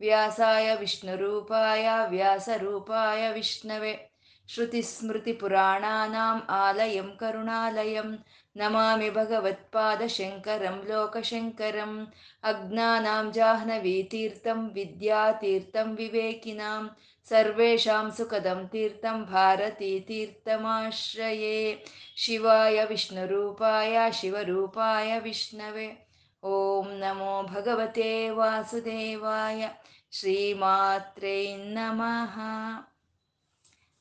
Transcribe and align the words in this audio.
ವ್ಯಾಸಾಯ 0.00 0.74
ವಿಷ್ಣುರೂಪಾಯ 0.74 1.88
ವ್ಯಾಸರೂಪಾಯ 2.08 3.32
ವಿಷ್ಣವೆ. 3.32 4.10
श्रुतिस्मृतिपुराणानाम् 4.50 7.16
ಕರುಣಾಲಯಂ. 7.16 8.24
ನಮಾಮಿ 8.56 9.10
ಭಗವತ್ಪಾದಶಂಕರಂ 9.10 10.84
ಲೋಕಶಂಕರಂ. 10.88 12.12
ಅಜ್ಞಾನಾಂ 12.42 13.32
ಜಾಹ್ನವೀತೀರ್ಥಂ 13.32 14.70
ವಿದ್ಯಾತೀರ್ಥಂ 14.70 15.96
ವಿವೇಕಿನಾಂ. 15.96 16.90
ಸರ್ವೇಷಾಂ 17.28 18.16
ಸುಖದಂ 18.16 18.68
ತೀರ್ಥಂ 18.68 19.32
ಭಾರತೀ 19.32 20.00
ತೀರ್ಥಮಾಶ್ರಯೇ 20.00 21.84
ಶಿವಾಯ 22.16 22.84
ವಿಷ್ಣುರೂಪಾಯ 22.84 23.98
ಶಿವರೂಪಾಯ 24.12 25.18
ವಿಷ್ಣವೇ. 25.18 26.08
ಓಂ 26.42 26.98
ನಮೋ 26.98 27.42
ಭಗವತೆ 27.42 28.30
ವಾಸುದೇವಾಯ. 28.30 29.68
ಶ್ರೀಮಾತ್ರೇ 30.12 31.56
ನಮಃ. 31.56 32.38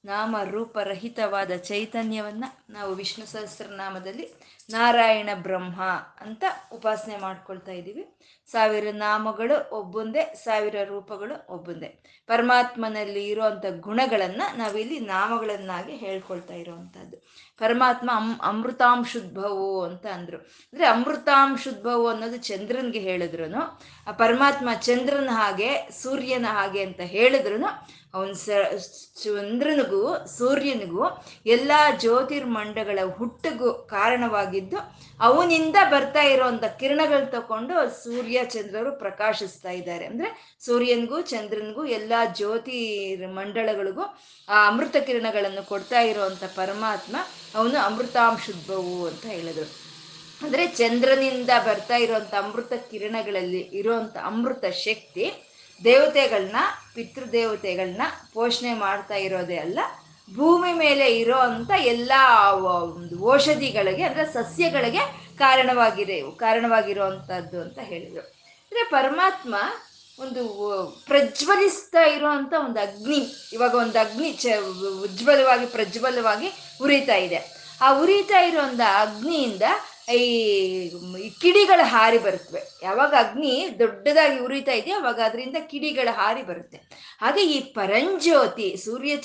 ನಾಮ 0.06 0.36
ರೂಪರಹಿತವಾದ 0.44 1.52
ಚೈತನ್ಯವನ್ನ 1.56 2.44
ನಾವು 2.70 2.96
ವಿಷ್ಣು 2.96 3.26
ಸಹಸ್ರನಾಮದಲ್ಲಿ 3.26 4.30
ನಾರಾಯಣ 4.70 5.30
ಬ್ರಹ್ಮ 5.36 5.84
ಅಂತ 6.22 6.44
ಉಪಾಸನೆ 6.72 7.18
ಮಾಡ್ಕೊಳ್ತಾ 7.18 7.72
ಇದ್ದೀವಿ. 7.72 8.20
ಸಾವಿರ 8.48 8.88
ನಾಮಗಳು 8.92 9.70
ಒಬ್ಬೊಂದೇ, 9.72 10.34
ಸಾವಿರ 10.44 10.76
ರೂಪಗಳು 10.84 11.54
ಒಬ್ಬೊಂದೇ. 11.54 12.04
ಪರಮಾತ್ಮನಲ್ಲಿ 12.28 13.28
ಇರುವಂಥ 13.28 13.66
ಗುಣಗಳನ್ನು 13.80 14.58
ನಾವಿಲ್ಲಿ 14.58 15.00
ನಾಮಗಳನ್ನಾಗಿ 15.00 15.96
ಹೇಳ್ಕೊಳ್ತಾ 15.96 16.54
ಇರುವಂಥದ್ದು 16.54 17.18
ಪರಮಾತ್ಮ 17.60 18.10
ಅಮ್ 18.16 18.34
ಅಮೃತಾಂಶುದ್ಭವು 18.44 19.70
ಅಂತ 19.84 20.06
ಅಂದ್ರು. 20.18 20.38
ಅಂದ್ರೆ 20.74 20.88
ಅಮೃತಾಂಶುದ್ಭವು 20.88 22.08
ಅನ್ನೋದು 22.08 22.38
ಚಂದ್ರನ್ಗೆ 22.50 23.00
ಹೇಳಿದ್ರು 23.00 23.48
ಆ 24.08 24.12
ಪರಮಾತ್ಮ 24.24 24.70
ಚಂದ್ರನ 24.82 25.32
ಹಾಗೆ, 25.42 25.72
ಸೂರ್ಯನ 26.04 26.48
ಹಾಗೆ 26.50 26.84
ಅಂತ 26.84 27.02
ಹೇಳಿದ್ರು 27.16 27.58
ಅವನ್ 28.18 28.32
ಸ 28.34 28.50
ಚಂದ್ರನಿಗೂ, 29.24 30.00
ಸೂರ್ಯನಿಗೂ 30.38 31.04
ಎಲ್ಲ 31.46 31.72
ಜ್ಯೋತಿರ್ಮಂಡಗಳ 32.00 33.00
ಹುಟ್ಟಿಗೂ 33.18 33.70
ಕಾರಣವಾಗಿದ್ದು, 33.74 34.78
ಅವನಿಂದ 35.20 35.76
ಬರ್ತಾ 35.92 36.24
ಇರೋಂಥ 36.34 36.66
ಕಿರಣಗಳು 36.80 37.28
ತಕೊಂಡು 37.32 37.76
ಸೂರ್ಯ 38.04 38.40
ಚಂದ್ರರು 38.46 38.92
ಪ್ರಕಾಶಿಸ್ತಾ 39.04 39.72
ಇದ್ದಾರೆ. 39.72 40.06
ಅಂದ್ರೆ 40.06 40.30
ಸೂರ್ಯನಿಗೂ 40.66 41.20
ಚಂದ್ರನಿಗೂ 41.34 41.84
ಎಲ್ಲ 42.00 42.14
ಜ್ಯೋತಿ 42.38 42.80
ಮಂಡಳಗಳಿಗೂ 43.36 44.06
ಆ 44.48 44.68
ಅಮೃತ 44.68 44.96
ಕಿರಣಗಳನ್ನು 45.08 45.64
ಕೊಡ್ತಾ 45.70 46.02
ಇರುವಂತ 46.02 46.44
ಪರಮಾತ್ಮ 46.56 47.16
ಅವನು 47.55 47.78
ಅಮೃತಾಂಶುದ್ಭವು 47.80 49.08
ಅಂತ 49.08 49.25
ಹೇಳಿದ್ರು. 49.25 49.89
ಅಂದ್ರೆ 50.42 50.67
ಚಂದ್ರನಿಂದ 50.67 51.50
ಬರ್ತಾ 51.67 51.95
ಇರುವಂತ 51.95 52.33
ಅಮೃತ 52.38 52.73
ಕಿರಣಗಳಲ್ಲಿ 52.91 53.59
ಇರುವಂತ 53.59 54.17
ಅಮೃತ 54.23 54.66
ಶಕ್ತಿ 54.66 55.33
ದೇವತೆಗಳನ್ನ, 55.83 56.56
ಪಿತೃದೇವತೆಗಳನ್ನ 56.95 58.02
ಪೋಷಣೆ 58.33 58.73
ಮಾಡ್ತಾ 58.73 59.16
ಇರೋದೇ 59.16 59.58
ಅಲ್ಲ, 59.58 59.79
ಭೂಮಿ 60.35 60.74
ಮೇಲೆ 60.74 61.18
ಇರೋ 61.18 61.38
ಅಂತ 61.38 61.72
ಎಲ್ಲ 61.78 62.12
ಒಂದು 62.62 63.34
ಔಷಧಿಗಳಿಗೆ 63.34 64.03
ಅಂದ್ರೆ 64.03 64.25
ಸಸ್ಯಗಳಿಗೆ 64.34 65.29
ಕಾರಣವಾಗಿರೋ 65.38 66.31
ಕಾರಣವಾಗಿರುವಂಥದ್ದು 66.31 67.62
ಅಂತ 67.62 67.79
ಹೇಳಿದರು. 67.79 68.22
ಅಂದರೆ 68.22 68.84
ಪರಮಾತ್ಮ 68.84 69.56
ಒಂದು 70.22 70.44
ಪ್ರಜ್ವಲಿಸ್ತಾ 71.06 72.02
ಇರುವಂತ 72.02 72.53
ಒಂದು 72.66 72.80
ಅಗ್ನಿ, 72.80 73.19
ಇವಾಗ 73.53 73.75
ಒಂದು 73.75 74.00
ಅಗ್ನಿ 74.00 74.34
ಚ, 74.34 74.46
ಉಜ್ವಲವಾಗಿ 75.03 75.66
ಪ್ರಜ್ವಲವಾಗಿ 75.66 76.50
ಉರಿತಾ 76.81 77.16
ಇದೆ. 77.16 77.59
ಆ 77.81 78.00
ಉರಿತಾ 78.00 78.40
ಇರೋ 78.41 78.62
ಅಗ್ನಿಯಿಂದ 78.85 79.62
ಈ 80.16 80.22
ಕಿಡಿಗಳು 81.42 81.84
ಹಾರಿ 81.84 82.18
ಬರುತ್ತವೆ 82.18 82.62
ಯಾವಾಗ 82.84 83.14
ಅಗ್ನಿ 83.20 83.75
ದೊಡ್ಡದಾಗಿ 83.80 84.40
ಉರಿತಾ 84.40 84.72
ಇದೆಯೋ 84.72 84.97
ಅವಾಗ 84.97 85.20
ಅದರಿಂದ 85.25 85.58
ಕಿಡಿಗಳು 85.72 86.12
ಹಾರಿ 86.16 86.42
ಬರುತ್ತೆ. 86.42 86.78
ಹಾಗೆ 87.22 87.42
ಈ 87.42 87.59
ಪರಂಜ್ಯೋತಿ 87.59 88.78
ಸೂರ್ಯ 88.78 89.16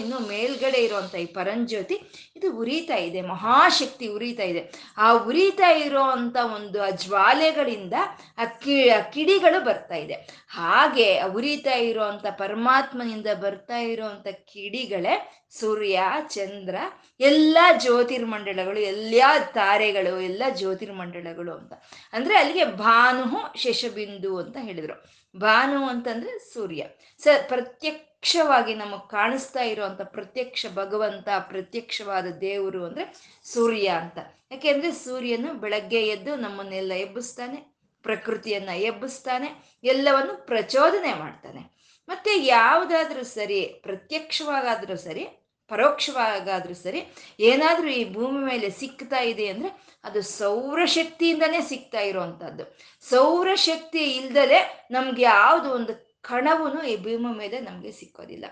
ಇನ್ನೂ 0.00 0.18
ಮೇಲ್ಗಡೆ 0.18 0.78
ಇರುವಂತ 0.78 1.14
ಈ 1.14 1.26
ಪರಂಜ್ಯೋತಿ, 1.26 1.96
ಇದು 2.36 2.56
ಉರಿತಾ 2.56 2.94
ಇದೆ, 2.94 3.20
ಮಹಾಶಕ್ತಿ 3.20 4.08
ಉರಿತಾ 4.08 4.42
ಇದೆ. 4.42 4.62
ಆ 4.98 5.12
ಉರಿತಾ 5.12 5.70
ಇರೋ 5.70 6.02
ಅಂತ 6.02 6.36
ಒಂದು 6.54 6.82
ಆ 6.82 6.90
ಜ್ವಾಲೆಗಳಿಂದ 6.90 7.92
ಆ 8.38 8.44
ಕಿ 8.44 8.76
ಕಿಡಿಗಳು 9.12 9.64
ಬರ್ತಾ 9.64 9.94
ಇದೆ. 9.94 10.14
ಹಾಗೆ 10.48 11.20
ಉರಿತಾ 11.22 11.74
ಇರುವಂತ 11.74 12.26
ಪರಮಾತ್ಮನಿಂದ 12.30 13.26
ಬರ್ತಾ 13.40 13.78
ಇರುವಂತ 13.78 14.26
ಕಿಡಿಗಳೇ 14.28 15.46
ಸೂರ್ಯ, 15.60 16.02
ಚಂದ್ರ 16.28 16.76
ಎಲ್ಲ 17.20 17.58
ಜ್ಯೋತಿರ್ಮಂಡಳಗಳು 17.76 18.80
ಎಲ್ಲ 18.80 19.22
ತಾರೆಗಳು, 19.54 20.20
ಎಲ್ಲ 20.20 20.42
ಜ್ಯೋತಿರ್ಮಂಡಳಗಳು 20.50 21.52
ಅಂತ. 21.52 21.72
ಅಂದ್ರೆ 22.12 22.36
ಅಲ್ಲಿಗೆ 22.38 22.64
ಭಾನು 22.64 23.58
ಶೇಷಬಿಂದು 23.58 24.38
ಅಂತ 24.38 24.56
ಹೇಳಿದ್ರು. 24.60 25.04
ಭಾನು 25.38 25.84
ಅಂತಂದ್ರೆ 25.88 26.38
ಸೂರ್ಯ. 26.38 26.86
ಸ 27.18 27.28
ಪ್ರತ್ಯಕ್ಷವಾಗಿ 27.48 28.74
ನಮಗೆ 28.74 29.08
ಕಾಣಿಸ್ತಾ 29.08 29.60
ಇರುವಂತ 29.62 30.00
ಪ್ರತ್ಯಕ್ಷ 30.00 30.66
ಭಗವಂತ, 30.74 31.28
ಪ್ರತ್ಯಕ್ಷವಾದ 31.38 32.26
ದೇವರು 32.26 32.84
ಅಂದ್ರೆ 32.84 33.14
ಸೂರ್ಯ 33.44 33.88
ಅಂತ. 33.88 34.18
ಯಾಕೆಂದ್ರೆ 34.50 34.92
ಸೂರ್ಯನು 34.92 35.54
ಬೆಳಗ್ಗೆ 35.54 36.06
ಎದ್ದು 36.06 36.36
ನಮ್ಮನ್ನೆಲ್ಲ 36.36 36.92
ಎಬ್ಬಿಸ್ತಾನೆ, 36.92 37.76
ಪ್ರಕೃತಿಯನ್ನ 38.02 38.68
ಎಬ್ಬಿಸ್ತಾನೆ, 38.68 39.78
ಎಲ್ಲವನ್ನು 39.84 40.46
ಪ್ರಚೋದನೆ 40.46 41.14
ಮಾಡ್ತಾನೆ. 41.14 41.76
ಮತ್ತೆ 42.08 42.36
ಯಾವುದಾದ್ರೂ 42.36 43.22
ಸರಿ, 43.22 43.60
ಪ್ರತ್ಯಕ್ಷವಾಗಾದ್ರೂ 43.60 44.96
ಸರಿ 44.96 45.45
ಪರೋಕ್ಷವಾಗಾದ್ರೂ 45.68 46.74
ಸರಿ, 46.74 47.00
ಏನಾದರೂ 47.40 47.88
ಈ 47.88 48.12
ಭೂಮಿ 48.12 48.44
ಮೇಲೆ 48.44 48.70
ಸಿಕ್ತಾ 48.70 49.20
ಇದೆ 49.20 49.48
ಅಂದ್ರೆ 49.48 49.70
ಅದು 50.04 50.22
ಸೌರಶಕ್ತಿಯಿಂದನೇ 50.22 51.60
ಸಿಗ್ತಾ 51.60 52.00
ಇರುವಂತಹದ್ದು. 52.00 52.78
ಸೌರಶಕ್ತಿ 53.02 53.98
ಇಲ್ದಲೆ 53.98 54.88
ನಮ್ಗೆ 54.90 55.22
ಯಾವುದು 55.22 55.70
ಒಂದು 55.70 56.22
ಕಣವೂ 56.22 56.82
ಈ 56.82 56.96
ಭೂಮಿ 56.96 57.38
ಮೇಲೆ 57.38 57.60
ನಮಗೆ 57.60 57.92
ಸಿಕ್ಕೋದಿಲ್ಲ. 57.92 58.44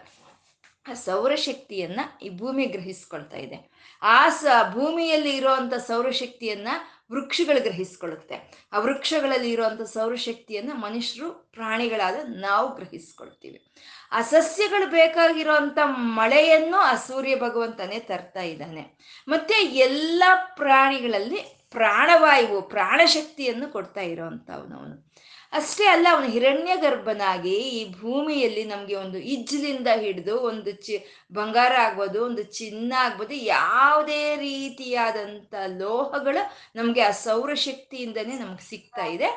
ಆ 0.86 0.94
ಸೌರಶಕ್ತಿಯನ್ನ 0.94 2.00
ಈ 2.22 2.30
ಭೂಮಿ 2.30 2.64
ಗ್ರಹಿಸ್ಕೊಳ್ತಾ 2.64 3.36
ಇದೆ. 3.36 3.70
ಆ 4.02 4.28
ಸ 4.28 4.44
ಭೂಮಿಯಲ್ಲಿ 4.72 5.36
ಇರುವಂತ 5.36 5.74
ಸೌರಶಕ್ತಿಯನ್ನ 5.74 6.68
ವೃಕ್ಷಗಳು 7.12 7.62
ಗ್ರಹಿಸ್ಕೊಳ್ಳುತ್ತೆ. 7.62 8.68
ಆ 8.72 8.78
ವೃಕ್ಷಗಳಲ್ಲಿ 8.78 9.50
ಇರುವಂತ 9.50 9.82
ಸೌರಶಕ್ತಿಯನ್ನ 9.82 10.72
ಮನುಷ್ಯರು, 10.74 11.30
ಪ್ರಾಣಿಗಳಾದ 11.30 12.14
ನಾವು 12.28 12.74
ಗ್ರಹಿಸ್ಕೊಳ್ತೀವಿ 12.74 13.72
ಆ 14.12 14.22
ಸಸ್ಯಗಳು 14.22 14.90
ಬೇಕಾಗಿರುವಂತ 14.90 15.78
ಮಳೆಯನ್ನು 15.84 16.76
ಆ 16.76 16.94
ಸೂರ್ಯ 16.94 17.36
ಭಗವಂತನೇ 17.36 17.98
ತರ್ತಾ 17.98 18.40
ಇದ್ದಾನೆ. 18.40 18.98
ಮತ್ತೆ 19.28 19.54
ಎಲ್ಲ 19.54 20.22
ಪ್ರಾಣಿಗಳಲ್ಲಿ 20.56 21.68
ಪ್ರಾಣವಾಯುವು, 21.70 22.62
ಪ್ರಾಣಶಕ್ತಿಯನ್ನು 22.62 23.72
ಕೊಡ್ತಾ 23.72 24.00
ಇರೋವಂಥವನವನು 24.00 25.14
ಅಷ್ಟೇ 25.54 25.84
ಅಲ್ಲ, 25.86 26.06
ಅವನು 26.14 26.28
ಹಿರಣ್ಯ 26.34 26.72
ಗರ್ಭನಾಗಿ 26.76 27.56
ಈ 27.76 27.80
ಭೂಮಿಯಲ್ಲಿ 28.00 28.64
ನಮಗೆ 28.64 28.94
ಒಂದು 28.94 29.18
ಇಜ್ಲಿಂದ 29.34 29.88
ಹಿಡಿದು 30.02 30.34
ಒಂದು 30.50 30.72
ಚಿ, 30.84 30.94
ಬಂಗಾರ 31.32 31.74
ಆಗ್ಬೋದು, 31.84 32.18
ಒಂದು 32.28 32.42
ಚಿನ್ನ 32.58 32.92
ಆಗ್ಬೋದು, 33.04 33.34
ಯಾವುದೇ 33.54 34.22
ರೀತಿಯಾದಂಥ 34.46 35.54
ಲೋಹಗಳು 35.82 36.42
ನಮಗೆ 36.76 37.02
ಆ 37.02 37.12
ಸೌರಶಕ್ತಿಯಿಂದನೇ 37.26 38.36
ನಮ್ಗೆ 38.38 38.66
ಸಿಗ್ತಾ 38.72 39.06
ಇದೆ. 39.16 39.30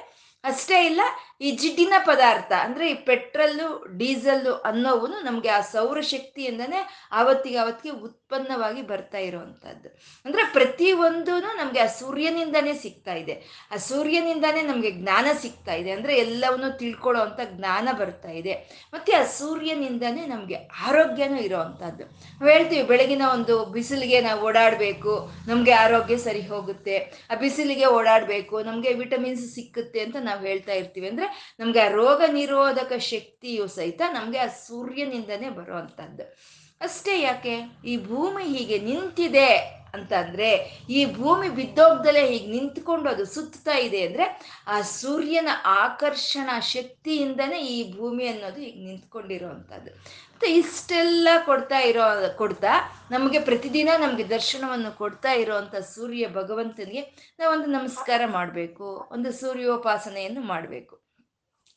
ಅಷ್ಟೇ 0.44 0.78
ಇಲ್ಲ 0.86 1.02
ಈ 1.42 1.52
ಜಿಡ್ಡಿನ 1.52 1.94
ಪದಾರ್ಥ 2.06 2.52
ಅಂದ್ರೆ 2.52 2.92
ಈ 2.92 2.94
ಪೆಟ್ರೋಲು 2.94 3.98
ಡೀಸೆಲ್ಲು 3.98 4.54
ಅನ್ನೋವು 4.54 5.08
ನಮಗೆ 5.08 5.50
ಆ 5.50 5.62
ಸೌರಶಕ್ತಿಯಿಂದನೇ 5.62 6.88
ಆವತ್ತಿಗೆ 7.12 7.58
ಆವತ್ತಿಗೆ 7.58 7.96
ಉತ್ಪನ್ನವಾಗಿ 7.96 8.82
ಬರ್ತಾ 8.82 9.18
ಇರುವಂತಹದ್ದು 9.18 9.90
ಅಂದ್ರೆ 10.26 10.44
ಪ್ರತಿ 10.54 10.92
ಒಂದೂ 10.92 11.40
ನಮ್ಗೆ 11.40 11.80
ಆ 11.80 11.86
ಸೂರ್ಯನಿಂದನೇ 11.86 12.74
ಸಿಗ್ತಾ 12.74 13.14
ಇದೆ. 13.14 13.68
ಆ 13.72 13.78
ಸೂರ್ಯನಿಂದಾನೇ 13.78 14.62
ನಮ್ಗೆ 14.62 14.92
ಜ್ಞಾನ 14.92 15.28
ಸಿಗ್ತಾ 15.42 15.74
ಇದೆ. 15.74 15.92
ಅಂದ್ರೆ 15.92 16.18
ಎಲ್ಲವನ್ನು 16.18 16.78
ತಿಳ್ಕೊಳ್ಳೋ 16.78 17.22
ಅಂತ 17.22 17.40
ಜ್ಞಾನ 17.44 17.90
ಬರ್ತಾ 18.00 18.30
ಇದೆ. 18.30 18.54
ಮತ್ತೆ 18.94 19.12
ಆ 19.16 19.24
ಸೂರ್ಯನಿಂದನೇ 19.24 20.26
ನಮ್ಗೆ 20.26 20.56
ಆರೋಗ್ಯನೂ 20.56 21.38
ಇರೋವಂಥದ್ದು. 21.38 22.04
ನಾವು 22.04 22.50
ಹೇಳ್ತೀವಿ, 22.52 22.84
ಬೆಳಗಿನ 22.84 23.22
ಒಂದು 23.34 23.66
ಬಿಸಿಲಿಗೆ 23.66 24.22
ನಾವು 24.22 24.42
ಓಡಾಡಬೇಕು, 24.46 25.30
ನಮ್ಗೆ 25.48 25.72
ಆರೋಗ್ಯ 25.72 26.18
ಸರಿ 26.18 26.42
ಹೋಗುತ್ತೆ. 26.42 26.98
ಆ 27.32 27.36
ಬಿಸಿಲಿಗೆ 27.36 27.86
ಓಡಾಡಬೇಕು, 27.86 28.64
ನಮ್ಗೆ 28.64 28.94
ವಿಟಮಿನ್ಸ್ 28.94 29.54
ಸಿಕ್ಕುತ್ತೆ 29.54 30.00
ಅಂತ 30.00 30.16
ನಾವು 30.20 30.42
ಹೇಳ್ತಾ 30.42 30.74
ಇರ್ತೀವಿ. 30.74 31.08
ಅಂದ್ರೆ 31.08 31.27
ನಮ್ಗೆ 31.60 31.80
ಆ 31.80 31.88
ರೋಗ 31.88 32.22
ನಿರೋಧಕ 32.28 32.94
ಶಕ್ತಿಯು 32.98 33.68
ಸಹಿತ 33.68 34.02
ನಮ್ಗೆ 34.14 34.38
ಆ 34.38 34.48
ಸೂರ್ಯನಿಂದನೇ 34.48 35.50
ಬರುವಂತದ್ದು 35.50 36.36
ಅಷ್ಟೇ 36.82 37.22
ಯಾಕೆ? 37.22 37.82
ಈ 37.86 37.98
ಭೂಮಿ 37.98 38.44
ಹೀಗೆ 38.44 38.80
ನಿಂತಿದೆ 38.80 39.78
ಅಂತಂದ್ರೆ, 39.94 40.82
ಈ 40.90 41.06
ಭೂಮಿ 41.06 41.50
ಬಿದ್ದೋಗ್ದಲೇ 41.50 42.28
ಹೀಗೆ 42.28 42.48
ನಿಂತ್ಕೊಂಡು 42.48 43.10
ಅದು 43.10 43.26
ಸುತ್ತಾ 43.26 43.78
ಇದೆ 43.78 44.02
ಅಂದ್ರೆ, 44.02 44.42
ಆ 44.68 44.82
ಸೂರ್ಯನ 44.82 45.48
ಆಕರ್ಷಣ 45.66 46.60
ಶಕ್ತಿಯಿಂದನೇ 46.60 47.60
ಈ 47.60 47.98
ಭೂಮಿ 47.98 48.28
ಅನ್ನೋದು 48.28 48.62
ಈಗ 48.62 48.88
ನಿಂತ್ಕೊಂಡಿರೋವಂಥದ್ದು 48.88 49.92
ಮತ್ತೆ 50.34 50.48
ಇಷ್ಟೆಲ್ಲ 50.48 51.28
ಕೊಡ್ತಾ 51.46 51.80
ಇರೋ, 51.80 52.02
ಕೊಡ್ತಾ, 52.38 52.70
ನಮಗೆ 53.12 53.40
ಪ್ರತಿದಿನ 53.40 53.90
ನಮಗೆ 53.98 54.28
ದರ್ಶನವನ್ನು 54.30 54.98
ಕೊಡ್ತಾ 54.98 55.32
ಇರೋವಂಥ 55.32 55.76
ಸೂರ್ಯ 55.76 56.28
ಭಗವಂತನಿಗೆ 56.28 57.34
ನಾವೊಂದು 57.40 57.66
ನಮಸ್ಕಾರ 57.66 58.22
ಮಾಡಬೇಕು, 58.26 59.10
ಒಂದು 59.12 59.32
ಸೂರ್ಯೋಪಾಸನೆಯನ್ನು 59.32 60.42
ಮಾಡಬೇಕು. 60.42 61.07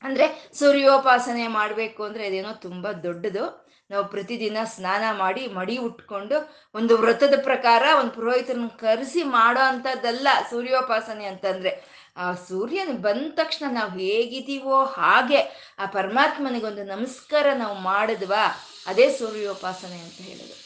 ಅಂದ್ರೆ 0.02 0.50
ಸೂರ್ಯೋಪಾಸನೆ 0.58 1.47
ಮಾಡಬೇಕು 1.47 2.05
ಅಂದ್ರೆ 2.05 2.26
ಅದೇನೋ 2.26 2.52
ತುಂಬಾ 2.52 2.93
ದೊಡ್ಡದು. 2.93 3.70
ನಾವು 3.91 4.05
ಪ್ರತಿದಿನ 4.08 4.58
ಸ್ನಾನ 4.64 5.05
ಮಾಡಿ 5.19 5.47
ಮಡಿ 5.47 5.76
ಉಟ್ಕೊಂಡು 5.79 6.37
ಒಂದು 6.75 6.97
ವ್ರತದ 6.97 7.35
ಪ್ರಕಾರ 7.43 7.82
ಒಂದು 8.00 8.11
ಪುರೋಹಿತರನ್ನ 8.11 8.67
ಕರೆಸಿ 8.67 9.23
ಮಾಡೋ 9.23 9.61
ಅಂಥದ್ದಲ್ಲ 9.61 10.29
ಸೂರ್ಯೋಪಾಸನೆ 10.50 11.25
ಅಂತಂದ್ರೆ. 11.25 12.00
ಆ 12.17 12.32
ಸೂರ್ಯನ 12.32 12.88
ಬಂದ 12.97 13.32
ತಕ್ಷಣ 13.35 13.64
ನಾವು 13.70 13.91
ಹೇಗಿದ್ದೀವೋ 13.91 14.85
ಹಾಗೆ 14.85 15.41
ಆ 15.79 15.87
ಪರಮಾತ್ಮನಿಗೊಂದು 15.87 16.85
ನಮಸ್ಕಾರ 16.85 17.46
ನಾವು 17.55 17.75
ಮಾಡಿದ್ವಾ, 17.79 18.44
ಅದೇ 18.87 19.12
ಸೂರ್ಯೋಪಾಸನೆ 19.19 19.99
ಅಂತ 19.99 20.19
ಹೇಳೋದು. 20.19 20.56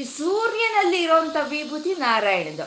ಈ 0.00 0.04
ಸೂರ್ಯನಲ್ಲಿ 0.04 1.02
ಇರೋಂಥ 1.02 1.36
ವಿಭೂತಿ 1.48 1.94
ನಾರಾಯಣದು. 1.94 2.66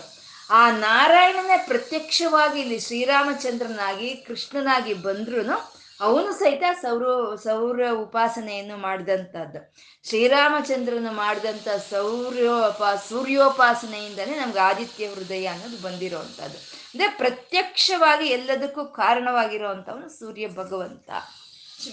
ಆ 0.49 0.71
ನಾರಾಯಣನೇ 0.71 1.63
ಪ್ರತ್ಯಕ್ಷವಾಗಿ 1.67 2.61
ಇಲ್ಲಿ 2.61 2.79
ಶ್ರೀರಾಮಚಂದ್ರನಾಗಿ 2.79 4.15
ಕೃಷ್ಣನಾಗಿ 4.15 4.93
ಬಂದ್ರು 4.93 5.74
ಅವನು 6.01 6.33
ಸಹಿತ 6.33 6.63
ಸೌರ 6.81 7.35
ಸೌರ 7.35 7.89
ಉಪಾಸನೆಯನ್ನು 7.89 8.77
ಮಾಡಿದಂಥದ್ದು. 8.77 9.73
ಶ್ರೀರಾಮಚಂದ್ರನು 10.07 11.11
ಮಾಡಿದಂಥ 11.11 11.67
ಸೌರ್ಯೋಪಾ 11.69 12.95
ಸೂರ್ಯೋಪಾಸನೆಯಿಂದಲೇ 12.95 14.35
ನಮ್ಗೆ 14.35 14.59
ಆದಿತ್ಯ 14.59 15.07
ಹೃದಯ 15.07 15.45
ಅನ್ನೋದು 15.45 15.77
ಬಂದಿರೋವಂಥದ್ದು. 15.77 16.57
ಅಂದರೆ 16.57 17.07
ಪ್ರತ್ಯಕ್ಷವಾಗಿ 17.07 18.27
ಎಲ್ಲದಕ್ಕೂ 18.27 18.85
ಕಾರಣವಾಗಿರುವಂಥವನು 18.85 20.09
ಸೂರ್ಯ 20.09 20.47
ಭಗವಂತ. 20.47 21.09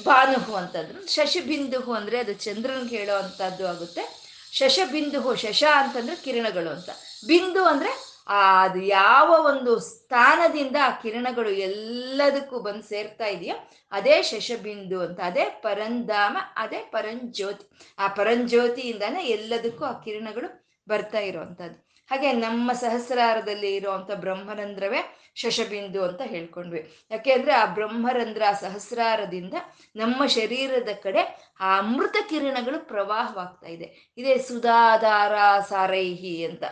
ಭಾನುಹು 0.05 0.55
ಅಂತಂದ್ರು 0.55 1.15
ಶಶಬಿಂದುಹು 1.15 1.93
ಅಂದ್ರೆ 1.93 2.19
ಅದು 2.19 2.33
ಚಂದ್ರನ 2.33 2.87
ಹೇಳೋ 2.87 3.17
ಅಂಥದ್ದು 3.17 3.67
ಆಗುತ್ತೆ. 3.67 4.23
ಶಶಬಿಂದುಹು 4.53 5.37
ಶಶ 5.37 5.65
ಅಂತಂದ್ರೆ 5.77 6.17
ಕಿರಣಗಳು 6.17 6.71
ಅಂತ. 6.71 6.91
ಬಿಂದು 7.27 7.65
ಅಂದ್ರೆ 7.65 8.12
ಅದು 8.27 8.79
ಯಾವ 8.79 9.45
ಒಂದು 9.45 9.79
ಸ್ಥಾನದಿಂದ 9.79 10.77
ಆ 10.83 10.91
ಕಿರಣಗಳು 10.91 11.51
ಎಲ್ಲದಕ್ಕೂ 11.51 12.61
ಬಂದು 12.61 12.83
ಸೇರ್ತಾ 12.83 13.27
ಇದೆಯೋ 13.27 13.57
ಅದೇ 13.93 14.23
ಶಶಬಿಂದು 14.23 15.01
ಅಂತ, 15.01 15.21
ಅದೇ 15.21 15.45
ಪರಂಧಾಮ, 15.45 16.37
ಅದೇ 16.57 16.79
ಪರಂಜ್ಯೋತಿ. 16.91 17.65
ಆ 17.99 18.09
ಪರಂಜ್ಯೋತಿಯಿಂದಾನೆ 18.09 19.25
ಎಲ್ಲದಕ್ಕೂ 19.25 19.85
ಆ 19.85 19.93
ಕಿರಣಗಳು 19.93 20.51
ಬರ್ತಾ 20.89 21.19
ಇರುವಂತದ್ದು 21.19 21.92
ಹಾಗೆ 22.13 22.33
ನಮ್ಮ 22.33 22.73
ಸಹಸ್ರಾರದಲ್ಲಿ 22.73 23.75
ಇರುವಂತ 23.75 24.11
ಬ್ರಹ್ಮರಂಧ್ರವೇ 24.13 24.99
ಶಶಬಿಂದು 25.35 26.05
ಅಂತ 26.05 26.23
ಹೇಳ್ಕೊಂಡ್ವಿ. 26.25 26.81
ಯಾಕೆಂದ್ರೆ 27.11 27.53
ಆ 27.53 27.65
ಬ್ರಹ್ಮರಂಧ್ರ 27.67 28.43
ಸಹಸ್ರಾರದಿಂದ 28.61 29.55
ನಮ್ಮ 29.97 30.27
ಶರೀರದ 30.27 30.89
ಕಡೆ 31.03 31.23
ಆ 31.61 31.79
ಅಮೃತ 31.79 32.17
ಕಿರಣಗಳು 32.29 32.89
ಪ್ರವಾಹವಾಗ್ತಾ 32.89 33.67
ಇದೆ. 33.67 34.13
ಇದೇ 34.17 34.39
ಸುಧಾಧಾರ 34.39 35.61
ಸಾರೈಹಿ 35.69 36.45
ಅಂತ 36.45 36.65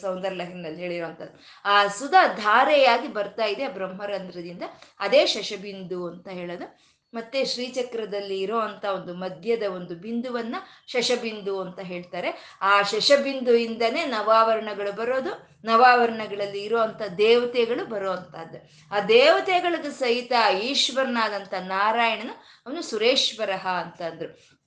ಸೌಂದರ್ಯನಲ್ಲಿ 0.00 0.80
ಹೇಳಿರುವಂಥದ್ದು 0.80 1.40
ಆ 1.64 1.86
ಸುಧಾ 1.86 2.26
ಧಾರೆಯಾಗಿ 2.34 3.08
ಬರ್ತಾ 3.08 3.44
ಇದೆ 3.44 3.68
ಬ್ರಹ್ಮರಂಧ್ರದಿಂದ. 3.68 4.62
ಅದೇ 5.00 5.26
ಶಶಬಿಂದು 5.26 6.06
ಅಂತ 6.06 6.28
ಹೇಳೋದು. 6.28 6.97
ಮತ್ತೆ 7.14 7.44
ಶ್ರೀಚಕ್ರದಲ್ಲಿ 7.44 8.40
ಇರೋ 8.40 8.58
ಅಂತ 8.58 8.84
ಒಂದು 8.84 9.14
ಮಧ್ಯದ 9.14 9.62
ಒಂದು 9.62 9.94
ಬಿಂದುವನ್ನ 9.94 10.56
ಶಶಬಿಂದು 10.86 11.60
ಅಂತ 11.60 11.78
ಹೇಳ್ತಾರೆ. 11.78 12.58
ಆ 12.60 12.82
ಶಶಬಿಂದುವಿಂದನೇ 12.82 14.04
ನವಾವರಣಗಳು 14.04 14.92
ಬರೋದು, 14.92 15.48
ನವಾವರಣಗಳಲ್ಲಿ 15.64 16.60
ಇರುವಂತ 16.60 17.02
ದೇವತೆಗಳು 17.02 17.86
ಬರುವಂತಹದ್ದು. 17.86 18.58
ಆ 18.94 19.00
ದೇವತೆಗಳಿಗೂ 19.00 19.90
ಸಹಿತ 19.90 20.32
ಈಶ್ವರನಾದಂಥ 20.62 21.54
ನಾರಾಯಣನು 21.54 22.32
ಅವನು 22.66 22.82
ಸುರೇಶ್ವರ 22.82 23.50
ಅಂತಂದ್ರು 23.50 24.57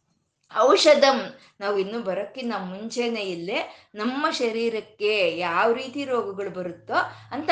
ಔಷಧಂ. 0.58 1.20
ನಾವು 1.60 1.78
ಇನ್ನು 1.78 2.00
ಬರೋಕ್ಕಿಂತ 2.02 2.54
ಮುಂಚೆನೇ 2.58 3.22
ಇಲ್ಲೇ 3.22 3.88
ನಮ್ಮ 3.96 4.32
ಶರೀರಕ್ಕೆ 4.32 5.38
ಯಾವ 5.38 5.72
ರೀತಿ 5.72 6.06
ರೋಗಗಳು 6.06 6.50
ಬರುತ್ತೋ 6.50 6.94
ಅಂತ 7.32 7.50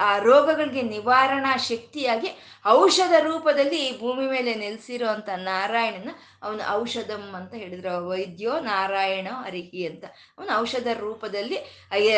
ಆ 0.00 0.18
ರೋಗಗಳಿಗೆ 0.18 0.82
ನಿವಾರಣಾ 0.82 1.56
ಶಕ್ತಿಯಾಗಿ 1.56 2.28
ಔಷಧ 2.66 3.12
ರೂಪದಲ್ಲಿ 3.20 3.76
ಈ 3.86 4.00
ಭೂಮಿ 4.00 4.26
ಮೇಲೆ 4.26 4.54
ನೆಲೆಸಿರೋ 4.54 5.08
ಅಂತ 5.08 5.28
ನಾರಾಯಣನ 5.36 6.10
ಅವನು 6.42 6.72
ಔಷಧಂ 6.72 7.34
ಅಂತ 7.36 7.54
ಹೇಳಿದ್ರು. 7.54 8.08
ವೈದ್ಯೋ 8.08 8.60
ನಾರಾಯಣ 8.60 9.28
ಅರಿಹಿ 9.44 9.86
ಅಂತ 9.86 10.04
ಅವನು 10.38 10.58
ಔಷಧ 10.58 10.88
ರೂಪದಲ್ಲಿ 10.98 11.56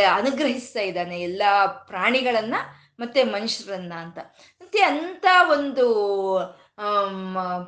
ಅನುಗ್ರಹಿಸ್ತಾ 0.02 0.80
ಇದ್ದಾನೆ 0.80 1.20
ಎಲ್ಲ 1.20 1.42
ಪ್ರಾಣಿಗಳನ್ನ 1.66 2.54
ಮತ್ತೆ 3.00 3.22
ಮನುಷ್ಯರನ್ನ 3.24 3.92
ಅಂತ. 3.96 4.18
ಮತ್ತೆ 4.60 4.82
ಅಂತ 4.82 5.26
ಒಂದು 5.50 5.86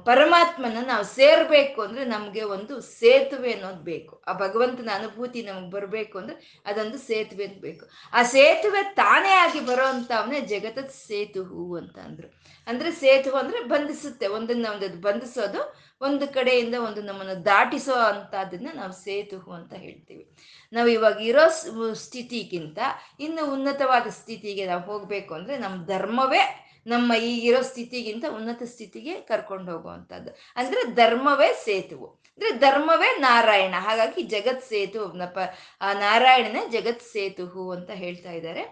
ಪರಮಾತ್ಮನ 0.04 0.78
ನಾವು 0.86 1.04
ಸೇರ್ಬೇಕು 1.04 1.82
ಅಂದ್ರೆ 1.82 2.04
ನಮ್ಗೆ 2.04 2.42
ಒಂದು 2.42 2.80
ಸೇತುವೆ 2.80 3.52
ಅನ್ನೋದು 3.52 3.82
ಬೇಕು. 3.82 4.22
ಆ 4.28 4.32
ಭಗವಂತನ 4.32 4.90
ಅನುಭೂತಿ 4.94 5.42
ನಮ್ಗೆ 5.42 5.70
ಬರಬೇಕು 5.70 6.18
ಅಂದ್ರೆ 6.18 6.62
ಅದೊಂದು 6.66 6.98
ಸೇತುವೆ 6.98 7.44
ಅಂತ 7.44 7.60
ಬೇಕು. 7.60 7.88
ಆ 8.12 8.22
ಸೇತುವೆ 8.22 8.82
ತಾನೇ 8.82 9.28
ಆಗಿ 9.28 9.60
ಬರೋ 9.60 9.86
ಅವನೇ 9.86 10.40
ಜಗತ್ತ 10.40 10.78
ಸೇತು 10.78 11.44
ಹೂ 11.44 11.76
ಅಂತ 11.76 11.98
ಅಂದ್ರು. 11.98 12.28
ಅಂದ್ರೆ 12.66 12.90
ಸೇತು 12.92 13.30
ಅಂದ್ರೆ 13.30 13.64
ಬಂಧಿಸುತ್ತೆ. 13.64 14.26
ಒಂದನ್ನ 14.26 14.66
ಒಂದದ್ದು 14.74 15.00
ಬಂಧಿಸೋದು, 15.00 15.74
ಒಂದು 16.00 16.28
ಕಡೆಯಿಂದ 16.28 16.74
ಒಂದು 16.74 17.02
ನಮ್ಮನ್ನು 17.02 17.44
ದಾಟಿಸೋ 17.44 17.92
ಅಂತದನ್ನ 17.92 18.68
ನಾವು 18.74 18.92
ಸೇತು 18.92 19.52
ಅಂತ 19.52 19.74
ಹೇಳ್ತೀವಿ. 19.74 20.36
ನಾವು 20.72 20.88
ಇವಾಗ 20.88 21.20
ಇರೋ 21.20 21.48
ಸ್ಥಿತಿಗಿಂತ 21.92 22.78
ಇನ್ನು 23.20 23.52
ಉನ್ನತವಾದ 23.52 24.06
ಸ್ಥಿತಿಗೆ 24.08 24.66
ನಾವು 24.66 24.82
ಹೋಗ್ಬೇಕು 24.82 25.34
ಅಂದ್ರೆ 25.34 25.58
ನಮ್ಮ 25.58 25.86
ಧರ್ಮವೇ 25.86 26.68
ನಮ್ಮ 26.87 27.14
ಈಗಿರೋ 27.14 27.62
ಸ್ಥಿತಿಗಿಂತ 27.62 28.25
ಉನ್ನತ 28.37 28.62
ಸ್ಥಿತಿಗೆ 28.62 29.20
ಕರ್ಕೊಂಡು 29.20 29.73
ಹೋಗುವಂಥದ್ದು. 29.73 30.31
ಅಂದ್ರೆ 30.56 30.84
ಧರ್ಮವೇ 30.94 31.52
ಸೇತುವು. 31.64 32.06
ಅಂದ್ರೆ 32.06 32.50
ಧರ್ಮವೇ 32.50 33.19
ನಾರಾಯಣ. 33.19 33.75
ಹಾಗಾಗಿ 33.79 34.23
ಜಗತ್ 34.23 34.64
ಸೇತು 34.64 35.08
ಆ, 35.81 35.93
ನಾರಾಯಣನೇ 35.93 36.69
ಜಗತ್ 36.69 37.02
ಸೇತು 37.02 37.70
ಅಂತ 37.70 37.90
ಹೇಳ್ತಾ 37.90 38.31
ಇದ್ದಾರೆ. 38.31 38.62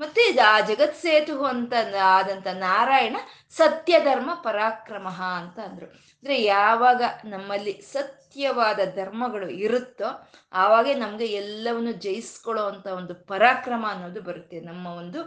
ಮತ್ತೆ 0.00 0.38
ಆ 0.38 0.60
ಜಗತ್ 0.60 0.96
ಸೇತು 0.96 1.44
ಅಂತ 1.44 1.72
ಆದಂತ 2.02 2.46
ನಾರಾಯಣ 2.46 3.16
ಸತ್ಯ 3.50 4.00
ಧರ್ಮ 4.00 4.34
ಪರಾಕ್ರಮ 4.34 5.08
ಅಂತ 5.08 5.58
ಅಂದ್ರು. 5.58 5.86
ಅಂದ್ರೆ 5.86 6.42
ಯಾವಾಗ 6.42 7.02
ನಮ್ಮಲ್ಲಿ 7.24 7.80
ಸತ್ಯವಾದ 8.28 8.80
ಧರ್ಮಗಳು 8.94 9.48
ಇರುತ್ತೋ 9.48 10.28
ಆವಾಗೆ 10.52 10.94
ನಮಗೆ 10.94 11.26
ಎಲ್ಲವನ್ನು 11.26 11.92
ಜಯಿಸ್ಕೊಳ್ಳೋ 11.92 12.64
ಅಂತ 12.64 12.86
ಒಂದು 12.86 13.14
ಪರಾಕ್ರಮ 13.14 13.86
ಅನ್ನೋದು 13.88 14.20
ಬರುತ್ತೆ. 14.20 14.60
ನಮ್ಮ 14.60 14.86
ಒಂದು 14.86 15.20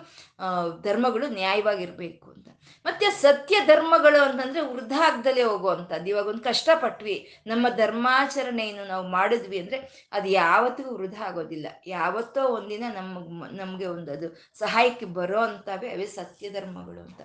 ಧರ್ಮಗಳು 0.81 1.27
ನ್ಯಾಯವಾಗಿರ್ಬೇಕು 1.27 2.31
ಅಂತ. 2.31 2.47
ಮತ್ತೆ 2.85 3.09
ಸತ್ಯ 3.09 3.55
ಧರ್ಮಗಳು 3.65 4.21
ಅಂತಂದ್ರೆ 4.23 4.61
ವೃದ್ಧಾಗ್ದಲೇ 4.61 5.43
ಹೋಗುವಂಥದ್ದು. 5.43 6.09
ಇವಾಗ 6.09 6.27
ಒಂದು 6.27 6.43
ಕಷ್ಟಪಟ್ವಿ, 6.43 7.41
ನಮ್ಮ 7.47 7.69
ಧರ್ಮಾಚರಣೆಯನ್ನು 7.69 8.85
ನಾವು 8.85 9.07
ಮಾಡಿದ್ವಿ 9.07 9.59
ಅಂದ್ರೆ 9.59 10.09
ಅದು 10.11 10.29
ಯಾವತ್ತಿಗೂ 10.29 10.95
ವೃದ್ಧ 10.95 11.21
ಆಗೋದಿಲ್ಲ. 11.21 11.67
ಯಾವತ್ತೋ 11.87 12.47
ಒಂದಿನ 12.47 12.83
ನಮ್ಮ, 12.93 13.45
ನಮ್ಗೆ 13.51 13.85
ಒಂದು 13.85 14.11
ಅದು 14.11 14.29
ಸಹಾಯಕ್ಕೆ 14.59 15.05
ಬರೋ 15.05 15.39
ಅಂತವೇ 15.39 15.89
ಅವೇ 15.89 16.05
ಸತ್ಯ 16.05 16.49
ಧರ್ಮಗಳು 16.49 17.01
ಅಂತ. 17.01 17.21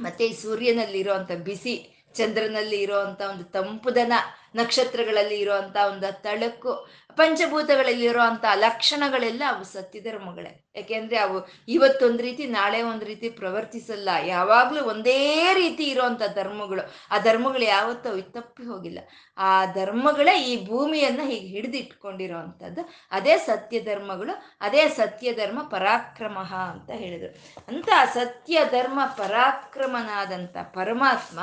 ಮತ್ತೆ 0.00 0.26
ಈ 0.26 0.32
ಸೂರ್ಯನಲ್ಲಿ 0.32 0.98
ಇರೋಂಥ 0.98 1.30
ಬಿಸಿ 1.32 1.93
ಚಂದ್ರನಲ್ಲಿ 2.14 2.80
ಇರುವಂತ 2.80 3.20
ಒಂದು 3.20 3.44
ತಂಪುದನ 3.44 4.12
ನಕ್ಷತ್ರಗಳಲ್ಲಿ 4.56 5.40
ಇರುವಂತ 5.40 5.76
ಒಂದು 5.88 6.22
ತಳಕು, 6.22 6.88
ಪಂಚಭೂತಗಳಲ್ಲಿ 7.16 8.04
ಇರುವಂತ 8.04 8.44
ಲಕ್ಷಣಗಳೆಲ್ಲ 8.54 9.42
ಅವು 9.48 9.64
ಸತ್ಯಧರ್ಮಗಳೇ. 9.64 10.52
ಯಾಕೆಂದ್ರೆ 10.76 11.16
ಅವು 11.16 11.48
ಇವತ್ತೊಂದು 11.68 12.22
ರೀತಿ, 12.22 12.46
ನಾಳೆ 12.46 12.82
ಒಂದು 12.82 13.04
ರೀತಿ 13.04 13.28
ಪ್ರವರ್ತಿಸಲ್ಲ. 13.28 14.08
ಯಾವಾಗ್ಲೂ 14.26 14.84
ಒಂದೇ 14.84 15.50
ರೀತಿ 15.54 15.84
ಇರುವಂತ 15.84 16.22
ಧರ್ಮಗಳು. 16.34 16.82
ಆ 17.10 17.18
ಧರ್ಮಗಳು 17.18 17.64
ಯಾವತ್ತೂ 17.64 18.20
ತಪ್ಪಿ 18.20 18.64
ಹೋಗಿಲ್ಲ. 18.64 18.98
ಆ 19.38 19.64
ಧರ್ಮಗಳೇ 19.64 20.42
ಈ 20.42 20.66
ಭೂಮಿಯನ್ನ 20.66 21.20
ಹೀಗೆ 21.24 21.46
ಹಿಡಿದಿಟ್ಕೊಂಡಿರುವಂಥದ್ದು 21.46 22.88
ಅದೇ 23.10 23.36
ಸತ್ಯ 23.38 23.80
ಧರ್ಮಗಳು 23.80 24.34
ಅದೇ 24.60 24.88
ಸತ್ಯ 24.88 25.32
ಧರ್ಮ 25.32 25.62
ಪರಾಕ್ರಮ 25.62 26.38
ಅಂತ 26.72 26.90
ಹೇಳಿದ್ರು. 26.90 27.30
ಅಂತ 27.68 27.88
ಸತ್ಯ 28.14 28.60
ಧರ್ಮ 28.70 29.00
ಪರಾಕ್ರಮನಾದಂಥ 29.06 30.56
ಪರಮಾತ್ಮ 30.56 31.38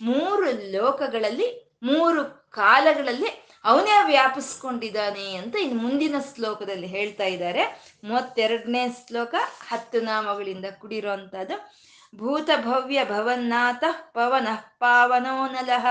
ಮೂರು 0.00 0.72
ಲೋಕಗಳಲ್ಲಿ, 0.72 1.78
ಮೂರು 1.82 2.50
ಕಾಲಗಳಲ್ಲಿ 2.50 3.48
ಅವನೇ 3.64 4.04
ವ್ಯಾಪಿಸ್ಕೊಂಡಿದ್ದಾನೆ 4.04 5.36
ಅಂತ 5.36 5.56
ಇನ್ನು 5.56 5.82
ಮುಂದಿನ 5.82 6.14
ಶ್ಲೋಕದಲ್ಲಿ 6.34 6.86
ಹೇಳ್ತಾ 6.86 7.24
ಇದ್ದಾರೆ. 7.24 7.92
ಮೂವತ್ತೆರಡನೇ 8.04 8.88
ಶ್ಲೋಕ, 8.88 9.34
ಹತ್ತು 9.68 10.00
ನಾಮಗಳಿಂದ 10.00 10.64
ಕುಡಿರುವಂತಹದ್ದು 10.78 11.88
ಭೂತ 12.16 12.50
ಭವ್ಯ 12.64 13.04
ಭವನ್ನಾಥ 13.04 13.84
ಪವನ 13.92 14.48
ಪಾವನೋ 14.78 15.46
ನಲಹ 15.46 15.86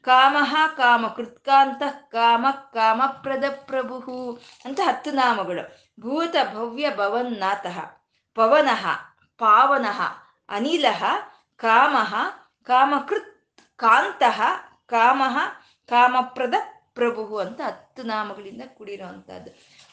ಕಾಮಃ 0.00 0.54
ಕಾಮ 0.76 1.06
ಕೃತ್ಕಾಂತ 1.06 1.82
ಕಾಮ 2.08 2.46
ಕಾಮಪ್ರದ 2.72 3.44
ಪ್ರಭು 3.64 4.32
ಅಂತ 4.64 4.80
ಹತ್ತು 4.84 5.10
ನಾಮಗಳು. 5.10 5.62
ಭೂತ 6.00 6.36
ಭವ್ಯ 6.54 6.90
ಭವನ್ನಾಥ, 6.96 7.66
ಪವನಃ 8.34 8.86
ಪಾವನಃ 9.38 10.00
ಅನಿಲಃ 10.48 11.04
ಕಾಮಃ 11.56 12.14
ಕಾಮಕೃತ್ 12.62 13.31
ಕಾಂತಃ 13.76 14.40
ಕಾಮಃ 14.86 15.36
ಕಾಮಪ್ರದ 15.88 16.54
ಪ್ರಭು 16.94 17.36
ಅಂತ 17.36 17.60
ಹತ್ತು 17.60 18.02
ನಾಮಗಳಿಂದ 18.02 18.62
ಕೂಡಿರೋ 18.66 19.06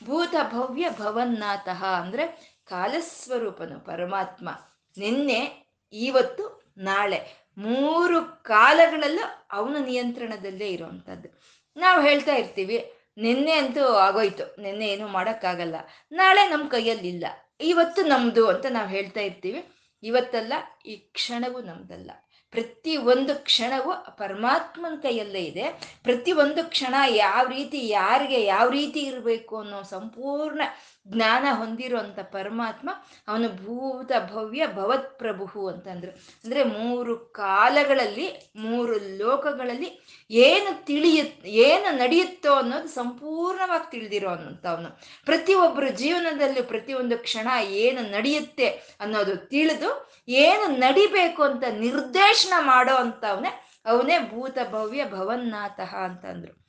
ಭೂತ 0.03 0.35
ಭವ್ಯ 0.53 0.89
ಭವನ್ನಾಥಃ 0.89 1.85
ಅಂದ್ರೆ 1.85 2.25
ಕಾಲಸ್ವರೂಪನು, 2.65 3.79
ಪರಮಾತ್ಮ. 3.79 4.49
ನಿನ್ನೆ 4.97 5.67
ಇವತ್ತು 5.93 6.73
ನಾಳೆ. 6.77 7.49
ಮೂರು 7.57 8.43
ಕಾಲಗಳಲ್ಲೂ 8.43 9.47
ಅವನ 9.51 9.75
ನಿಯಂತ್ರಣದಲ್ಲೇ 9.85 10.67
ಇರುವಂಥದ್ದು 10.67 11.29
ನಾವು 11.77 12.01
ಹೇಳ್ತಾ 12.01 12.35
ಇರ್ತೀವಿ, 12.35 12.93
ನಿನ್ನೆ 13.17 13.53
ಅಂತೂ 13.53 13.85
ಆಗೋಯ್ತು, 13.85 14.61
ನಿನ್ನೆ 14.61 14.87
ಏನು 14.87 15.07
ಮಾಡೋಕ್ಕಾಗಲ್ಲ. 15.07 15.75
ನಾಳೆ 16.11 16.49
ನಮ್ಮ 16.49 16.69
ಕೈಯಲ್ಲಿಲ್ಲ 16.69 17.25
ಇವತ್ತು 17.61 18.03
ನಮ್ಮದು 18.03 18.47
ಅಂತ 18.47 18.65
ನಾವು 18.69 18.87
ಹೇಳ್ತಾ 18.87 19.19
ಇರ್ತೀವಿ. 19.19 19.61
ಇವತ್ತಲ್ಲ, 20.03 20.53
ಈ 20.85 20.95
ಕ್ಷಣವೂ 20.95 21.61
ನಮ್ದಲ್ಲ. 21.61 22.11
ಪ್ರತಿ 22.51 22.97
ಒಂದು 22.97 23.43
ಕ್ಷಣವೂ 23.43 23.91
ಪರಮಾತ್ಮನ 24.17 24.95
ಕೈಯಲ್ಲೇ 25.01 25.41
ಇದೆ. 25.41 25.65
ಪ್ರತಿ 26.03 26.31
ಒಂದು 26.31 26.69
ಕ್ಷಣ 26.69 26.95
ಯಾವ 27.07 27.47
ರೀತಿ, 27.47 27.87
ಯಾರಿಗೆ 27.89 28.45
ಯಾವ 28.45 28.69
ರೀತಿ 28.69 28.99
ಇರಬೇಕು 28.99 29.57
ಅನ್ನೋ 29.57 29.83
ಸಂಪೂರ್ಣ 29.83 30.61
ಜ್ಞಾನ 31.09 31.47
ಹೊಂದಿರುವಂಥ 31.51 32.19
ಪರಮಾತ್ಮ 32.19 32.89
ಅವನು 33.27 33.49
ಭೂತ 33.49 34.11
ಭವ್ಯ 34.33 34.67
ಭವತ್ 34.67 35.19
ಪ್ರಭು 35.19 35.67
ಅಂತಂದ್ರು. 35.67 36.11
ಅಂದ್ರೆ 36.43 36.63
ಮೂರು 36.63 37.15
ಕಾಲಗಳಲ್ಲಿ, 37.17 38.51
ಮೂರು 38.55 39.17
ಲೋಕಗಳಲ್ಲಿ 39.17 40.07
ಏನು 40.31 40.85
ತಿಳಿಯ 40.85 41.23
ಏನು 41.45 41.97
ನಡೆಯುತ್ತೋ 41.97 42.53
ಅನ್ನೋದು 42.53 42.87
ಸಂಪೂರ್ಣವಾಗಿ 42.87 43.91
ತಿಳಿದಿರೋ 43.91 44.29
ಅವನು. 44.29 44.99
ಪ್ರತಿಯೊಬ್ಬರ 45.25 45.87
ಜೀವನದಲ್ಲಿ 45.87 46.61
ಪ್ರತಿಯೊಂದು 46.61 47.17
ಕ್ಷಣ 47.17 47.47
ಏನು 47.63 48.01
ನಡೆಯುತ್ತೆ 48.01 48.67
ಅನ್ನೋದು 48.99 49.35
ತಿಳಿದು, 49.35 50.11
ಏನು 50.27 50.71
ನಡಿಬೇಕು 50.71 51.43
ಅಂತ 51.43 51.63
ನಿರ್ದೇಶನ 51.71 52.53
ಮಾಡೋ 52.59 52.95
ಅಂತವನೇ 52.95 53.65
ಅವನೇ 53.85 54.19
ಭೂತ 54.19 54.57
ಭವ್ಯ 54.71 55.05
ಭವನ್ನಾಥ 55.05 55.79
ಅಂತಂದ್ರು. 55.79 56.68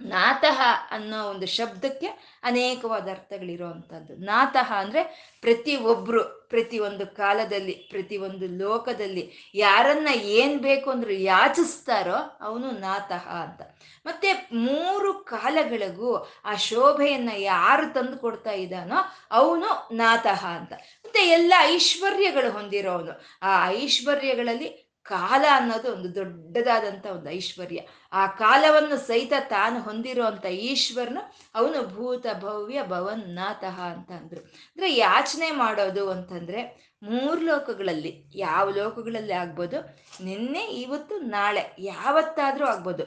ನಾತಃ 0.00 0.60
ಅನ್ನೋ 0.90 1.30
ಒಂದು 1.30 1.46
ಶಬ್ದಕ್ಕೆ 1.46 2.06
ಅನೇಕವಾದ 2.42 3.08
ಅರ್ಥಗಳಿರುವಂಥದ್ದು. 3.08 4.16
ನಾತಃ 4.16 4.72
ಅಂದರೆ 4.72 5.32
ಪ್ರತಿ 5.40 5.76
ಒಬ್ಬರು 5.76 6.46
ಪ್ರತಿ 6.48 6.78
ಒಂದು 6.78 7.06
ಕಾಲದಲ್ಲಿ 7.06 7.72
ಪ್ರತಿ 7.72 8.16
ಒಂದು 8.16 8.64
ಲೋಕದಲ್ಲಿ 8.64 9.52
ಯಾರನ್ನ 9.54 10.08
ಏನು 10.08 10.58
ಬೇಕು 10.58 10.90
ಅಂದ್ರೆ 10.90 11.22
ಯಾಚಿಸ್ತಾರೋ 11.22 12.38
ಅವನು 12.40 12.70
ನಾತಃ 12.70 13.28
ಅಂತ. 13.28 13.62
ಮತ್ತೆ 14.06 14.48
ಮೂರು 14.52 15.14
ಕಾಲಗಳಿಗೂ 15.14 16.16
ಆ 16.44 16.54
ಶೋಭೆಯನ್ನ 16.54 17.30
ಯಾರು 17.36 17.92
ತಂದು 17.92 18.18
ಕೊಡ್ತಾ 18.18 18.50
ಇದ್ದಾನೋ 18.50 18.96
ಅವನು 19.30 19.96
ನಾತಃ 19.96 20.46
ಅಂತ. 20.46 20.72
ಮತ್ತೆ 20.72 21.20
ಎಲ್ಲ 21.20 21.54
ಐಶ್ವರ್ಯಗಳು 21.58 22.50
ಹೊಂದಿರೋವನು 22.50 23.24
ಆ 23.42 23.68
ಐಶ್ವರ್ಯಗಳಲ್ಲಿ 23.68 24.85
ಕಾಲ 25.06 25.44
ಅನ್ನೋದು 25.52 25.92
ಒಂದು 25.92 26.14
ದೊಡ್ಡದಾದಂಥ 26.14 27.06
ಒಂದು 27.06 27.30
ಐಶ್ವರ್ಯ. 27.30 27.80
ಆ 28.12 28.26
ಕಾಲವನ್ನು 28.26 28.96
ಸಹಿತ 28.96 29.32
ತಾನು 29.48 29.80
ಹೊಂದಿರುವಂಥ 29.80 30.46
ಈಶ್ವರನು 30.46 31.22
ಅವನು 31.54 31.88
ಭೂತ 31.88 32.26
ಭವ್ಯ 32.40 32.82
ಭವನ್ನಾತಃ 32.82 33.80
ಅಂತ 33.80 34.10
ಅಂದ್ರು. 34.10 34.40
ಅಂದ್ರೆ 34.40 34.94
ಯಾಚನೆ 34.94 35.50
ಮಾಡೋದು 35.50 36.10
ಅಂತಂದ್ರೆ 36.10 36.86
ಮೂರು 37.02 37.40
ಲೋಕಗಳಲ್ಲಿ, 37.40 38.24
ಯಾವ 38.34 38.70
ಲೋಕಗಳಲ್ಲಿ 38.70 39.32
ಆಗ್ಬೋದು, 39.32 39.78
ನಿನ್ನೆ, 40.24 40.66
ಇವತ್ತು, 40.66 41.18
ನಾಳೆ, 41.18 41.76
ಯಾವತ್ತಾದ್ರೂ 41.78 42.66
ಆಗ್ಬೋದು. 42.66 43.04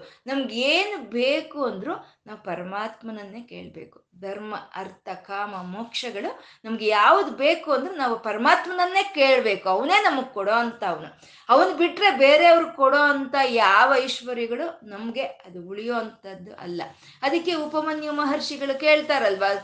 ಏನು 0.52 1.10
ಬೇಕು 1.10 1.66
ಅಂದ್ರು 1.66 1.94
ನಾವು 2.28 2.44
ಪರಮಾತ್ಮನನ್ನೇ 2.44 3.42
ಕೇಳಬೇಕು. 3.42 4.09
ಧರ್ಮ, 4.22 4.56
ಅರ್ಥ, 4.76 5.10
ಕಾಮ, 5.10 5.54
ಮೋಕ್ಷಗಳು 5.62 6.44
ನಮ್ಗೆ 6.66 6.88
ಯಾವ್ದು 6.88 7.32
ಬೇಕು 7.32 7.72
ಅಂದ್ರೆ 7.72 7.96
ನಾವು 7.96 8.20
ಪರಮಾತ್ಮನನ್ನೇ 8.20 9.04
ಕೇಳಬೇಕು. 9.04 9.70
ಅವನೇ 9.70 10.04
ನಮಗೆ 10.04 10.34
ಕೊಡೋ 10.34 10.52
ಅಂತ 10.52 10.84
ಅವನು. 10.84 11.22
ಅವನು 11.50 11.76
ಬಿಟ್ರೆ 11.76 12.12
ಬೇರೆಯವ್ರು 12.18 12.72
ಕೊಡೋ 12.72 12.98
ಅಂತ 12.98 13.36
ಯಾವ 13.46 13.96
ಐಶ್ವರ್ಯಗಳು 13.96 14.80
ನಮಗೆ 14.84 15.24
ಅದು 15.24 15.70
ಉಳಿಯೋ 15.70 15.96
ಅಂಥದ್ದು 15.96 16.56
ಅಲ್ಲ. 16.56 16.82
ಅದಕ್ಕೆ 17.22 17.54
ಉಪಮನ್ಯು 17.54 18.14
ಮಹರ್ಷಿಗಳು 18.14 18.80
ಕೇಳ್ತಾರಲ್ವಾ 18.80 19.56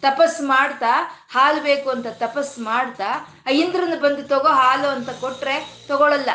ತಪಸ್ 0.00 0.40
ಮಾಡ್ತಾ, 0.42 0.92
ಹಾಲು 1.32 1.62
ಬೇಕು 1.62 1.90
ಅಂತ 1.90 2.06
ತಪಸ್ 2.06 2.58
ಮಾಡ್ತಾ 2.58 3.34
ಇಂದ್ರನ 3.50 3.92
ಬಂದು 4.00 4.22
ತಗೋ 4.28 4.48
ಹಾಲು 4.48 4.88
ಅಂತ 4.88 5.10
ಕೊಟ್ರೆ 5.10 5.84
ತಗೊಳಲ್ಲ. 5.88 6.30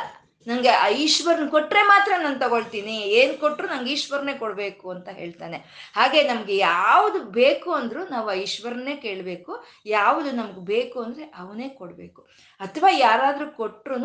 ನಂಗೆ 0.47 0.69
ಆ 0.69 0.87
ಈಶ್ವರನ್ 0.87 1.49
ಕೊಟ್ರೆ 1.49 1.81
ಮಾತ್ರ 1.81 2.13
ನಾನು 2.23 2.39
ತಗೊಳ್ತೀನಿ. 2.39 2.91
ಏನ್ 2.91 3.37
ಕೊಟ್ರು 3.37 3.67
ನಂಗೆ 3.67 3.91
ಈಶ್ವರನೇ 3.91 4.33
ಕೊಡ್ಬೇಕು 4.33 4.89
ಅಂತ 4.89 5.09
ಹೇಳ್ತಾನೆ. 5.09 5.57
ಹಾಗೆ 5.95 6.23
ನಮ್ಗೆ 6.23 6.57
ಯಾವುದು 6.57 7.19
ಬೇಕು 7.19 7.71
ಅಂದ್ರು 7.71 8.07
ನಾವು 8.07 8.29
ಆ 8.29 8.33
ಈಶ್ವರನ್ನೇ 8.33 8.95
ಕೇಳಬೇಕು. 8.95 9.65
ಯಾವುದು 9.85 10.31
ನಮ್ಗೆ 10.31 10.59
ಬೇಕು 10.59 11.01
ಅಂದ್ರೆ 11.01 11.33
ಅವನೇ 11.37 11.69
ಕೊಡ್ಬೇಕು. 11.69 12.21
ಅಥವಾ 12.59 12.89
ಯಾರಾದ್ರೂ 12.91 13.51
ಕೊಟ್ರು 13.51 13.95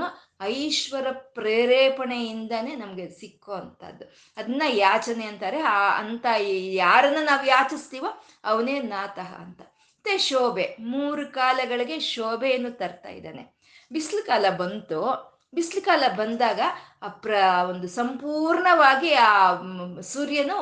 ಐಶ್ವರ 0.43 1.07
ಪ್ರೇರೇಪಣೆಯಿಂದಾನೇ 1.13 2.75
ನಮ್ಗೆ 2.75 3.09
ಸಿಕ್ಕೋ 3.09 3.53
ಅಂತದ್ದು 3.53 4.05
ಅದನ್ನ 4.37 4.63
ಯಾಚನೆ 4.69 5.27
ಅಂತಾರೆ. 5.27 5.61
ಆ 5.61 5.99
ಅಂತ 5.99 6.27
ಯಾರನ್ನ 6.59 7.17
ನಾವು 7.25 7.47
ಯಾಚಿಸ್ತೀವೋ 7.47 8.25
ಅವನೇ 8.45 8.81
ನಾತಃ 8.81 9.35
ಅಂತ. 9.35 9.61
ಮತ್ತೆ 9.61 10.19
ಶೋಭೆ. 10.19 10.77
ಮೂರು 10.81 11.33
ಕಾಲಗಳಿಗೆ 11.33 11.99
ಶೋಭೆಯನ್ನು 11.99 12.71
ತರ್ತಾ 12.71 13.09
ಇದ್ದಾನೆ. 13.09 13.59
ಬಿಸಿಲು 13.93 14.27
ಕಾಲ 14.27 14.51
ಬಂತು. 14.57 15.38
ಬಿಸಿಲು 15.55 15.85
ಕಾಲ 15.85 16.05
ಬಂದಾಗ 16.17 16.61
ಆ 17.03 17.09
ಪ್ರ, 17.09 17.31
ಒಂದು 17.71 17.89
ಸಂಪೂರ್ಣವಾಗಿ 17.89 19.13
ಆ 19.13 19.55
ಸೂರ್ಯನು 20.01 20.57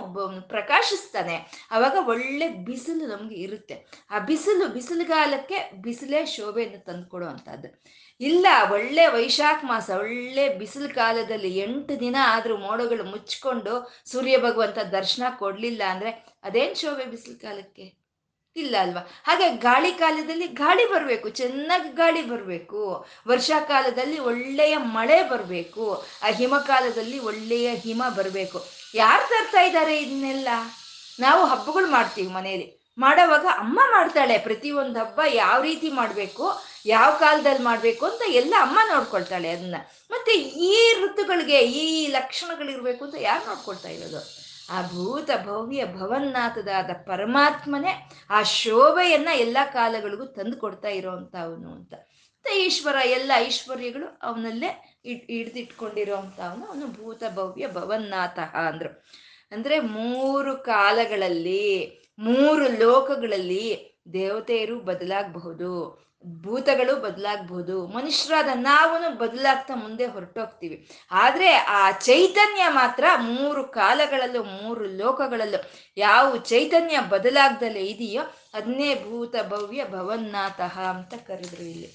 ಪ್ರಕಾಶಿಸ್ತಾನೆ. 0.49 1.67
ಅವಾಗ 1.71 1.97
ಒಳ್ಳೆ 2.09 2.49
ಬಿಸಿಲು 2.49 3.07
ನಮ್ಗೆ 3.07 3.35
ಇರುತ್ತೆ. 3.35 3.87
ಆ 4.11 4.19
ಬಿಸಿಲು, 4.19 4.69
ಬಿಸಿಲುಗಾಲಕ್ಕೆ 4.69 5.71
ಬಿಸಿಲೇ 5.83 6.27
ಶೋಭೆಯನ್ನು 6.27 6.85
ತಂದು 6.85 7.27
ಅಂತದ್ದು 7.27 7.85
ಇಲ್ಲ, 8.21 8.47
ಒಳ್ಳೆ 8.71 9.07
ವೈಶಾಖ 9.07 9.65
ಮಾಸ, 9.65 9.91
ಒಳ್ಳೆ 9.91 10.59
ಬಿಸಿಲು 10.59 10.95
ಕಾಲದಲ್ಲಿ 10.95 11.59
ಎಂಟು 11.59 12.01
ದಿನ 12.01 12.17
ಆದರೂ 12.23 12.57
ಮೋಡಗಳು 12.57 13.05
ಮುಚ್ಕೊಂಡು 13.05 13.93
ಸೂರ್ಯ 14.07 14.39
ಭಗವಂತ 14.39 14.79
ದರ್ಶನ 14.79 15.23
ಕೊಡಲಿಲ್ಲ 15.39 15.83
ಅಂದ್ರೆ 15.91 16.11
ಅದೇನು 16.43 16.75
ಶೋಭೆ 16.75 17.05
ಬಿಸಿಲು 17.05 17.41
ಕಾಲಕ್ಕೆ 17.41 18.06
ಇಲ್ಲ 18.57 18.77
ಅಲ್ವಾ? 18.81 19.01
ಹಾಗೆ 19.25 19.57
ಗಾಳಿ 19.57 19.93
ಕಾಲದಲ್ಲಿ 19.93 20.47
ಗಾಳಿ 20.47 20.93
ಬರಬೇಕು, 20.93 21.29
ಚೆನ್ನಾಗಿ 21.29 21.89
ಗಾಳಿ 21.89 22.23
ಬರಬೇಕು. 22.23 23.07
ವರ್ಷಾಕಾಲದಲ್ಲಿ 23.27 24.19
ಒಳ್ಳೆಯ 24.19 24.77
ಮಳೆ 24.77 25.23
ಬರಬೇಕು. 25.23 26.05
ಆ 26.23 26.27
ಹಿಮಕಾಲದಲ್ಲಿ 26.27 27.19
ಒಳ್ಳೆಯ 27.19 27.75
ಹಿಮ 27.75 28.03
ಬರಬೇಕು. 28.17 28.67
ಯಾರು 28.95 29.29
ತರ್ತಾ 29.29 29.61
ಇದ್ದಾರೆ 29.61 29.99
ಇದನ್ನೆಲ್ಲ? 29.99 30.49
ನಾವು 31.21 31.47
ಹಬ್ಬಗಳು 31.47 31.87
ಮಾಡ್ತೀವಿ 31.87 32.29
ಮನೆಯಲ್ಲಿ. 32.29 32.87
ಮಾಡೋವಾಗ 32.99 33.47
ಅಮ್ಮ 33.59 33.81
ಮಾಡ್ತಾಳೆ, 33.85 34.39
ಪ್ರತಿಯೊಂದು 34.39 35.01
ಹಬ್ಬ 35.01 35.21
ಯಾವ 35.33 35.63
ರೀತಿ 35.63 35.91
ಮಾಡಬೇಕು, 35.91 36.63
ಯಾವ 36.87 37.11
ಕಾಲದಲ್ಲಿ 37.19 37.63
ಮಾಡಬೇಕು 37.63 38.07
ಅಂತ 38.07 38.23
ಎಲ್ಲ 38.27 38.55
ಅಮ್ಮ 38.61 38.79
ನೋಡ್ಕೊಳ್ತಾಳೆ 38.95 39.49
ಅದನ್ನ. 39.49 39.77
ಮತ್ತೆ 40.11 40.33
ಈ 40.41 40.93
ಋತುಗಳಿಗೆ 41.05 41.59
ಈ 41.59 42.07
ಲಕ್ಷಣಗಳಿರಬೇಕು 42.07 43.05
ಅಂತ 43.05 43.15
ಯಾರು 43.19 43.47
ನೋಡ್ಕೊಳ್ತಾ 43.47 43.89
ಇರೋದು? 43.89 44.46
ಆ 44.71 44.83
ಭೂತ 44.83 45.31
ಭವ್ಯ 45.47 45.85
ಭವನ್ನಾಥದಾದ 45.85 46.91
ಪರಮಾತ್ಮನೇ 47.07 48.11
ಆ 48.31 48.43
ಶೋಭೆಯನ್ನ 48.43 49.29
ಎಲ್ಲ 49.35 49.57
ಕಾಲಗಳಿಗೂ 49.73 50.25
ತಂದು 50.25 50.57
ಕೊಡ್ತಾ 50.57 50.89
ಅಂತ. 50.89 51.95
ಮತ್ತೆ 51.95 52.65
ಈಶ್ವರ 52.65 52.97
ಎಲ್ಲ 53.05 53.33
ಐಶ್ವರ್ಯಗಳು 53.37 54.19
ಅವನಲ್ಲೇ 54.23 55.01
ಇಟ್ 55.05 55.31
ಅವನು 56.41 56.67
ಅವನು 56.67 56.87
ಭೂತ 56.87 57.23
ಭವ್ಯ 57.35 57.69
ಭವನ್ನಾಥ 57.69 58.39
ಅಂದ್ರು. 58.39 59.05
ಅಂದ್ರೆ 59.51 59.81
ಮೂರು 59.81 60.57
ಕಾಲಗಳಲ್ಲಿ, 60.57 61.99
ಮೂರು 62.19 62.69
ಲೋಕಗಳಲ್ಲಿ 62.69 64.01
ದೇವತೆಯರು 64.13 64.81
ಬದಲಾಗಬಹುದು. 64.81 66.07
ಭೂತಗಳು 66.27 67.01
ಬದಲಾಗ್ಬೋದು. 67.01 67.87
ಮನುಷ್ಯರಾದ 67.87 68.49
ನಾವು 68.55 69.19
ಬದಲಾಗ್ತಾ 69.19 69.75
ಮುಂದೆ 69.75 70.07
ಹೊರಟೋಗ್ತೀವಿ. 70.07 70.91
ಆದರೆ 71.11 71.53
ಆ 71.55 71.91
ಚೈತನ್ಯ 71.91 72.63
ಮಾತ್ರ 72.69 73.05
ಮೂರು 73.17 73.65
ಕಾಲಗಳಲ್ಲೂ, 73.65 74.43
ಮೂರು 74.43 74.85
ಲೋಕಗಳಲ್ಲೂ 74.85 75.71
ಯಾವ 75.97 76.37
ಚೈತನ್ಯ 76.37 77.01
ಬದಲಾಗ್ದಲೇ 77.01 77.81
ಇದೆಯೋ 77.81 78.23
ಅದನ್ನೇ 78.55 78.95
ಭೂತ 78.95 79.35
ಭವ್ಯ 79.49 79.85
ಭವನ್ನಾಥ 79.85 80.61
ಅಂತ 80.61 81.15
ಕರೆದ್ರು 81.15 81.63
ಇಲ್ಲಿ. 81.63 81.87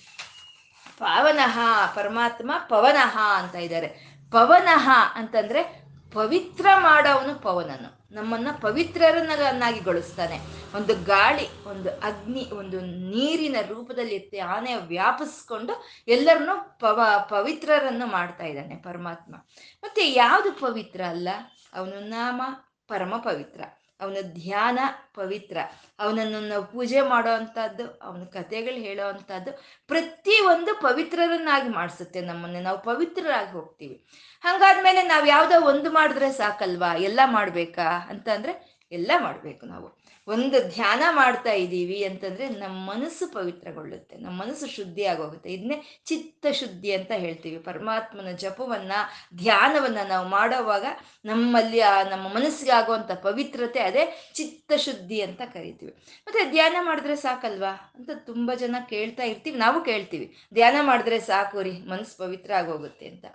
ಪಾವನಃ 0.99 1.59
ಪರಮಾತ್ಮ 1.95 2.51
ಪವನಃ 2.69 3.17
ಅಂತ 3.17 3.55
ಇದ್ದಾರೆ. 3.55 3.87
ಪವನಃ 4.31 4.89
ಅಂತಂದ್ರೆ 5.15 5.85
ಪವಿತ್ರ 6.13 6.65
ಮಾಡೋವನು 6.77 7.35
ಪವನನು. 7.35 8.00
ನಮ್ಮನ್ನ 8.11 8.47
ಪವಿತ್ರರನ್ನಾಗಿ 8.61 9.79
ಗೊಳಿಸ್ತಾನೆ 9.79 10.39
ಒಂದು 10.75 11.03
ಗಾಳಿ, 11.03 11.63
ಒಂದು 11.65 11.89
ಅಗ್ನಿ, 11.89 12.49
ಒಂದು 12.53 12.81
ನೀರಿನ 12.81 13.55
ರೂಪದಲ್ಲಿ 13.67 14.15
ಎತ್ತಿ 14.15 14.37
ಆನೆ 14.37 14.75
ವ್ಯಾಪಿಸ್ಕೊಂಡು 14.75 15.83
ಎಲ್ಲರನ್ನೂ 16.07 16.77
ಪವ, 16.79 17.01
ಪವಿತ್ರರನ್ನು 17.29 18.05
ಮಾಡ್ತಾ 18.05 18.45
ಇದ್ದಾನೆ 18.45 18.75
ಪರಮಾತ್ಮ. 18.75 19.35
ಮತ್ತೆ 19.83 20.11
ಯಾವುದು 20.11 20.51
ಪವಿತ್ರ 20.51 21.01
ಅಲ್ಲ? 21.09 21.29
ಅವನು 21.73 21.99
ನಾಮ 21.99 22.41
ಪರಮ 22.87 23.17
ಪವಿತ್ರ. 23.17 23.61
ಅವನ 24.01 24.17
ಧ್ಯಾನ 24.21 24.79
ಪವಿತ್ರ. 25.13 25.57
ಅವನನ್ನು 25.99 26.47
ನಾವು 26.47 26.65
ಪೂಜೆ 26.65 27.01
ಮಾಡೋ 27.01 27.31
ಅಂಥದ್ದು 27.31 27.99
ಅವನ 28.03 28.23
ಕಥೆಗಳು 28.23 28.73
ಹೇಳೋ 28.73 29.07
ಅಂಥದ್ದು 29.07 29.51
ಪ್ರತಿ 29.87 30.41
ಪವಿತ್ರರನ್ನಾಗಿ 30.81 31.69
ಮಾಡಿಸುತ್ತೆ 31.69 32.21
ನಮ್ಮನ್ನು. 32.21 32.61
ನಾವು 32.61 32.81
ಪವಿತ್ರರಾಗಿ 32.81 33.51
ಹೋಗ್ತೀವಿ. 33.51 34.05
ಹಂಗಾದ್ಮೇಲೆ 34.41 35.01
ನಾವು 35.03 35.25
ಯಾವುದೋ 35.25 35.61
ಒಂದು 35.61 35.91
ಮಾಡಿದ್ರೆ 35.91 36.31
ಸಾಕಲ್ವಾ? 36.31 36.95
ಎಲ್ಲ 36.95 37.19
ಮಾಡಬೇಕಾ? 37.25 37.83
ಅಂತ 37.83 38.29
ಅಂದ್ರೆ 38.29 38.81
ಎಲ್ಲ 38.91 39.11
ಮಾಡಬೇಕು 39.19 39.65
ನಾವು. 39.65 40.00
ಒಂದು 40.31 40.57
ಧ್ಯಾನ 40.73 41.03
ಮಾಡ್ತಾ 41.11 41.53
ಇದ್ದೀವಿ 41.53 42.03
ಅಂತಂದ್ರೆ 42.03 42.49
ನಮ್ಮ 42.49 42.77
ಮನಸ್ಸು 42.89 43.25
ಪವಿತ್ರಗೊಳ್ಳುತ್ತೆ, 43.33 44.15
ನಮ್ಮ 44.17 44.41
ಮನಸ್ಸು 44.41 44.67
ಶುದ್ಧಿ 44.67 45.03
ಆಗೋಗುತ್ತೆ 45.05 45.49
ಇದನ್ನೇ 45.49 45.77
ಚಿತ್ತ 46.05 46.45
ಶುದ್ಧಿ 46.51 46.91
ಅಂತ 46.91 47.11
ಹೇಳ್ತೀವಿ. 47.15 47.59
ಪರಮಾತ್ಮನ 47.59 48.31
ಜಪವನ್ನ, 48.35 48.93
ಧ್ಯಾನವನ್ನ 49.35 49.97
ನಾವು 50.07 50.27
ಮಾಡೋವಾಗ 50.27 50.85
ನಮ್ಮಲ್ಲಿ 51.25 51.79
ಆ 51.79 52.03
ನಮ್ಮ 52.03 52.27
ಮನಸ್ಸಿಗೆ 52.27 52.71
ಆಗುವಂತ 52.71 53.11
ಪವಿತ್ರತೆ 53.11 53.79
ಅದೇ 53.79 54.31
ಚಿತ್ತ 54.33 54.71
ಶುದ್ಧಿ 54.77 55.21
ಅಂತ 55.21 55.41
ಕರಿತೀವಿ. 55.53 55.93
ಮತ್ತೆ 56.27 56.51
ಧ್ಯಾನ 56.51 56.75
ಮಾಡಿದ್ರೆ 56.79 57.15
ಸಾಕಲ್ವಾ? 57.15 57.73
ಅಂತ 57.95 58.09
ತುಂಬಾ 58.25 58.55
ಜನ 58.55 58.75
ಕೇಳ್ತಾ 58.89 59.23
ಇರ್ತೀವಿ. 59.23 59.57
ನಾವು 59.57 59.81
ಕೇಳ್ತೀವಿ, 59.81 60.27
ಧ್ಯಾನ 60.53 60.75
ಮಾಡಿದ್ರೆ 60.81 61.19
ಸಾಕು 61.19 61.61
ರೀ, 61.61 61.71
ಮನಸ್ಸು 61.71 62.17
ಪವಿತ್ರ 62.17 62.51
ಆಗೋಗುತ್ತೆ 62.53 63.07
ಅಂತ. 63.07 63.25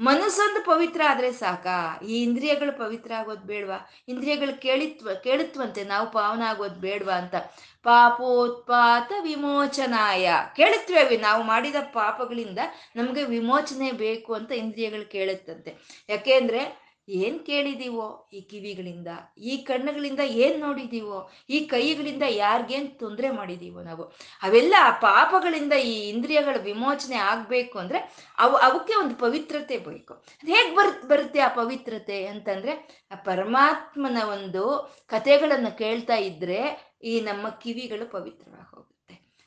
ಮನಸ್ಸೊಂದು 0.00 0.64
ಪವಿತ್ರ 0.64 1.00
ಆದ್ರೆ 1.08 1.32
ಸಾಕಾ? 1.32 1.78
ಈ 2.08 2.22
ಇಂದ್ರಿಯಗಳು 2.22 2.78
ಪವಿತ್ರ 2.78 3.12
ಆಗೋದು 3.14 3.40
ಬೇಡವಾ? 3.40 3.78
ಇಂದ್ರಿಯಗಳು 4.08 4.60
ಕೇಳಿತ್ವ 4.60 5.08
ಕೇಳುತ್ತವಂತೆ 5.24 5.84
ನಾವು 5.84 6.10
ಪಾವನ 6.10 6.41
ಆಗೋದು 6.42 6.74
ಬೇಡವಾ 6.74 7.12
ಅಂತ. 7.12 7.34
ಪಾಪೋತ್ಪಾತ 7.82 9.12
ವಿಮೋಚನಾಯ. 9.22 10.30
ಕೇಳುತ್ತೇವೆ 10.56 11.16
ನಾವು 11.16 11.42
ಮಾಡಿದ 11.42 11.74
ಪಾಪಗಳಿಂದ 11.92 12.58
ನಮಗೆ 12.96 13.24
ವಿಮೋಚನೆ 13.24 13.92
ಬೇಕು 13.92 14.34
ಅಂತ 14.34 14.52
ಇಂದ್ರಿಯಗಳು 14.52 15.10
ಕೇಳುತ್ತಂತೆ. 15.10 15.74
ಯಾಕೆಂದ್ರೆ 16.08 16.81
ಏನ್ 17.08 17.46
ಕೇಳಿದೀವೋ 17.46 18.30
ಈ 18.32 18.40
ಕಿವಿಗಳಿಂದ, 18.40 19.08
ಈ 19.38 19.56
ಕಣ್ಣುಗಳಿಂದ 19.56 20.20
ಏನ್ 20.24 20.60
ನೋಡಿದೀವೋ, 20.60 21.30
ಈ 21.50 21.60
ಕೈಗಳಿಂದ 21.60 22.22
ಯಾರಿಗೇನ್ 22.28 22.98
ತೊಂದರೆ 22.98 23.30
ಮಾಡಿದೀವೋ 23.30 23.82
ನಾವು. 23.82 24.02
ಅವೆಲ್ಲ 24.42 24.74
ಆ 24.80 24.90
ಪಾಪಗಳಿಂದ 24.90 25.72
ಈ 25.72 26.08
ಇಂದ್ರಿಯಗಳ 26.08 26.56
ವಿಮೋಚನೆ 26.62 27.16
ಆಗ್ಬೇಕು 27.16 27.78
ಅಂದ್ರೆ 27.78 27.98
ಅವು, 28.38 28.56
ಅವಕ್ಕೆ 28.56 28.94
ಒಂದು 28.94 29.14
ಪವಿತ್ರತೆ 29.14 29.78
ಬೇಕು. 29.78 30.14
ಹೇಗ್ 30.46 30.76
ಬರ್, 30.76 31.08
ಬರುತ್ತೆ 31.08 31.40
ಆ 31.40 31.48
ಪವಿತ್ರತೆ 31.48 32.26
ಅಂತಂದ್ರೆ, 32.26 32.72
ಆ 33.12 33.14
ಪರಮಾತ್ಮನ 33.14 34.22
ಒಂದು 34.22 34.94
ಕಥೆಗಳನ್ನು 35.06 35.78
ಕೇಳ್ತಾ 35.78 36.14
ಇದ್ರೆ 36.14 36.92
ಈ 37.04 37.20
ನಮ್ಮ 37.20 37.48
ಕಿವಿಗಳು 37.48 38.10
ಪವಿತ್ರವಾಗಿ 38.10 38.76
ಹೋಗುತ್ತೆ 38.76 38.81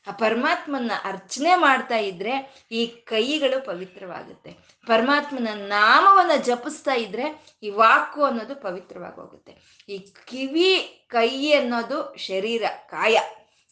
ಆ 0.08 0.12
ಪರಮಾತ್ಮನ 0.12 0.92
ಅರ್ಚನೆ 1.04 1.56
ಮಾಡ್ತಾ 1.56 1.98
ಇದ್ರೆ 1.98 2.66
ಈ 2.72 2.86
ಕೈಗಳು 2.86 3.66
ಪವಿತ್ರವಾಗುತ್ತೆ. 3.66 4.52
ಪರಮಾತ್ಮನ 4.88 5.48
ನಾಮವನ್ನ 5.54 6.42
ಜಪಿಸ್ತಾ 6.42 6.94
ಇದ್ರೆ 6.94 7.58
ಈ 7.64 7.70
ವಾಕು 7.70 8.24
ಅನ್ನೋದು 8.24 8.56
ಪವಿತ್ರವಾಗಿ 8.56 9.16
ಹೋಗುತ್ತೆ 9.16 9.84
ಈ 9.90 9.98
ಕಿವಿ, 9.98 11.06
ಕೈ 11.12 11.52
ಅನ್ನೋದು 11.52 12.16
ಶರೀರ, 12.18 12.64
ಕಾಯ. 12.90 13.18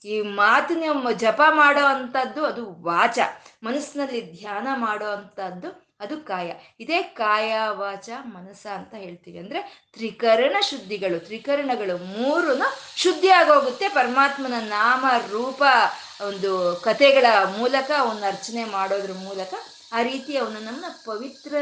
ಈ 0.05 0.21
ಮಾತಿನ 0.21 0.83
ಜಪ 1.13 1.41
ಮಾಡೋ 1.49 1.85
ಅಂಥದ್ದು 1.85 2.45
ಅದು 2.45 2.81
ವಾಚ. 2.81 3.19
ಮನಸ್ಸಿನಲ್ಲಿ 3.63 4.39
ಧ್ಯಾನ 4.39 4.67
ಮಾಡೋ 4.75 5.05
ಅಂಥದ್ದು 5.05 5.93
ಅದು 5.99 6.17
ಕಾಯ. 6.17 6.53
ಇದೇ 6.79 7.03
ಕಾಯ, 7.03 7.53
ವಾಚ, 7.69 8.09
ಮನಸ್ಸ 8.25 8.67
ಅಂತ 8.67 8.93
ಹೇಳ್ತೀವಿ. 8.93 9.37
ಅಂದ್ರೆ 9.39 9.89
ತ್ರಿಕರಣ 9.93 10.55
ಶುದ್ಧಿಗಳು. 10.61 11.19
ತ್ರಿಕರಣಗಳು 11.19 11.97
ಮೂರು 11.97 12.61
ಶುದ್ಧಿ 12.97 13.29
ಆಗೋಗುತ್ತೆ 13.29 13.89
ಪರಮಾತ್ಮನ 13.89 14.53
ನಾಮ, 14.59 15.05
ರೂಪ 15.31 15.63
ಒಂದು 16.27 16.81
ಕಥೆಗಳ 16.83 17.25
ಮೂಲಕ 17.57 17.91
ಅವನ್ನ 17.99 18.23
ಅರ್ಚನೆ 18.27 18.65
ಮಾಡೋದ್ರ 18.65 19.11
ಮೂಲಕ 19.13 19.53
ಆ 19.91 20.01
ರೀತಿ 20.01 20.37
ಅವನು 20.37 20.53
ನಮ್ಮನ್ನ 20.53 20.85
ಪವಿತ್ರ 21.05 21.55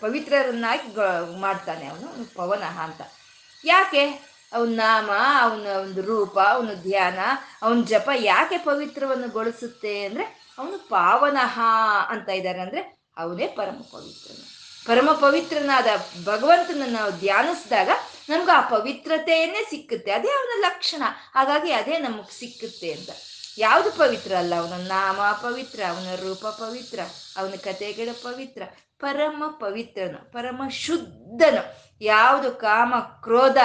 ಪವಿತ್ರರನ್ನಾಗಿ 0.00 0.94
ಮಾಡ್ತಾನೆ 1.40 1.86
ಅವನು 1.86 2.34
ಪವನಃ 2.34 2.80
ಅಂತ. 2.80 3.00
ಯಾಕೆ? 3.64 4.36
ಅವನ 4.52 4.68
ನಾಮ, 4.68 5.10
ಅವನ 5.40 5.66
ಒಂದು 5.66 6.02
ರೂಪ, 6.02 6.38
ಅವನ 6.38 6.70
ಧ್ಯಾನ, 6.74 7.18
ಅವನ 7.62 7.82
ಜಪ 7.84 8.10
ಯಾಕೆ 8.14 8.58
ಪವಿತ್ರವನ್ನು 8.58 9.28
ಗೊಳಿಸುತ್ತೆ 9.28 10.04
ಅಂದರೆ 10.04 10.52
ಅವನು 10.58 10.88
ಪಾವನಃ 10.88 11.60
ಅಂತ 12.08 12.28
ಇದ್ದಾರೆ 12.28 12.60
ಅಂದರೆ 12.60 12.98
ಅವನೇ 13.16 13.46
ಪರಮ 13.46 13.80
ಪವಿತ್ರನು. 13.92 14.44
ಪರಮ 14.86 15.12
ಪವಿತ್ರನಾದ 15.12 15.86
ಭಗವಂತನ 16.24 16.82
ನಾವು 16.86 17.10
ಧ್ಯಾನಿಸಿದಾಗ 17.10 17.88
ನಮ್ಗೆ 18.28 18.52
ಆ 18.52 18.60
ಪವಿತ್ರತೆಯನ್ನೇ 18.68 19.66
ಸಿಕ್ಕುತ್ತೆ. 19.70 20.10
ಅದೇ 20.10 20.28
ಅವನ 20.28 20.60
ಲಕ್ಷಣ. 20.60 21.02
ಹಾಗಾಗಿ 21.34 21.72
ಅದೇ 21.72 21.98
ನಮಗೆ 21.98 22.38
ಸಿಕ್ಕುತ್ತೆ 22.38 22.92
ಅಂತ. 22.92 23.10
ಯಾವುದು 23.58 23.90
ಪವಿತ್ರ 23.90 24.32
ಅಲ್ಲ, 24.36 24.54
ಅವನ 24.54 24.72
ನಾಮ 24.86 25.20
ಪವಿತ್ರ, 25.42 25.80
ಅವನ 25.88 26.14
ರೂಪ 26.14 26.46
ಪವಿತ್ರ, 26.46 26.98
ಅವನ 27.36 27.50
ಕಥೆಗಳ 27.50 28.08
ಪವಿತ್ರ, 28.22 28.62
ಪರಮ 28.98 29.44
ಪವಿತ್ರನು, 29.48 30.32
ಪರಮ 30.32 30.68
ಶುದ್ಧನು. 30.68 31.86
ಯಾವುದು 32.00 32.52
ಕಾಮ, 32.52 32.94
ಕ್ರೋಧ, 33.22 33.56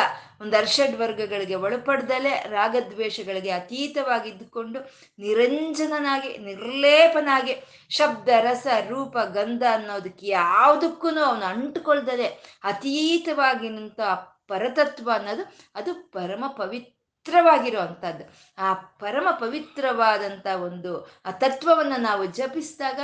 ಒಂದು 0.42 0.58
ಅರ್ಷಡ್ 0.58 0.96
ವರ್ಗಗಳಿಗೆ 0.96 1.56
ಒಳಪಡ್ದಲೆ, 1.56 2.44
ರಾಗದ್ವೇಷಗಳಿಗೆ 2.50 3.52
ಅತೀತವಾಗಿದ್ದುಕೊಂಡು 3.52 4.80
ನಿರಂಜನನಾಗಿ, 5.20 6.38
ನಿರ್ಲೇಪನಾಗಿ 6.38 7.56
ಶಬ್ದ, 7.90 8.30
ರಸ, 8.40 8.68
ರೂಪ, 8.90 9.18
ಗಂಧ 9.18 9.64
ಅನ್ನೋದಕ್ಕೆ 9.72 10.28
ಯಾವುದಕ್ಕೂ 10.28 11.08
ಅವನು 11.08 11.46
ಅಂಟುಕೊಳ್ದಲೆ 11.46 12.26
ಅತೀತವಾಗಿ 12.64 13.70
ನಿಂತ 13.70 14.02
ಪರತತ್ವ 14.48 15.12
ಅನ್ನೋದು, 15.14 15.44
ಅದು 15.76 15.94
ಪರಮ 15.94 16.44
ಪವಿತ್ರ 16.48 17.01
ಪವಿತ್ರವಾಗಿರೋ 17.24 17.80
ಅಂಥದ್ದು 17.80 18.24
ಆ 18.58 18.74
ಪರಮ 18.74 19.28
ಪವಿತ್ರವಾದಂಥ 19.32 20.48
ಒಂದು, 20.48 21.06
ಆ 21.26 21.32
ತತ್ವವನ್ನು 21.32 22.02
ನಾವು 22.02 22.26
ಜಪಿಸಿದಾಗ 22.26 23.00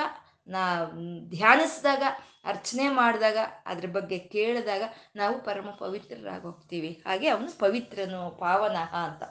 ನಾ 0.47 0.85
ಧ್ಯಾನಿಸಿದಾಗ, 1.29 2.03
ಅರ್ಚನೆ 2.45 2.89
ಮಾಡಿದಾಗ, 2.89 3.37
ಅದ್ರ 3.65 3.89
ಬಗ್ಗೆ 3.89 4.19
ಕೇಳಿದಾಗ 4.19 4.83
ನಾವು 5.15 5.41
ಪರಮ 5.41 5.69
ಪವಿತ್ರರಾಗಿ 5.79 6.41
ಹೋಗ್ತೀವಿ 6.41 7.03
ಹಾಗೆ 7.07 7.29
ಅವನು 7.29 7.59
ಪವಿತ್ರನು, 7.59 8.37
ಪಾವನಃ 8.39 8.95
ಅಂತ. 8.95 9.23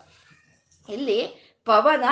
ಇಲ್ಲಿ 0.89 1.21
ಪವನ, 1.65 2.05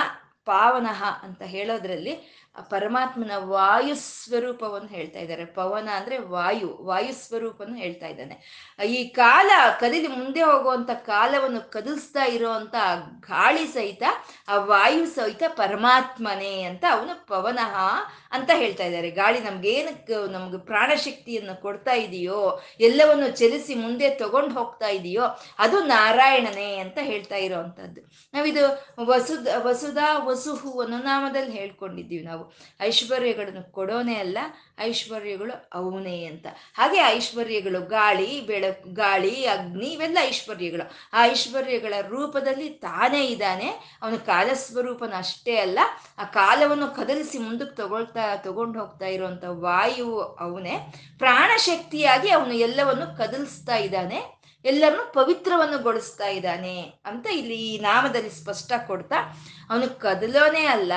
ಪಾವನಃ 0.44 1.04
ಅಂತ 1.22 1.42
ಹೇಳೋದ್ರಲ್ಲಿ 1.42 2.43
ಪರಮಾತ್ಮನ 2.60 3.30
ವಾಯು 3.36 3.94
ಸ್ವರೂಪವನ್ನು 3.94 4.88
ಹೇಳ್ತಾ 4.88 5.18
ಇದ್ದಾರೆ. 5.18 5.44
ಪವನ 5.44 5.88
ಅಂದ್ರೆ 5.88 6.18
ವಾಯು 6.18 6.78
ವಾಯು 6.82 7.12
ಸ್ವರೂಪವನ್ನು 7.12 7.76
ಹೇಳ್ತಾ 7.76 8.06
ಇದ್ದಾನೆ. 8.06 8.36
ಈ 8.86 9.08
ಕಾಲ 9.08 9.50
ಕದಿಲಿ 9.80 10.06
ಮುಂದೆ 10.06 10.42
ಹೋಗುವಂತ 10.42 10.90
ಕಾಲವನ್ನು 10.90 11.70
ಕದಲ್ಸ್ತಾ 11.70 12.24
ಇರೋವಂಥ 12.24 12.74
ಗಾಳಿ 13.20 13.66
ಸಹಿತ, 13.66 14.02
ಆ 14.48 14.56
ವಾಯು 14.56 15.06
ಸಹಿತ 15.06 15.42
ಪರಮಾತ್ಮನೇ 15.48 16.62
ಅಂತ 16.62 16.84
ಅವನು 16.90 17.26
ಪವನಃ 17.26 17.76
ಅಂತ 18.30 18.50
ಹೇಳ್ತಾ 18.54 18.84
ಇದ್ದಾರೆ. 18.84 19.10
ಗಾಳಿ 19.10 19.40
ನಮ್ಗೇನಕ್ಕೆ 19.40 20.32
ನಮ್ಗೆ 20.32 20.58
ಪ್ರಾಣಶಕ್ತಿಯನ್ನು 20.58 21.62
ಕೊಡ್ತಾ 21.62 21.92
ಇದೆಯೋ, 21.92 22.60
ಎಲ್ಲವನ್ನು 22.80 23.28
ಚಲಿಸಿ 23.28 23.74
ಮುಂದೆ 23.74 24.10
ತಗೊಂಡು 24.10 24.54
ಹೋಗ್ತಾ 24.54 24.88
ಇದೆಯೋ, 24.88 25.22
ಅದು 25.58 25.82
ನಾರಾಯಣನೇ 25.84 26.76
ಅಂತ 26.76 26.98
ಹೇಳ್ತಾ 27.02 27.36
ಇರೋವಂಥದ್ದು 27.36 28.00
ನಾವಿದು 28.34 28.64
ವಸುದ 29.04 29.48
ವಸುಧಾ 29.58 30.18
ವಸುಹು 30.18 30.80
ಅನ್ನೋ 30.80 30.98
ನಾಮದಲ್ಲಿ 30.98 31.52
ಹೇಳ್ಕೊಂಡಿದ್ದೀವಿ 31.52 32.24
ನಾವು. 32.24 32.43
ಐಶ್ವರ್ಯಗಳನ್ನು 32.80 33.72
ಕೊಡೋನೇ 33.72 34.14
ಅಲ್ಲ, 34.14 34.38
ಐಶ್ವರ್ಯಗಳು 34.80 35.68
ಅವನೇ 35.74 36.24
ಅಂತ. 36.24 36.46
ಹಾಗೆ 36.74 36.98
ಐಶ್ವರ್ಯಗಳು 36.98 37.80
ಗಾಳಿ, 37.80 38.40
ಬೆಳ, 38.40 38.64
ಗಾಳಿ, 38.92 39.46
ಅಗ್ನಿ, 39.46 39.86
ಇವೆಲ್ಲ 39.86 40.18
ಐಶ್ವರ್ಯಗಳು. 40.20 40.90
ಆ 41.12 41.24
ಐಶ್ವರ್ಯಗಳ 41.24 41.94
ರೂಪದಲ್ಲಿ 42.08 42.68
ತಾನೇ 42.68 43.24
ಇದ್ದಾನೆ. 43.24 43.98
ಅವನ 44.02 44.16
ಕಾಲಸ್ವರೂಪನ 44.16 45.14
ಅಷ್ಟೇ 45.16 45.56
ಅಲ್ಲ. 45.56 45.78
ಆ 46.18 46.24
ಕಾಲವನ್ನು 46.24 46.96
ಕದಲಿಸಿ 46.96 47.38
ಮುಂದಕ್ಕೆ 47.38 47.76
ತಗೊಳ್ತಾ, 47.76 48.36
ತಗೊಂಡು 48.36 48.80
ಹೋಗ್ತಾ 48.80 49.06
ಇರುವಂತ 49.06 49.44
ವಾಯು 49.48 50.18
ಅವನೇ. 50.18 50.94
ಪ್ರಾಣಶಕ್ತಿಯಾಗಿ 51.18 52.30
ಅವನು 52.30 52.54
ಎಲ್ಲವನ್ನು 52.54 53.18
ಕದಲಿಸ್ತಾ 53.18 53.76
ಇದ್ದಾನೆ. 53.76 54.43
ಎಲ್ಲರನ್ನು 54.64 55.12
ಪವಿತ್ರವನ್ನು 55.12 55.78
ಗೊಳಿಸ್ತಾ 55.78 56.26
ಇದ್ದಾನೆ 56.26 56.94
ಅಂತ 57.06 57.26
ಇಲ್ಲಿ 57.26 57.54
ಈ 57.54 57.78
ನಾಮದಲ್ಲಿ 57.78 58.30
ಸ್ಪಷ್ಟ 58.30 58.72
ಕೊಡ್ತಾ, 58.86 59.38
ಅವನು 59.70 59.98
ಕದಲೋನೇ 59.98 60.64
ಅಲ್ಲ, 60.66 60.92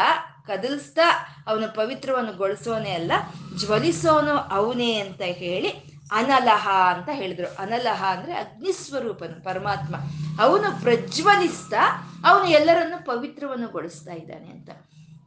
ಕದಲಿಸ್ತಾ, 0.48 1.36
ಅವನು 1.48 1.76
ಪವಿತ್ರವನ್ನು 1.76 2.34
ಗೊಳಿಸೋನೇ 2.34 2.92
ಅಲ್ಲ, 2.92 3.12
ಜ್ವಲಿಸೋನು 3.56 4.38
ಅವನೇ 4.38 5.00
ಅಂತ 5.00 5.22
ಹೇಳಿ 5.22 5.98
ಅನಲಹ 6.12 6.70
ಅಂತ 6.70 7.10
ಹೇಳಿದ್ರು. 7.14 7.48
ಅನಲಹ 7.48 8.04
ಅಂದ್ರೆ 8.04 8.34
ಅಗ್ನಿಸ್ವರೂಪನು, 8.34 9.44
ಪರಮಾತ್ಮ. 9.44 9.96
ಅವನು 10.44 10.82
ಪ್ರಜ್ವಲಿಸ್ತಾ, 10.82 12.12
ಅವನು 12.26 12.48
ಎಲ್ಲರನ್ನು 12.50 13.06
ಪವಿತ್ರವನ್ನು 13.06 13.68
ಗೊಳಿಸ್ತಾ 13.68 14.14
ಇದ್ದಾನೆ 14.14 14.50
ಅಂತ. 14.50 14.70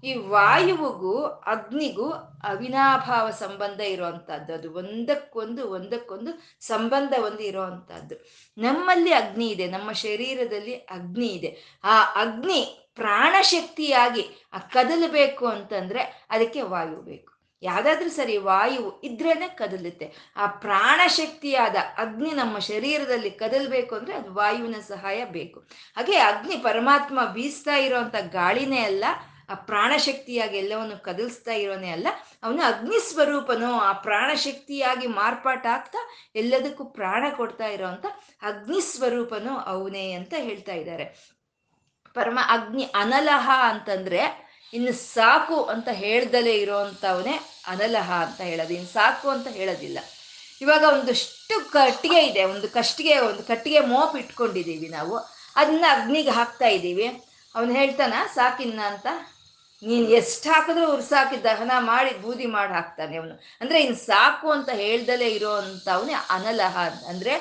ಈ 0.04 0.14
ವಾಯುವಿಗೂ 0.14 1.22
ಅಗ್ನಿಗೂ 1.22 2.10
ಅವಿನಾಭಾವ 2.44 3.30
ಸಂಬಂಧ 3.30 3.80
ಇರುವಂತಹದ್ದು. 3.80 4.54
ಅದು 4.54 4.72
ಒಂದಕ್ಕೊಂದು 4.72 5.70
ಒಂದಕ್ಕೊಂದು 5.70 6.42
ಸಂಬಂಧ 6.60 7.14
ಒಂದು 7.20 7.42
ಇರುವಂತಹದ್ದು. 7.42 8.14
ನಮ್ಮಲ್ಲಿ 8.58 9.12
ಅಗ್ನಿ 9.12 9.48
ಇದೆ, 9.48 9.66
ನಮ್ಮ 9.66 9.92
ಶರೀರದಲ್ಲಿ 9.92 10.74
ಅಗ್ನಿ 10.74 11.26
ಇದೆ. 11.26 11.80
ಆ 11.84 12.04
ಅಗ್ನಿ 12.04 12.90
ಪ್ರಾಣಶಕ್ತಿಯಾಗಿ 12.94 14.22
ಕದಲಬೇಕು 14.72 15.46
ಅಂತಂದ್ರೆ 15.46 16.26
ಅದಕ್ಕೆ 16.30 16.62
ವಾಯು 16.62 17.00
ಬೇಕು. 17.02 17.32
ಯಾವ್ದಾದ್ರೂ 17.62 18.08
ಸರಿ 18.08 18.36
ವಾಯು 18.36 19.00
ಇದ್ರೇನೆ 19.04 19.48
ಕದಲುತ್ತೆ. 19.48 20.32
ಆ 20.36 20.46
ಪ್ರಾಣಶಕ್ತಿಯಾದ 20.46 21.76
ಅಗ್ನಿ 21.98 22.30
ನಮ್ಮ 22.30 22.58
ಶರೀರದಲ್ಲಿ 22.58 23.30
ಕದಲ್ಬೇಕು 23.30 23.94
ಅಂದ್ರೆ 23.94 24.16
ಅದು 24.16 24.34
ವಾಯುವಿನ 24.34 24.74
ಸಹಾಯ 24.88 25.24
ಬೇಕು. 25.24 25.60
ಹಾಗೆ 25.96 26.16
ಅಗ್ನಿ 26.16 26.56
ಪರಮಾತ್ಮ 26.56 27.24
ಬೀಸ್ತಾ 27.24 27.76
ಇರುವಂತ 27.76 28.14
ಗಾಳಿನೇ 28.30 28.80
ಅಲ್ಲ 28.80 29.04
ಆ 29.50 29.54
ಪ್ರಾಣಶಕ್ತಿಯಾಗಿ 29.54 30.58
ಎಲ್ಲವನ್ನು 30.58 31.02
ಕದಲಿಸ್ತಾ 31.02 31.52
ಇರೋನೇ 31.52 31.90
ಅಲ್ಲ, 31.90 32.08
ಅವನು 32.42 32.62
ಅಗ್ನಿ 32.62 33.08
ಸ್ವರೂಪನು. 33.08 33.72
ಆ 33.72 33.92
ಪ್ರಾಣಶಕ್ತಿಯಾಗಿ 33.92 35.06
ಮಾರ್ಪಾಟ 35.06 35.66
ಆಗ್ತಾ 35.66 35.98
ಎಲ್ಲದಕ್ಕೂ 36.34 36.84
ಪ್ರಾಣ 36.84 37.24
ಕೊಡ್ತಾ 37.36 37.66
ಇರೋವಂಥ 37.66 38.06
ಅಗ್ನಿ 38.42 38.80
ಸ್ವರೂಪನು 38.80 39.58
ಅವನೇ 39.58 40.12
ಅಂತ 40.12 40.34
ಹೇಳ್ತಾ 40.36 40.72
ಇದ್ದಾರೆ. 40.72 41.04
ಪರಮ 42.14 42.38
ಅಗ್ನಿ 42.48 42.82
ಅನಲಹ 42.82 43.50
ಅಂತಂದ್ರೆ 43.62 44.50
ಇನ್ನು 44.74 44.92
ಸಾಕು 44.92 45.64
ಅಂತ 45.64 45.88
ಹೇಳ್ದಲೇ 45.88 46.54
ಇರೋವಂಥವನೇ 46.54 47.40
ಅನಲಹ 47.66 48.12
ಅಂತ 48.12 48.40
ಹೇಳೋದು. 48.40 48.74
ಇನ್ನು 48.74 48.88
ಸಾಕು 48.88 49.28
ಅಂತ 49.28 49.48
ಹೇಳೋದಿಲ್ಲ. 49.48 49.98
ಇವಾಗ 50.60 50.82
ಒಂದಷ್ಟು 50.82 51.70
ಕಟ್ಟಿಗೆ 51.70 52.26
ಇದೆ. 52.26 52.44
ಒಂದು 52.44 52.68
ಕಷ್ಟಿಗೆ, 52.68 53.18
ಒಂದು 53.18 53.42
ಕಟ್ಟಿಗೆ 53.42 53.80
ಮೋಪ್ 53.80 54.16
ಇಟ್ಕೊಂಡಿದ್ದೀವಿ 54.16 54.88
ನಾವು. 54.88 55.16
ಅದನ್ನ 55.56 55.84
ಅಗ್ನಿಗೆ 55.88 56.30
ಹಾಕ್ತಾ 56.30 56.66
ಇದ್ದೀವಿ. 56.66 57.06
ಅವನು 57.54 57.72
ಹೇಳ್ತಾನ, 57.72 58.14
ಸಾಕಿನ್ನ 58.34 58.80
ಅಂತ? 58.80 59.06
ನೀನು 59.82 60.06
ಎಷ್ಟು 60.10 60.50
ಹಾಕಿದ್ರು 60.52 60.86
ಉರ್ಸಾಕಿ 60.92 61.44
ದಹನ 61.44 61.72
ಮಾಡಿ 61.78 62.10
ಬೂದಿ 62.22 62.46
ಮಾಡಿ 62.46 62.72
ಹಾಕ್ತಾನೆ 62.72 63.16
ಅವನು. 63.16 63.34
ಅಂದ್ರೆ 63.60 63.80
ಇನ್ 63.82 63.96
ಸಾಕು 63.96 64.50
ಅಂತ 64.50 64.70
ಹೇಳ್ದಲೇ 64.70 65.28
ಇರೋ 65.28 65.52
ಅವನೇ 65.96 66.16
ಅನಲಹ 66.36 66.76
ಅಂದ್ರೆ 67.08 67.34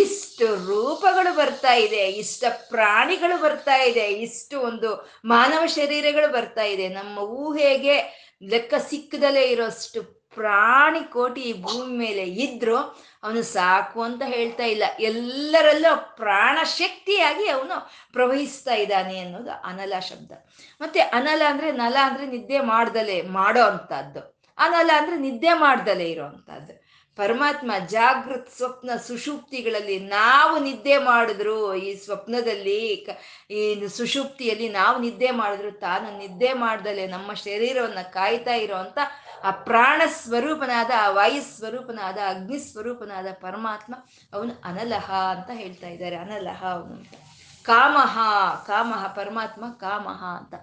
ಇಷ್ಟು 0.00 0.46
ರೂಪಗಳು 0.66 1.32
ಬರ್ತಾ 1.36 1.72
ಇದೆ, 1.74 2.02
ಇಷ್ಟ 2.22 2.44
ಪ್ರಾಣಿಗಳು 2.70 3.36
ಬರ್ತಾ 3.42 3.76
ಇದೆ, 3.90 4.06
ಇಷ್ಟು 4.26 4.60
ಒಂದು 4.60 4.88
ಮಾನವ 5.24 5.66
ಶರೀರಗಳು 5.66 6.32
ಬರ್ತಾ 6.32 6.62
ಇದೆ. 6.62 6.88
ನಮ್ಮ 6.88 7.18
ಊಹೆಗೆ 7.18 7.96
ಲೆಕ್ಕ 8.42 8.74
ಸಿಕ್ಕದಲ್ಲೇ 8.88 9.42
ಇರೋಷ್ಟು 9.42 10.00
ಪ್ರಾಣಿ 10.36 11.12
ಕೋಟಿ 11.12 11.40
ಈ 11.40 11.62
ಭೂಮಿ 11.62 11.96
ಮೇಲೆ 11.98 12.24
ಇದ್ರು 12.24 12.76
ಅವನು 13.22 13.42
ಸಾಕು 13.42 14.02
ಅಂತ 14.02 14.22
ಹೇಳ್ತಾ 14.26 14.64
ಇಲ್ಲ. 14.64 14.84
ಎಲ್ಲರಲ್ಲೂ 15.00 16.16
ಪ್ರಾಣ 16.16 16.58
ಶಕ್ತಿಯಾಗಿ 16.64 17.48
ಅವನು 17.48 17.90
ಪ್ರವಹಿಸ್ತಾ 18.12 18.74
ಇದ್ದಾನೆ 18.74 19.18
ಅನ್ನೋದು 19.18 19.50
ಅನಲ 19.50 19.98
ಶಬ್ದ. 19.98 20.32
ಮತ್ತೆ 20.80 21.00
ಅನಲ 21.00 21.42
ಅಂದ್ರೆ 21.48 21.72
ನಲ 21.72 21.96
ಅಂದ್ರೆ 22.02 22.26
ನಿದ್ದೆ 22.26 22.60
ಮಾಡ್ದಲೆ, 22.60 23.22
ಮಾಡೋ 23.22 23.62
ಅಂತದ್ದು. 23.62 24.36
ಅನಲ 24.58 24.90
ಅಂದ್ರೆ 24.96 25.16
ನಿದ್ದೆ 25.16 25.52
ಮಾಡ್ದಲೆ 25.52 26.10
ಇರೋ 26.10 26.24
ಅಂತದ್ದು. 26.24 26.85
ಪರಮಾತ್ಮ 27.16 27.70
ಜಾಗೃತ್ 27.86 28.50
ಸ್ವಪ್ನ 28.56 28.90
ಸುಷುಪ್ತಿಗಳಲ್ಲಿ 29.06 29.98
ನಾವು 29.98 30.58
ನಿದ್ದೆ 30.58 30.98
ಮಾಡಿದ್ರು. 30.98 31.74
ಈ 31.74 31.96
ಸ್ವಪ್ನದಲ್ಲಿ 32.04 33.06
ಈ 33.50 33.86
ಸುಷುಪ್ತಿಯಲ್ಲಿ 33.88 34.68
ನಾವು 34.68 35.00
ನಿದ್ದೆ 35.00 35.30
ಮಾಡಿದ್ರು. 35.30 35.72
ತಾನು 35.72 36.18
ನಿದ್ದೆ 36.18 36.52
ಮಾಡ್ದಲೆ 36.52 37.06
ನಮ್ಮ 37.06 37.32
ಶರೀರವನ್ನು 37.32 38.12
ಕಾಯ್ತಾ 38.12 38.54
ಇರೋವಂಥ 38.54 38.98
ಆ 39.44 39.50
ಪ್ರಾಣ 39.50 40.02
ಸ್ವರೂಪನಾದ, 40.08 40.90
ಆ 41.00 41.10
ವಾಯು 41.10 41.58
ಸ್ವರೂಪನಾದ, 41.58 42.18
ಅಗ್ನಿ 42.28 42.58
ಸ್ವರೂಪನಾದ 42.58 43.26
ಪರಮಾತ್ಮ 43.40 43.94
ಅವನು 44.32 44.62
ಅನಲಹ 44.64 45.12
ಅಂತ 45.12 45.50
ಹೇಳ್ತಾ 45.54 45.86
ಇದ್ದಾರೆ. 45.86 46.16
ಅನಲಹ 46.16 46.64
ಅವನು 46.64 46.94
ಅಂತ. 46.94 47.14
ಕಾಮಹ 47.62 48.18
ಕಾಮಹ 48.66 49.06
ಪರಮಾತ್ಮ 49.06 49.70
ಕಾಮಹ 49.70 50.24
ಅಂತ. 50.24 50.54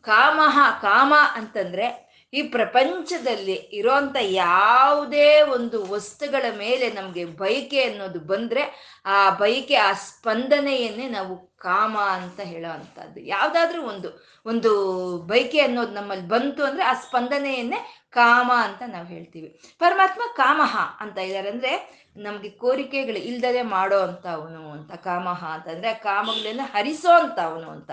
ಕಾಮಹ, 0.00 0.78
ಕಾಮ 0.82 1.14
ಅಂತಂದ್ರೆ 1.34 2.07
ಈ 2.32 2.42
ಪ್ರಪಂಚದಲ್ಲಿ 2.42 3.52
ಇರೋಂಥ 3.52 4.16
ಯಾವುದೇ 4.20 5.42
ಒಂದು 5.42 5.86
ವಸ್ತುಗಳ 5.86 6.44
ಮೇಲೆ 6.58 6.92
ನಮಗೆ 6.92 7.24
ಬಯಕೆ 7.24 7.82
ಅನ್ನೋದು 7.82 8.20
ಬಂದ್ರೆ 8.20 8.62
ಆ 9.06 9.30
ಬಯಕೆ, 9.30 9.74
ಆ 9.74 9.92
ಸ್ಪಂದನೆಯನ್ನೇ 9.92 11.08
ನಾವು 11.08 11.46
ಕಾಮ 11.56 11.98
ಅಂತ 11.98 12.40
ಹೇಳೋ 12.40 12.72
ಅಂಥದ್ದು. 12.72 13.20
ಯಾವುದಾದ್ರೂ 13.20 13.82
ಒಂದು 13.82 14.28
ಒಂದು 14.46 14.72
ಬಯಕೆ 15.18 15.60
ಅನ್ನೋದು 15.60 15.92
ನಮ್ಮಲ್ಲಿ 15.92 16.28
ಬಂತು 16.28 16.64
ಅಂದ್ರೆ 16.64 16.84
ಆ 16.84 16.92
ಸ್ಪಂದನೆಯನ್ನೇ 16.92 18.04
ಕಾಮ 18.10 18.52
ಅಂತ 18.54 18.82
ನಾವು 18.86 19.06
ಹೇಳ್ತೀವಿ. 19.06 19.60
ಪರಮಾತ್ಮ 19.78 20.22
ಕಾಮಹ 20.36 20.76
ಅಂತ 21.00 21.18
ಇದ್ದಾರೆ 21.18 21.50
ಅಂದ್ರೆ 21.50 21.98
ನಮ್ಗೆ 22.16 22.50
ಕೋರಿಕೆಗಳು 22.50 23.18
ಇಲ್ದಲೆ 23.18 23.62
ಮಾಡೋ 23.62 24.00
ಅವನು 24.32 24.72
ಅಂತ 24.72 24.92
ಕಾಮಹ 24.92 25.44
ಅಂತಂದ್ರೆ 25.44 25.94
ಕಾಮಗಳನ್ನ 25.94 26.60
ಹರಿಸೋ 26.64 27.08
ಅವನು 27.42 27.70
ಅಂತ. 27.70 27.90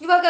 ಇವಾಗ 0.00 0.26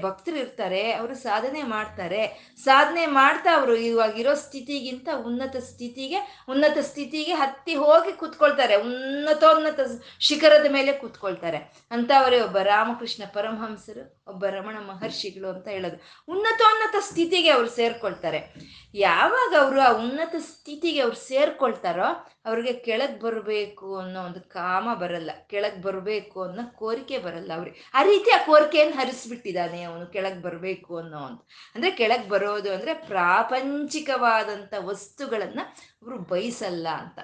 ಭಕ್ತರು 0.00 0.36
ಇರ್ತಾರೆ, 0.36 0.92
ಅವರು 0.92 1.14
ಸಾಧನೆ 1.14 1.62
ಮಾಡ್ತಾರೆ. 1.62 2.52
ಸಾಧನೆ 2.64 3.06
ಮಾಡ್ತಾ 3.06 3.56
ಅವರು 3.56 3.76
ಇವಾಗ 3.76 4.18
ಇರೋ 4.18 4.34
ಸ್ಥಿತಿಗಿಂತ 4.34 5.08
ಉನ್ನತ 5.26 5.56
ಸ್ಥಿತಿಗೆ 5.56 6.44
ಉನ್ನತ 6.48 6.78
ಸ್ಥಿತಿಗೆ 6.78 7.32
ಹತ್ತಿ 7.32 7.74
ಹೋಗಿ 7.74 8.12
ಕುತ್ಕೊಳ್ತಾರೆ. 8.12 8.76
ಉನ್ನತೋನ್ನತ 8.76 9.80
ಶಿಖರದ 10.20 10.72
ಮೇಲೆ 10.72 10.92
ಕುತ್ಕೊಳ್ತಾರೆ. 10.92 11.56
ಅಂತ 11.90 12.10
ಅವರೇ 12.18 12.40
ಒಬ್ಬ 12.40 12.58
ರಾಮಕೃಷ್ಣ 12.58 13.22
ಪರಮಹಂಸರು, 13.32 14.24
ಒಬ್ಬ 14.28 14.46
ರಮಣ 14.46 14.78
ಮಹರ್ಷಿಗಳು 14.78 15.48
ಅಂತ 15.48 15.68
ಹೇಳೋದು. 15.68 15.96
ಉನ್ನತೋನ್ನತ 16.28 16.96
ಸ್ಥಿತಿಗೆ 17.02 17.50
ಅವ್ರು 17.50 17.70
ಸೇರ್ಕೊಳ್ತಾರೆ. 17.70 18.54
ಯಾವಾಗ 18.94 19.64
ಅವರು 19.64 19.80
ಆ 19.80 19.92
ಉನ್ನತ 19.92 20.34
ಸ್ಥಿತಿಗೆ 20.38 21.00
ಅವ್ರು 21.00 21.16
ಸೇರ್ಕೊಳ್ತಾರೋ 21.16 22.30
ಅವ್ರಿಗೆ 22.44 22.72
ಕೆಳಗ್ 22.72 23.20
ಬರಬೇಕು 23.20 23.96
ಅನ್ನೋ 23.96 24.22
ಒಂದು 24.22 24.40
ಕಾಮ 24.40 24.94
ಬರಲ್ಲ. 24.94 25.30
ಕೆಳಗ್ 25.50 25.82
ಬರಬೇಕು 25.82 26.42
ಅನ್ನೋ 26.42 26.72
ಕೋರಿಕೆ 26.74 27.18
ಬರಲ್ಲ 27.18 27.52
ಅವ್ರಿಗೆ. 27.54 27.90
ಆ 27.94 28.02
ಆ 28.30 28.38
ಕೋರಿಕೆಯನ್ನು 28.46 28.96
ಹರಿಸ್ಬಿಟ್ಟಿದ್ದಾನೆ 28.96 29.82
ಅವನು 29.82 30.06
ಕೆಳಗೆ 30.06 30.42
ಬರಬೇಕು 30.42 30.96
ಅನ್ನೋ 30.96 31.18
ಅಂತ 31.18 31.42
ಅಂದ್ರೆ 31.74 31.90
ಕೆಳಗೆ 31.90 32.28
ಬರೋದು 32.28 32.72
ಅಂದ್ರೆ 32.72 32.94
ಪ್ರಾಪಂಚಿಕವಾದಂಥ 32.94 34.74
ವಸ್ತುಗಳನ್ನ 34.78 35.60
ಅವರು 36.02 36.18
ಬಯಸಲ್ಲ 36.18 36.88
ಅಂತ. 36.88 37.18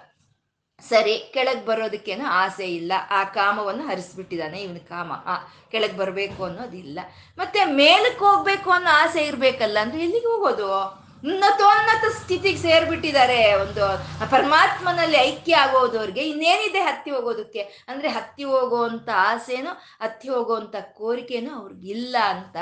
ಸರಿ, 0.88 1.30
ಕೆಳಗೆ 1.34 1.66
ಬರೋದಕ್ಕೇನು 1.66 2.24
ಆಸೆ 2.26 2.74
ಇಲ್ಲ. 2.74 2.92
ಆ 3.10 3.24
ಕಾಮವನ್ನು 3.24 3.86
ಹರಿಸ್ಬಿಟ್ಟಿದ್ದಾನೆ 3.86 4.62
ಇವನ 4.62 4.76
ಕಾಮ. 4.76 5.12
ಆ, 5.12 5.36
ಕೆಳಗೆ 5.70 5.92
ಬರಬೇಕು 5.92 6.44
ಅನ್ನೋದಿಲ್ಲ. 6.44 7.00
ಮತ್ತೆ 7.38 7.64
ಮೇಲಕ್ಕೆ 7.64 8.24
ಹೋಗ್ಬೇಕು 8.24 8.70
ಅನ್ನೋ 8.70 8.90
ಆಸೆ 8.90 9.22
ಇರಬೇಕಲ್ಲ 9.22 9.78
ಅಂದ್ರೆ 9.80 10.02
ಎಲ್ಲಿಗೆ 10.02 10.26
ಹೋಗೋದು? 10.26 10.99
ಉನ್ನತೋನ್ನತ 11.24 12.04
ಸ್ಥಿತಿಗೆ 12.16 12.59
ಸೇರ್ಬಿಟ್ಟಿದ್ದಾರೆ. 12.59 13.54
ಒಂದು 13.54 13.85
ಪರಮಾತ್ಮನಲ್ಲಿ 14.30 15.18
ಐಕ್ಯ 15.18 15.56
ಆಗೋದವ್ರಿಗೆ 15.56 16.22
ಇನ್ನೇನಿದೆ 16.28 16.80
ಹತ್ತಿ 16.80 17.11
ಹೋಗೋದಕ್ಕೆ? 17.11 17.85
ಅಂದ್ರೆ 17.88 18.09
ಹತ್ತಿ 18.09 18.44
ಹೋಗುವಂತ 18.44 19.09
ಆಸೆನೂ, 19.16 19.70
ಹತ್ತಿ 20.04 20.28
ಹೋಗುವಂತ 20.28 20.76
ಕೋರಿಕೆನೂ 20.92 21.54
ಅವ್ರಿಗಿಲ್ಲ 21.54 22.16
ಅಂತ 22.28 22.56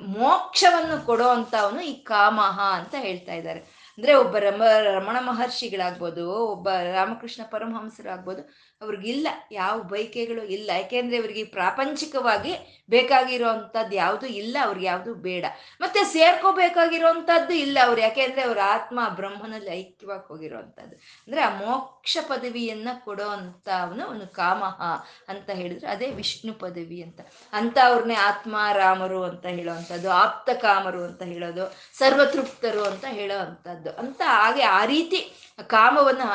ಮೋಕ್ಷವನ್ನು 0.00 1.06
ಕೊಡೋ 1.06 1.28
ಅಂತವನು 1.28 1.80
ಈ 1.80 1.94
ಕಾಮಹ 2.02 2.60
ಅಂತ 2.60 2.94
ಹೇಳ್ತಾ 2.98 3.32
ಇದ್ದಾರೆ. 3.32 3.60
ಅಂದ್ರೆ 3.98 4.14
ಒಬ್ಬ 4.14 4.36
ರಮ, 4.36 4.62
ರಮಣ 4.82 5.16
ಮಹರ್ಷಿಗಳಾಗ್ಬೋದು, 5.20 6.30
ಒಬ್ಬ 6.30 6.68
ರಾಮಕೃಷ್ಣ 6.70 7.42
ಪರಮಹಂಸರಾಗ್ಬೋದು 7.50 8.42
ಅವ್ರಿಗಿಲ್ಲ, 8.82 9.28
ಯಾವ 9.52 9.76
ಬೈಕೆಗಳು 9.82 10.42
ಇಲ್ಲ. 10.44 10.70
ಯಾಕೆಂದ್ರೆ 10.74 11.16
ಇವ್ರಿಗೆ 11.16 11.44
ಪ್ರಾಪಂಚಿಕವಾಗಿ 11.44 12.52
ಬೇಕಾಗಿರೋ 12.90 13.48
ಅಂಥದ್ದು 13.48 13.96
ಯಾವುದು 13.96 14.26
ಇಲ್ಲ, 14.26 14.56
ಅವ್ರಿಗೆ 14.62 14.86
ಯಾವುದು 14.86 15.14
ಬೇಡ. 15.14 15.44
ಮತ್ತೆ 15.80 16.04
ಸೇರ್ಕೋಬೇಕಾಗಿರೋಂಥದ್ದು 16.04 17.54
ಇಲ್ಲ 17.54 17.78
ಅವ್ರು. 17.84 18.00
ಯಾಕೆಂದ್ರೆ 18.00 18.42
ಅವ್ರ 18.42 18.58
ಆತ್ಮ 18.64 19.00
ಬ್ರಹ್ಮನಲ್ಲಿ 19.08 19.70
ಐಕ್ಯವಾಗಿ 19.70 20.28
ಹೋಗಿರೋವಂಥದ್ದು. 20.28 20.96
ಅಂದ್ರೆ 20.96 21.40
ಆ 21.40 21.50
ಮೋಕ್ಷ 21.56 22.18
ಪದವಿಯನ್ನ 22.28 22.88
ಕೊಡೋ 23.04 23.28
ಅಂತ 23.28 23.68
ಅವನು 23.82 24.02
ಅವನು 24.06 24.26
ಕಾಮಹ 24.32 24.80
ಅಂತ 25.28 25.50
ಹೇಳಿದ್ರೆ 25.50 25.88
ಅದೇ 25.88 26.10
ವಿಷ್ಣು 26.10 26.54
ಪದವಿ 26.54 27.02
ಅಂತ. 27.02 27.20
ಅಂತ 27.52 27.78
ಅವ್ರನ್ನೇ 27.86 28.14
ಆತ್ಮ 28.14 28.56
ರಾಮರು 28.72 29.22
ಅಂತ 29.22 29.46
ಹೇಳೋವಂಥದ್ದು, 29.46 30.10
ಆಪ್ತ 30.10 30.50
ಕಾಮರು 30.50 31.02
ಅಂತ 31.04 31.22
ಹೇಳೋದು, 31.22 31.66
ಸರ್ವತೃಪ್ತರು 31.98 32.84
ಅಂತ 32.84 33.04
ಹೇಳೋ 33.08 33.38
ಅಂಥದ್ದು 33.38 33.90
ಅಂತ 33.92 34.22
ಹಾಗೆ 34.26 34.62
ಆ 34.62 34.84
ರೀತಿ 34.84 35.20
ಕಾಮವನ್ನು 35.66 36.26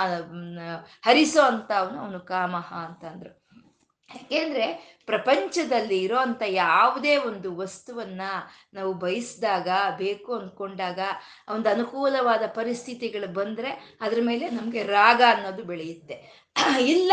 ಹರಿಸೋ 1.01 1.41
ಅಂತ 1.41 1.71
ಅವನು 1.71 1.97
ಅವನು 1.99 2.19
ಕಾಮಹ 2.32 2.70
ಅಂತಂದ್ರು. 2.88 3.32
ಯಾಕೆಂದ್ರೆ 4.10 4.65
ಪ್ರಪಂಚದಲ್ಲಿ 5.06 5.98
ಇರೋಂಥ 6.04 6.41
ಯಾವುದೇ 6.48 7.13
ಒಂದು 7.17 7.50
ವಸ್ತುವನ್ನ 7.56 8.24
ನಾವು 8.74 8.91
ಬಯಸಿದಾಗ, 8.94 9.70
ಬೇಕು 9.98 10.32
ಅಂದ್ಕೊಂಡಾಗ 10.36 11.00
ಒಂದು 11.50 11.70
ಅನುಕೂಲವಾದ 11.70 12.44
ಪರಿಸ್ಥಿತಿಗಳು 12.56 13.30
ಬಂದರೆ 13.34 13.72
ಅದ್ರ 14.02 14.20
ಮೇಲೆ 14.22 14.46
ನಮಗೆ 14.50 14.84
ರಾಗ 14.84 15.22
ಅನ್ನೋದು 15.30 15.63
ಬೆಳೆಯುತ್ತೆ. 15.63 16.17
ಇಲ್ಲ, 16.94 17.12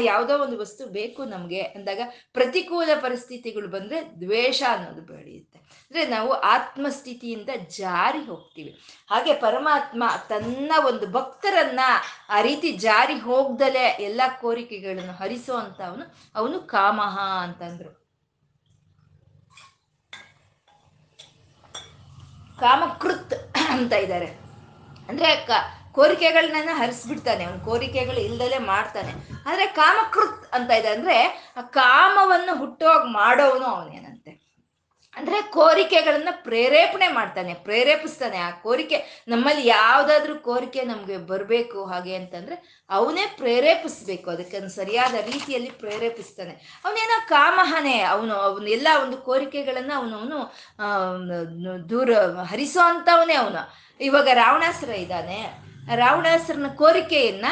ಯಾವುದೋ 0.00 0.34
ಒಂದು 0.44 0.56
ವಸ್ತು 0.60 0.82
ಬೇಕು 0.96 1.20
ನಮಗೆ 1.32 1.60
ಅಂದಾಗ 1.76 2.02
ಪ್ರತಿಕೂಲ 2.36 2.94
ಪರಿಸ್ಥಿತಿಗಳು 3.04 3.68
ಬಂದರೆ 3.74 3.98
ದ್ವೇಷ 4.22 4.60
ಅನ್ನೋದು 4.74 5.02
ಬೆಳೆಯುತ್ತೆ. 5.10 5.58
ಅಂದರೆ 5.86 6.02
ನಾವು 6.06 6.30
ಆತ್ಮಸ್ಥಿತಿಯಿಂದ 6.54 7.50
ಜಾರಿ 7.78 8.22
ಹೋಗ್ತೀವಿ. 8.30 8.72
ಹಾಗೆ 9.10 9.34
ಪರಮಾತ್ಮ 9.44 10.04
ತನ್ನ 10.28 10.72
ಒಂದು 10.90 11.06
ಭಕ್ತರನ್ನ 11.18 11.84
ಆ 12.30 12.40
ರೀತಿ 12.48 12.70
ಜಾರಿ 12.86 13.16
ಹೋಗ್ದಲೇ 13.28 13.86
ಎಲ್ಲ 14.08 14.22
ಕೋರಿಕೆಗಳನ್ನು 14.40 15.14
ಹರಿಸೋ 15.20 15.54
ಅಂತ 15.64 15.80
ಅವನು 15.90 16.06
ಅವನು 16.34 16.58
ಕಾಮಹ 16.74 17.16
ಅಂತಂದ್ರು. 17.46 17.92
ಕಾಮಕೃತ್ 22.60 23.34
ಅಂತ 23.72 23.92
ಇದ್ದಾರೆ. 24.04 24.28
ಅಂದ್ರೆ 25.08 25.30
ಕ 25.48 25.50
ಕೋರಿಕೆಗಳನ್ನ 25.96 26.68
ಹರಿಸ್ಬಿಡ್ತಾನೆ. 26.72 27.44
ಅವನು 27.44 27.64
ಕೋರಿಕೆಗಳು 27.64 28.20
ಇಲ್ದಲೆ 28.20 28.58
ಮಾಡ್ತಾನೆ. 28.58 29.12
ಆದ್ರೆ 29.46 29.66
ಕಾಮಕೃತ್ 29.66 30.54
ಅಂತ 30.54 30.70
ಇದೆ 30.70 30.88
ಅಂದ್ರೆ, 30.88 31.52
ಆ 31.56 31.60
ಕಾಮವನ್ನು 31.60 32.58
ಹುಟ್ಟೋಗಿ 32.58 33.12
ಮಾಡೋವನು 33.12 33.64
ಅವನೇನಂತೆ 33.64 34.46
ಅಂದ್ರೆ 35.16 35.42
ಕೋರಿಕೆಗಳನ್ನ 35.42 36.28
ಪ್ರೇರೇಪಣೆ 36.30 37.08
ಮಾಡ್ತಾನೆ, 37.08 37.54
ಪ್ರೇರೇಪಿಸ್ತಾನೆ. 37.54 38.38
ಆ 38.38 38.50
ಕೋರಿಕೆ, 38.50 39.24
ನಮ್ಮಲ್ಲಿ 39.28 39.68
ಯಾವ್ದಾದ್ರು 39.68 40.38
ಕೋರಿಕೆ 40.38 40.82
ನಮ್ಗೆ 40.82 41.18
ಬರಬೇಕು 41.18 41.84
ಹಾಗೆ 41.84 42.14
ಅಂತಂದ್ರೆ, 42.14 42.84
ಅವನೇ 42.90 43.34
ಪ್ರೇರೇಪಿಸ್ಬೇಕು. 43.36 44.30
ಅದಕ್ಕೆ 44.30 44.68
ಸರಿಯಾದ 44.68 45.14
ರೀತಿಯಲ್ಲಿ 45.14 45.70
ಪ್ರೇರೇಪಿಸ್ತಾನೆ. 45.70 46.82
ಅವನೇನೋ 46.84 47.28
ಕಾಮಹನೆ, 47.28 48.00
ಅವನು 48.00 48.34
ಅವನು 48.34 48.66
ಎಲ್ಲ 48.66 48.88
ಒಂದು 49.02 49.16
ಕೋರಿಕೆಗಳನ್ನ 49.16 49.92
ಅವನು 49.96 50.16
ಅವನು 50.80 51.90
ದೂರ 51.90 52.10
ಹರಿಸೋ 52.50 52.80
ಅಂತವನೇ 52.80 53.34
ಅವನು. 53.34 53.68
ಇವಾಗ 54.00 54.28
ರಾವಣಾಸುರ 54.32 54.90
ಇದ್ದಾನೆ. 54.90 55.65
ರಾವಣಾಸುರನ 55.94 56.66
ಕೋರಿಕೆಯನ್ನ 56.66 57.44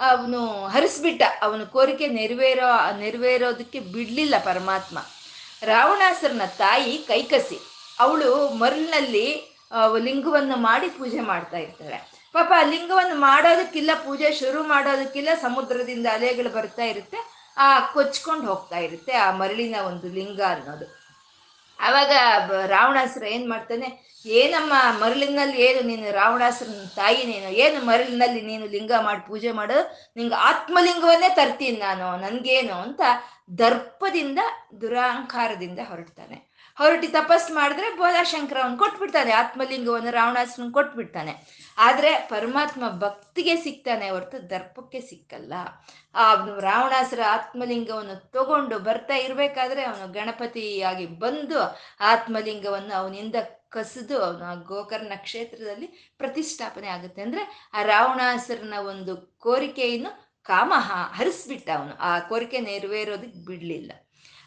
ಅವನು 0.00 0.66
ಹರಿಸ್ಬಿಟ್ಟ. 0.66 1.22
ಅವನ 1.42 1.62
ಕೋರಿಕೆ 1.62 2.06
ನೆರವೇರೋ, 2.06 2.98
ನೆರವೇರೋದಕ್ಕೆ 2.98 3.80
ಬಿಡ್ಲಿಲ್ಲ 3.80 4.34
ಪರಮಾತ್ಮ. 4.44 4.98
ರಾವಣಾಸರನ 5.62 6.42
ತಾಯಿ 6.58 6.98
ಕೈಕಸಿ. 6.98 7.58
ಅವಳು 8.00 8.48
ಮರಳಿನಲ್ಲಿ 8.48 9.56
ಲಿಂಗವನ್ನು 9.98 10.56
ಮಾಡಿ 10.56 10.88
ಪೂಜೆ 10.88 11.20
ಮಾಡ್ತಾ 11.20 11.56
ಇರ್ತಾಳೆ. 11.56 12.10
ಪಾಪ 12.32 12.52
ಲಿಂಗವನ್ನು 12.70 13.14
ಮಾಡೋದಕ್ಕಿಲ್ಲ, 13.14 13.90
ಪೂಜೆ 13.94 14.32
ಶುರು 14.32 14.62
ಮಾಡೋದಕ್ಕಿಲ್ಲ, 14.62 15.28
ಸಮುದ್ರದಿಂದ 15.42 16.06
ಅಲೆಗಳು 16.12 16.50
ಬರ್ತಾ 16.50 16.84
ಇರುತ್ತೆ. 16.84 17.50
ಆ 17.56 17.80
ಕೊಚ್ಕೊಂಡು 17.80 18.46
ಹೋಗ್ತಾ 18.46 18.76
ಇರುತ್ತೆ 18.76 19.12
ಆ 19.12 19.30
ಮರಳಿನ 19.30 19.76
ಒಂದು 19.86 20.08
ಲಿಂಗ 20.08 20.40
ಅನ್ನೋದು. 20.40 20.99
ಆವಾಗ 21.80 22.12
ಬ- 22.48 22.66
ರಾವಣಾಸುರ 22.66 23.22
ಏನ್ 23.22 23.50
ಮಾಡ್ತಾನೆ, 23.50 24.10
ಏನಮ್ಮ 24.26 24.72
ಮರಳಿನಲ್ಲಿ 25.04 25.62
ಏನು 25.62 25.80
ನೀನು 25.80 26.12
ರಾವಣಾಸುರನ 26.12 26.86
ತಾಯಿ 26.96 27.24
ನೀನು, 27.24 27.48
ಏನು 27.48 27.84
ಮರಳಿನಲ್ಲಿ 27.84 28.40
ನೀನು 28.40 28.66
ಲಿಂಗ 28.66 28.92
ಮಾಡಿ 29.00 29.26
ಪೂಜೆ 29.26 29.52
ಮಾಡು, 29.52 30.08
ನಿಂಗೆ 30.16 30.34
ಆತ್ಮಲಿಂಗವನ್ನೇ 30.34 31.28
ತರ್ತೀನಿ 31.28 31.78
ನಾನು, 31.78 32.16
ನನ್ಗೇನು 32.16 32.74
ಅಂತ 32.74 33.00
ದರ್ಪದಿಂದ 33.58 34.38
ದುರಾಂಕಾರದಿಂದ 34.80 35.78
ಹೊರಡ್ತಾನೆ. 35.88 36.50
ಹೊರಟಿ 36.78 37.08
ತಪಸ್ 37.08 37.50
ಮಾಡಿದ್ರೆ 37.50 37.96
ಬೋಧಾಶಂಕರ 37.96 38.56
ಅವನು 38.62 38.76
ಕೊಟ್ಬಿಡ್ತಾನೆ, 38.76 39.32
ಆತ್ಮಲಿಂಗವನ್ನು 39.32 40.10
ರಾವಣಾಸುರನ್ 40.10 40.72
ಕೊಟ್ಬಿಡ್ತಾನೆ. 40.72 41.59
ಆದ್ರೆ 41.86 42.10
ಪರಮಾತ್ಮ 42.30 42.84
ಭಕ್ತಿಗೆ 42.98 43.56
ಸಿಗ್ತಾನೆ 43.56 44.10
ಹೊರತು 44.10 44.50
ದರ್ಪಕ್ಕೆ 44.50 45.00
ಸಿಕ್ಕಲ್ಲ. 45.00 45.52
ಆ 46.14 46.24
ರಾವಣಾಸುರ 46.60 47.20
ಆತ್ಮಲಿಂಗವನ್ನು 47.28 48.16
ತಗೊಂಡು 48.30 48.78
ಬರ್ತಾ 48.78 49.14
ಇರ್ಬೇಕಾದ್ರೆ 49.14 49.82
ಅವನು 49.84 50.12
ಗಣಪತಿಯಾಗಿ 50.12 51.06
ಬಂದು 51.06 51.60
ಆತ್ಮಲಿಂಗವನ್ನು 52.00 52.94
ಅವನಿಂದ 52.94 53.34
ಕಸಿದು 53.68 54.16
ಅವನು 54.24 54.44
ಆ 54.44 54.54
ಗೋಕರ್ಣ 54.54 55.12
ಕ್ಷೇತ್ರದಲ್ಲಿ 55.16 56.14
ಪ್ರತಿಷ್ಠಾಪನೆ 56.18 56.88
ಆಗುತ್ತೆ. 56.88 57.22
ಅಂದ್ರೆ 57.22 57.70
ಆ 57.74 57.82
ರಾವಣಾಸುರನ 57.82 58.74
ಒಂದು 58.86 59.16
ಕೋರಿಕೆಯನ್ನು 59.38 60.12
ಕಾಮಹ 60.42 60.92
ಹರಿಸ್ಬಿಟ್ಟ 61.16 61.70
ಅವನು. 61.70 61.96
ಆ 61.98 62.18
ಕೋರಿಕೆ 62.18 62.60
ನೆರವೇರೋದಕ್ಕೆ 62.60 63.44
ಬಿಡ್ಲಿಲ್ಲ. 63.46 63.92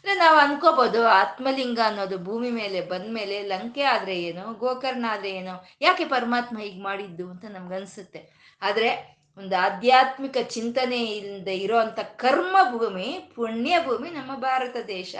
ಅಂದ್ರೆ 0.05 0.19
ನಾವು 0.19 0.37
ಅನ್ಕೋಬಹುದು 0.37 1.01
ಆತ್ಮಲಿಂಗ 1.07 1.79
ಅನ್ನೋದು 1.85 2.17
ಭೂಮಿ 2.17 2.49
ಮೇಲೆ 2.51 2.81
ಬಂದ್ಮೇಲೆ 2.81 3.43
ಲಂಕೆ 3.43 3.83
ಆದ್ರೆ 3.83 4.15
ಏನು, 4.21 4.53
ಗೋಕರ್ಣ 4.53 5.05
ಆದ್ರೆ 5.09 5.29
ಏನೋ, 5.31 5.53
ಯಾಕೆ 5.81 6.05
ಪರಮಾತ್ಮ 6.05 6.59
ಹೀಗೆ 6.59 6.81
ಮಾಡಿದ್ದು 6.83 7.29
ಅಂತ 7.29 7.45
ನಮ್ಗನ್ಸುತ್ತೆ 7.49 8.21
ಆದ್ರೆ 8.61 8.89
ಒಂದು 9.37 9.55
ಆಧ್ಯಾತ್ಮಿಕ 9.61 10.37
ಚಿಂತನೆಯಿಂದ 10.49 11.47
ಇರೋಂಥ 11.47 11.99
ಕರ್ಮ 11.99 12.57
ಭೂಮಿ 12.71 13.31
ಪುಣ್ಯ 13.35 13.79
ಭೂಮಿ 13.85 14.09
ನಮ್ಮ 14.09 14.31
ಭಾರತ 14.37 14.75
ದೇಶ. 14.87 15.15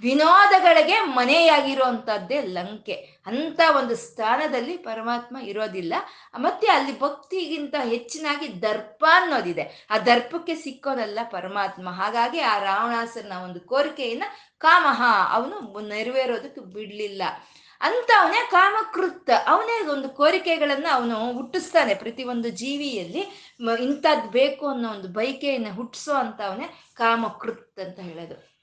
ವಿನೋದಗಳಿಗೆ 0.00 1.00
ಮನೆಯಾಗಿರುವಂತಹದ್ದೇ 1.00 2.40
ಲಂಕೆ. 2.40 2.92
ಅಂತ 3.26 3.60
ಒಂದು 3.76 3.96
ಸ್ಥಾನದಲ್ಲಿ 3.96 4.76
ಪರಮಾತ್ಮ 4.76 5.36
ಇರೋದಿಲ್ಲ. 5.36 5.94
ಮತ್ತೆ 6.36 6.66
ಅಲ್ಲಿ 6.66 7.00
ಭಕ್ತಿಗಿಂತ 7.00 7.74
ಹೆಚ್ಚಿನಾಗಿ 7.84 8.62
ದರ್ಪ 8.62 9.04
ಅನ್ನೋದಿದೆ. 9.10 9.86
ಆ 9.90 9.98
ದರ್ಪಕ್ಕೆ 9.98 10.54
ಸಿಕ್ಕೋನಲ್ಲ 10.54 11.18
ಪರಮಾತ್ಮ. 11.30 11.90
ಹಾಗಾಗಿ 11.90 12.40
ಆ 12.40 12.58
ರಾವಣಾಸನ 12.58 13.32
ಒಂದು 13.44 13.60
ಕೋರಿಕೆಯನ್ನ 13.60 14.22
ಕಾಮಹ 14.58 15.02
ಅವನು 15.30 15.88
ನೆರವೇರೋದಕ್ಕೆ 15.88 16.60
ಬಿಡ್ಲಿಲ್ಲ. 16.60 17.22
ಅಂತ 17.80 18.10
ಅವನೇ 18.18 18.48
ಕಾಮಕೃತ್ 18.50 19.30
ಅವನೇ 19.46 19.86
ಒಂದು 19.86 20.08
ಕೋರಿಕೆಗಳನ್ನ 20.08 20.86
ಅವನು 20.92 21.32
ಹುಟ್ಟಿಸ್ತಾನೆ. 21.32 21.94
ಪ್ರತಿಯೊಂದು 21.94 22.48
ಜೀವಿಯಲ್ಲಿ 22.48 23.54
ಇಂಥದ್ದು 23.80 24.30
ಬೇಕು 24.30 24.68
ಅನ್ನೋ 24.68 24.88
ಒಂದು 24.88 25.08
ಬಯಕೆಯನ್ನು 25.08 25.74
ಹುಟ್ಟಿಸೋ 25.74 26.14
ಅಂತ 26.14 26.40
ಅವನೇ 26.40 26.80
ಕಾಮಕೃತ್ 26.94 27.80
ಅಂತ 27.80 27.98
ಹೇಳೋದು. 27.98 28.54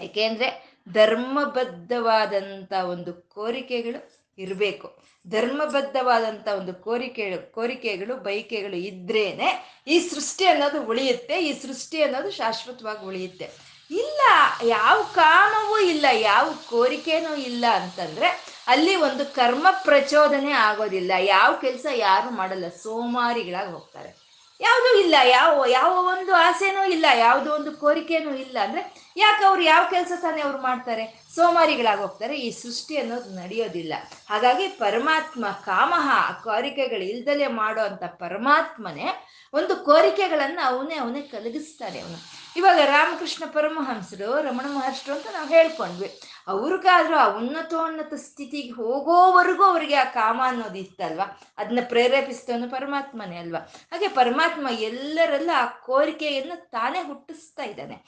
ಏಕೆಂದ್ರೆ 0.00 0.65
ಧರ್ಮಬದ್ಧವಾದಂಥ 0.92 2.72
ಒಂದು 2.72 3.12
ಕೋರಿಕೆಗಳು 3.12 4.26
ಇರಬೇಕು. 4.38 5.06
ಧರ್ಮಬದ್ಧವಾದಂಥ 5.28 6.48
ಒಂದು 6.48 6.74
ಕೋರಿಕೆ 6.74 7.36
ಕೋರಿಕೆಗಳು, 7.36 8.16
ಬಯಕೆಗಳು 8.16 8.76
ಇದ್ರೇನೆ 8.76 9.82
ಈ 9.86 10.08
ಸೃಷ್ಟಿ 10.08 10.46
ಅನ್ನೋದು 10.46 10.82
ಉಳಿಯುತ್ತೆ, 10.82 11.40
ಈ 11.40 11.52
ಸೃಷ್ಟಿ 11.52 12.02
ಅನ್ನೋದು 12.02 12.30
ಶಾಶ್ವತವಾಗಿ 12.30 13.06
ಉಳಿಯುತ್ತೆ. 13.06 13.50
ಇಲ್ಲ, 13.90 14.20
ಯಾವ 14.62 15.02
ಕಾಮವೂ 15.14 15.78
ಇಲ್ಲ, 15.78 16.06
ಯಾವ 16.12 16.52
ಕೋರಿಕೆನೂ 16.70 17.36
ಇಲ್ಲ 17.36 17.64
ಅಂತಂದ್ರೆ 17.72 18.56
ಅಲ್ಲಿ 18.66 18.96
ಒಂದು 18.96 19.34
ಕರ್ಮ 19.34 19.66
ಪ್ರಚೋದನೆ 19.84 20.52
ಆಗೋದಿಲ್ಲ. 20.52 21.12
ಯಾವ 21.18 21.56
ಕೆಲಸ 21.60 21.86
ಯಾರು 21.94 22.30
ಮಾಡಲ್ಲ, 22.30 22.68
ಸೋಮಾರಿಗಳಾಗಿ 22.68 23.72
ಹೋಗ್ತಾರೆ. 23.72 24.15
ಯಾವುದೂ 24.60 24.98
ಇಲ್ಲ. 24.98 25.14
ಯಾವ 25.24 25.64
ಯಾವ 25.68 26.06
ಒಂದು 26.06 26.34
ಆಸೆನೂ 26.34 26.84
ಇಲ್ಲ. 26.84 27.06
ಯಾವುದೋ 27.14 27.54
ಒಂದು 27.54 27.72
ಕೋರಿಕೆನೂ 27.72 28.34
ಇಲ್ಲ. 28.34 28.58
ಅಂದ್ರೆ 28.62 29.12
ಯಾಕೆ 29.16 29.44
ಅವ್ರು 29.44 29.62
ಯಾವ 29.62 29.86
ಕೆಲಸ 29.90 30.12
ತಾನೇ 30.22 30.42
ಅವ್ರು 30.42 30.62
ಮಾಡ್ತಾರೆ? 30.62 31.26
ಸೋಮಾರಿಗಳಾಗಿ 31.34 32.00
ಹೋಗ್ತಾರೆ. 32.00 32.36
ಈ 32.36 32.50
ಸೃಷ್ಟಿ 32.50 32.98
ಅನ್ನೋದು 32.98 33.30
ನಡೆಯೋದಿಲ್ಲ. 33.30 33.94
ಹಾಗಾಗಿ 34.30 34.68
ಪರಮಾತ್ಮ 34.68 35.46
ಕಾಮಹ 35.48 36.30
ಕೋರಿಕೆಗಳು 36.44 37.04
ಇಲ್ದಲೆ 37.04 37.46
ಮಾಡೋ 37.46 37.80
ಅಂತ 37.80 38.04
ಪರಮಾತ್ಮನೇ 38.04 39.26
ಒಂದು 39.54 39.76
ಕೋರಿಕೆಗಳನ್ನು 39.76 40.66
ಅವನೇ 40.66 40.94
ಅವನೇ 40.94 41.20
ಕಲಗಿಸ್ತಾನೆ 41.20 42.00
ಅವನು. 42.00 42.16
ಇವಾಗ 42.56 42.78
ರಾಮಕೃಷ್ಣ 42.78 43.44
ಪರಮಹಂಸರು, 43.52 44.42
ರಮಣ 44.42 44.64
ಮಹರ್ಷರು 44.64 45.14
ಅಂತ 45.14 45.26
ನಾವು 45.32 45.48
ಹೇಳ್ಕೊಂಡ್ವಿ. 45.48 46.20
ಅವ್ರಿಗಾದ್ರೂ 46.48 47.16
ಆ 47.16 47.26
ಉನ್ನತೋನ್ನತ 47.26 48.14
ಸ್ಥಿತಿಗೆ 48.14 48.70
ಹೋಗೋವರೆಗೂ 48.70 49.64
ಅವ್ರಿಗೆ 49.64 49.94
ಆ 49.94 50.04
ಕಾಮ 50.04 50.40
ಅನ್ನೋದು 50.44 50.78
ಇತ್ತಲ್ವಾ? 50.78 51.40
ಅದನ್ನ 51.58 51.78
ಪ್ರೇರೇಪಿಸ್ತವನು 51.88 52.70
ಪರಮಾತ್ಮನೇ 52.70 53.36
ಅಲ್ವಾ? 53.36 53.58
ಹಾಗೆ 53.92 54.08
ಪರಮಾತ್ಮ 54.08 54.68
ಎಲ್ಲರಲ್ಲ 54.68 55.50
ಆ 55.56 55.66
ಕೋರಿಕೆಯನ್ನು 55.66 56.70
ತಾನೇ 56.70 57.02
ಹುಟ್ಟಿಸ್ತಾ 57.02 57.62
ಇದ್ದಾನೆ. 57.62 58.04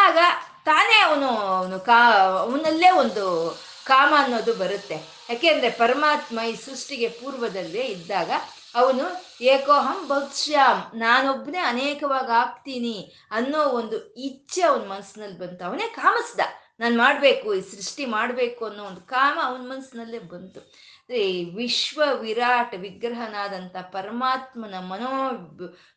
ಆಗ 0.00 0.18
ತಾನೇ 0.64 1.00
ಅವನು 1.00 1.28
ಅವನು 1.28 1.80
ಕಾ, 1.80 2.12
ಅವನಲ್ಲೇ 2.38 2.90
ಒಂದು 2.90 3.58
ಕಾಮ 3.84 4.14
ಅನ್ನೋದು 4.18 4.54
ಬರುತ್ತೆ. 4.54 4.94
ಯಾಕೆಂದ್ರೆ 5.30 5.70
ಪರಮಾತ್ಮ 5.70 6.40
ಈ 6.40 6.54
ಸೃಷ್ಟಿಗೆ 6.54 7.08
ಪೂರ್ವದಲ್ಲೇ 7.08 7.80
ಇದ್ದಾಗ 7.80 8.30
ಅವನು 8.74 9.04
ಏಕೋಹಂ 9.40 10.08
ಭಕ್ಷ್ಯಾಮ್ 10.08 10.96
ನಾನೊಬ್ಬನೇ 10.96 11.58
ಅನೇಕವಾಗಿ 11.58 12.32
ಆಗ್ತೀನಿ 12.32 13.12
ಅನ್ನೋ 13.30 13.64
ಒಂದು 13.64 14.14
ಇಚ್ಛೆ 14.14 14.62
ಅವನ 14.62 14.88
ಮನಸ್ಸಿನಲ್ಲಿ 14.88 15.38
ಬಂತು. 15.38 15.64
ಅವನೇ 15.64 15.86
ಕಾಮಿಸ್ದ. 15.88 16.40
ನಾನು 16.80 16.96
ಮಾಡಬೇಕು 16.96 17.54
ಈ 17.54 17.62
ಸೃಷ್ಟಿ 17.72 18.04
ಮಾಡಬೇಕು 18.06 18.62
ಅನ್ನೋ 18.64 18.82
ಒಂದು 18.84 19.00
ಕಾಮ 19.06 19.36
ಅವನ 19.42 19.62
ಮನಸ್ಸಿನಲ್ಲೇ 19.72 20.18
ಬಂತು. 20.34 20.60
ವಿಶ್ವ 21.54 22.02
ವಿರಾಟ್ 22.20 22.74
ವಿಗ್ರಹನಾದಂಥ 22.74 23.76
ಪರಮಾತ್ಮನ 23.76 24.74
ಮನೋ 24.78 25.30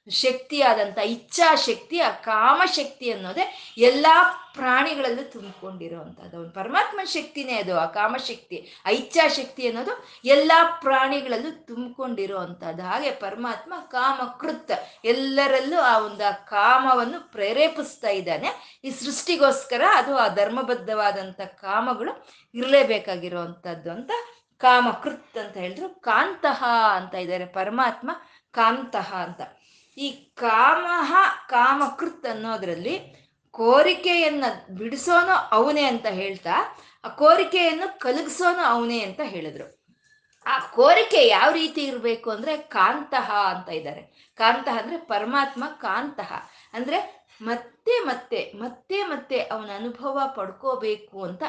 ಶಕ್ತಿಯಾದಂಥ 0.10 0.98
ಇಚ್ಛಾಶಕ್ತಿ, 0.98 2.00
ಆ 2.00 2.12
ಕಾಮಶಕ್ತಿ 2.12 3.12
ಅನ್ನೋದೇ 3.12 3.76
ಎಲ್ಲ 3.78 4.06
ಪ್ರಾಣಿಗಳಲ್ಲೂ 4.54 5.30
ತುಂಬಿಕೊಂಡಿರುವಂಥದ್ದು. 5.30 6.38
ಅವನು 6.38 6.50
ಪರಮಾತ್ಮನ 6.50 7.04
ಶಕ್ತಿನೇ 7.06 7.54
ಅದು, 7.54 7.80
ಆ 7.80 7.86
ಕಾಮಶಕ್ತಿ, 7.86 8.74
ಆ 8.86 8.90
ಇಚ್ಛಾಶಕ್ತಿ 8.90 9.68
ಅನ್ನೋದು 9.68 10.08
ಎಲ್ಲ 10.26 10.52
ಪ್ರಾಣಿಗಳಲ್ಲೂ 10.82 11.66
ತುಂಬಿಕೊಂಡಿರುವಂಥದ್ದು. 11.66 12.84
ಹಾಗೆ 12.84 13.12
ಪರಮಾತ್ಮ 13.12 13.74
ಕಾಮಕೃತ್ 13.88 14.72
ಎಲ್ಲರಲ್ಲೂ 15.06 15.80
ಆ 15.80 16.00
ಒಂದು 16.00 16.28
ಆ 16.28 16.32
ಕಾಮವನ್ನು 16.32 17.32
ಪ್ರೇರೇಪಿಸ್ತಾ 17.32 18.10
ಇದ್ದಾನೆ. 18.10 18.80
ಈ 18.84 18.90
ಸೃಷ್ಟಿಗೋಸ್ಕರ 18.90 19.82
ಅದು 19.96 20.18
ಆ 20.18 20.28
ಧರ್ಮಬದ್ಧವಾದಂಥ 20.28 21.42
ಕಾಮಗಳು 21.42 22.28
ಇರಲೇಬೇಕಾಗಿರುವಂಥದ್ದು 22.54 23.92
ಅಂತ 23.92 24.12
ಕಾಮಕೃತ್ 24.62 25.38
ಅಂತ 25.38 25.58
ಹೇಳಿದ್ರು 25.58 25.90
ಕಾಂತಹ 26.02 26.64
ಅಂತ 26.96 27.16
ಇದ್ದಾರೆ, 27.16 27.46
ಪರಮಾತ್ಮ 27.46 28.12
ಕಾಂತಹ 28.52 29.14
ಅಂತ. 29.14 29.42
ಈ 29.98 30.12
ಕಾಮಹ 30.36 31.14
ಕಾಮಕೃತ್ 31.50 32.26
ಅನ್ನೋದ್ರಲ್ಲಿ 32.26 32.96
ಕೋರಿಕೆಯನ್ನ 33.52 34.44
ಬಿಡಿಸೋನು 34.78 35.36
ಅವನೇ 35.52 35.84
ಅಂತ 35.84 36.06
ಹೇಳ್ತಾ, 36.06 36.56
ಆ 37.06 37.08
ಕೋರಿಕೆಯನ್ನು 37.08 38.00
ಕಲಗಿಸೋನು 38.00 38.64
ಅವನೇ 38.66 39.00
ಅಂತ 39.00 39.22
ಹೇಳಿದ್ರು. 39.24 39.68
ಆ 40.46 40.60
ಕೋರಿಕೆ 40.60 41.28
ಯಾವ 41.28 41.52
ರೀತಿ 41.52 41.82
ಇರಬೇಕು 41.84 42.30
ಅಂದ್ರೆ 42.32 42.58
ಕಾಂತಹ 42.58 43.32
ಅಂತ 43.50 43.70
ಇದ್ದಾರೆ. 43.70 44.02
ಕಾಂತಹ 44.36 44.78
ಅಂದ್ರೆ 44.80 44.98
ಪರಮಾತ್ಮ 44.98 45.64
ಕಾಂತಹ 45.82 46.32
ಅಂದ್ರೆ 46.74 47.28
ಮತ್ತೆ 47.42 47.92
ಮತ್ತೆ 48.00 48.40
ಮತ್ತೆ 48.56 49.04
ಮತ್ತೆ 49.04 49.40
ಅವನ 49.40 49.70
ಅನುಭವ 49.76 50.20
ಪಡ್ಕೋಬೇಕು 50.36 51.24
ಅಂತ 51.24 51.44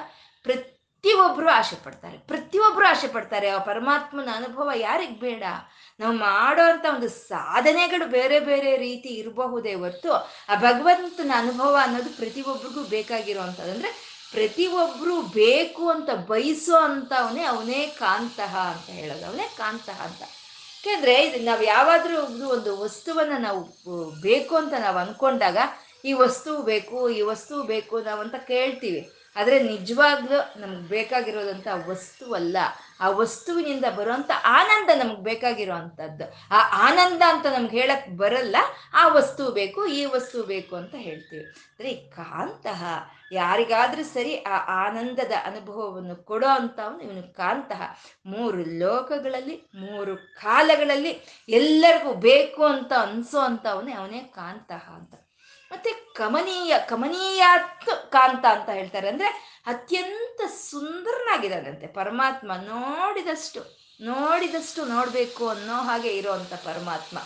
ಪ್ರತಿಯೊಬ್ರು 1.05 1.49
ಆಸೆ 1.49 1.77
ಪಡ್ತಾರೆ. 1.85 2.19
ಪ್ರತಿಯೊಬ್ಬರು 2.19 2.87
ಆಸೆ 2.87 3.09
ಪಡ್ತಾರೆ. 3.09 3.49
ಆ 3.49 3.59
ಪರಮಾತ್ಮನ 3.59 4.29
ಅನುಭವ 4.35 4.71
ಯಾರಿಗೆ 4.75 5.13
ಬೇಡ? 5.13 5.43
ನಾವು 6.01 6.13
ಮಾಡೋ 6.17 6.63
ಅಂತ 6.63 6.85
ಒಂದು 6.95 7.09
ಸಾಧನೆಗಳು 7.09 8.07
ಬೇರೆ 8.07 8.41
ಬೇರೆ 8.41 8.77
ರೀತಿ 8.77 9.09
ಇರಬಹುದೇ 9.09 9.75
ಹೊರತು 9.75 10.13
ಆ 10.49 10.55
ಭಗವಂತನ 10.57 11.31
ಅನುಭವ 11.37 11.79
ಅನ್ನೋದು 11.83 12.17
ಪ್ರತಿಯೊಬ್ಬರಿಗೂ 12.17 12.81
ಬೇಕಾಗಿರುವಂಥದ್ದು. 12.81 13.71
ಅಂದ್ರೆ 13.71 13.91
ಪ್ರತಿಯೊಬ್ಬರು 14.33 15.23
ಬೇಕು 15.23 15.91
ಅಂತ 15.91 16.11
ಬಯಸೋ 16.11 16.77
ಅಂತವನೇ 16.77 17.45
ಅವನೇ 17.45 17.87
ಕಾಂತಹ 17.87 18.59
ಅಂತ 18.59 18.91
ಹೇಳೋದು. 18.91 19.27
ಅವನೇ 19.27 19.49
ಕಾಂತಹ 19.57 20.03
ಅಂತ. 20.03 20.23
ಯಾಕೆಂದ್ರೆ 20.23 21.23
ಇದು 21.23 21.45
ನಾವು 21.45 21.63
ಯಾವಾದ್ರೂ 21.63 22.47
ಒಂದು 22.47 22.81
ವಸ್ತುವನ್ನು 22.81 23.39
ನಾವು 23.39 23.61
ಬೇಕು 24.21 24.57
ಅಂತ 24.57 24.75
ನಾವು 24.79 24.99
ಅನ್ಕೊಂಡಾಗ 24.99 25.59
ಈ 26.05 26.13
ವಸ್ತು 26.13 26.63
ಬೇಕು, 26.63 27.09
ಈ 27.09 27.21
ವಸ್ತು 27.23 27.63
ಬೇಕು 27.63 28.01
ನಾವು 28.01 28.21
ಅಂತ 28.21 28.35
ಕೇಳ್ತೀವಿ. 28.35 29.03
ಆದ್ರೆ 29.37 29.59
ನಿಜವಾಗ್ಲೂ 29.63 30.61
ನಮ್ಗೆ 30.61 30.89
ಬೇಕಾಗಿರೋದಂಥ 30.89 31.69
ವಸ್ತುವಲ್ಲ. 31.87 32.57
ಆ 33.01 33.09
ವಸ್ತುವಿನಿಂದ 33.11 33.85
ಬರುವಂಥ 33.97 34.31
ಆನಂದ 34.45 34.91
ನಮ್ಗೆ 34.95 35.23
ಬೇಕಾಗಿರೋವಂಥದ್ದು 35.23 36.25
ಆ 36.51 36.89
ಆನಂದ 36.89 37.23
ಅಂತ 37.29 37.47
ನಮ್ಗೆ 37.47 37.81
ಹೇಳಕ್ಕೆ 37.81 38.11
ಬರಲ್ಲ, 38.11 38.57
ಆ 38.95 39.09
ವಸ್ತು 39.09 39.51
ಬೇಕು, 39.51 39.87
ಈ 39.87 40.05
ವಸ್ತು 40.05 40.43
ಬೇಕು 40.43 40.77
ಅಂತ 40.77 40.95
ಹೇಳ್ತೀವಿ. 40.99 41.45
ಅಂದರೆ 41.45 41.91
ಈ 41.91 42.01
ಯಾರಿಗಾದರೂ 43.35 44.05
ಸರಿ 44.05 44.37
ಆ 44.43 44.87
ಆನಂದದ 44.87 45.33
ಅನುಭವವನ್ನು 45.45 46.17
ಕೊಡೋ 46.25 46.49
ಅಂಥವನು 46.49 47.01
ಇವನು 47.01 47.35
ಕಾಂತಃ. 47.35 47.83
ಮೂರು 48.27 48.59
ಲೋಕಗಳಲ್ಲಿ, 48.59 49.71
ಮೂರು 49.75 50.17
ಕಾಲಗಳಲ್ಲಿ 50.17 51.13
ಎಲ್ಲರಿಗೂ 51.49 52.13
ಬೇಕು 52.15 52.65
ಅಂತ 52.65 52.93
ಅನಿಸೋ 52.99 53.39
ಅಂಥವನೇ 53.39 53.93
ಅವನೇ 53.93 54.21
ಕಾಂತಃ 54.21 54.85
ಅಂತ. 54.95 55.15
ಮತ್ತೆ 55.73 55.91
ಕಮನೀಯ, 56.15 56.75
ಕಮನೀಯಾತ್ 56.89 58.13
ಕಾಂತ 58.13 58.45
ಅಂತ 58.45 58.69
ಹೇಳ್ತಾರೆ 58.69 59.09
ಅಂದ್ರೆ 59.09 59.29
ಅತ್ಯಂತ 59.67 60.41
ಸುಂದರನಾಗಿದ್ದಾನಂತೆ. 60.51 61.87
ಪರಮಾತ್ಮ 61.87 62.53
ನೋಡಿದಷ್ಟು 62.55 63.61
ನೋಡಿದಷ್ಟು 64.01 64.85
ನೋಡ್ಬೇಕು 64.85 65.49
ಅನ್ನೋ 65.49 65.75
ಹಾಗೆ 65.75 66.09
ಇರೋವಂಥ 66.09 66.53
ಪರಮಾತ್ಮ. 66.53 67.19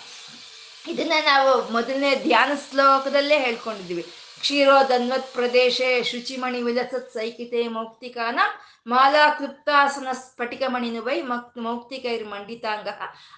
ಇದನ್ನ 0.89 1.13
ನಾವು 1.25 1.73
ಮೊದಲನೇ 1.73 2.15
ಧ್ಯಾನ 2.15 2.51
ಶ್ಲೋಕದಲ್ಲೇ 2.71 3.39
ಹೇಳ್ಕೊಂಡಿದ್ದೀವಿ. 3.39 4.03
ಕ್ಷೀರೋದನ್ವತ್ 4.41 5.33
ಪ್ರದೇಶೆ 5.33 6.03
ಶುಚಿಮಣಿ 6.03 6.63
ವಿಲಸತ್ 6.63 7.13
ಸೈಕಿತೆ 7.13 7.69
ಮೌಕ್ತಿಕಾನ 7.69 8.41
ಮಾಲಾ 8.87 9.35
ಕೃಪ್ತಾಸನ 9.35 10.09
ಸ್ಫಟಿಕಮಣಿನು 10.13 11.03
ಬೈ 11.03 11.23
ಮಕ್ 11.23 11.59
ಮೌಕ್ತಿಕೈರ್ 11.59 12.27
ಮಂಡಿತಾಂಗ. 12.29 12.89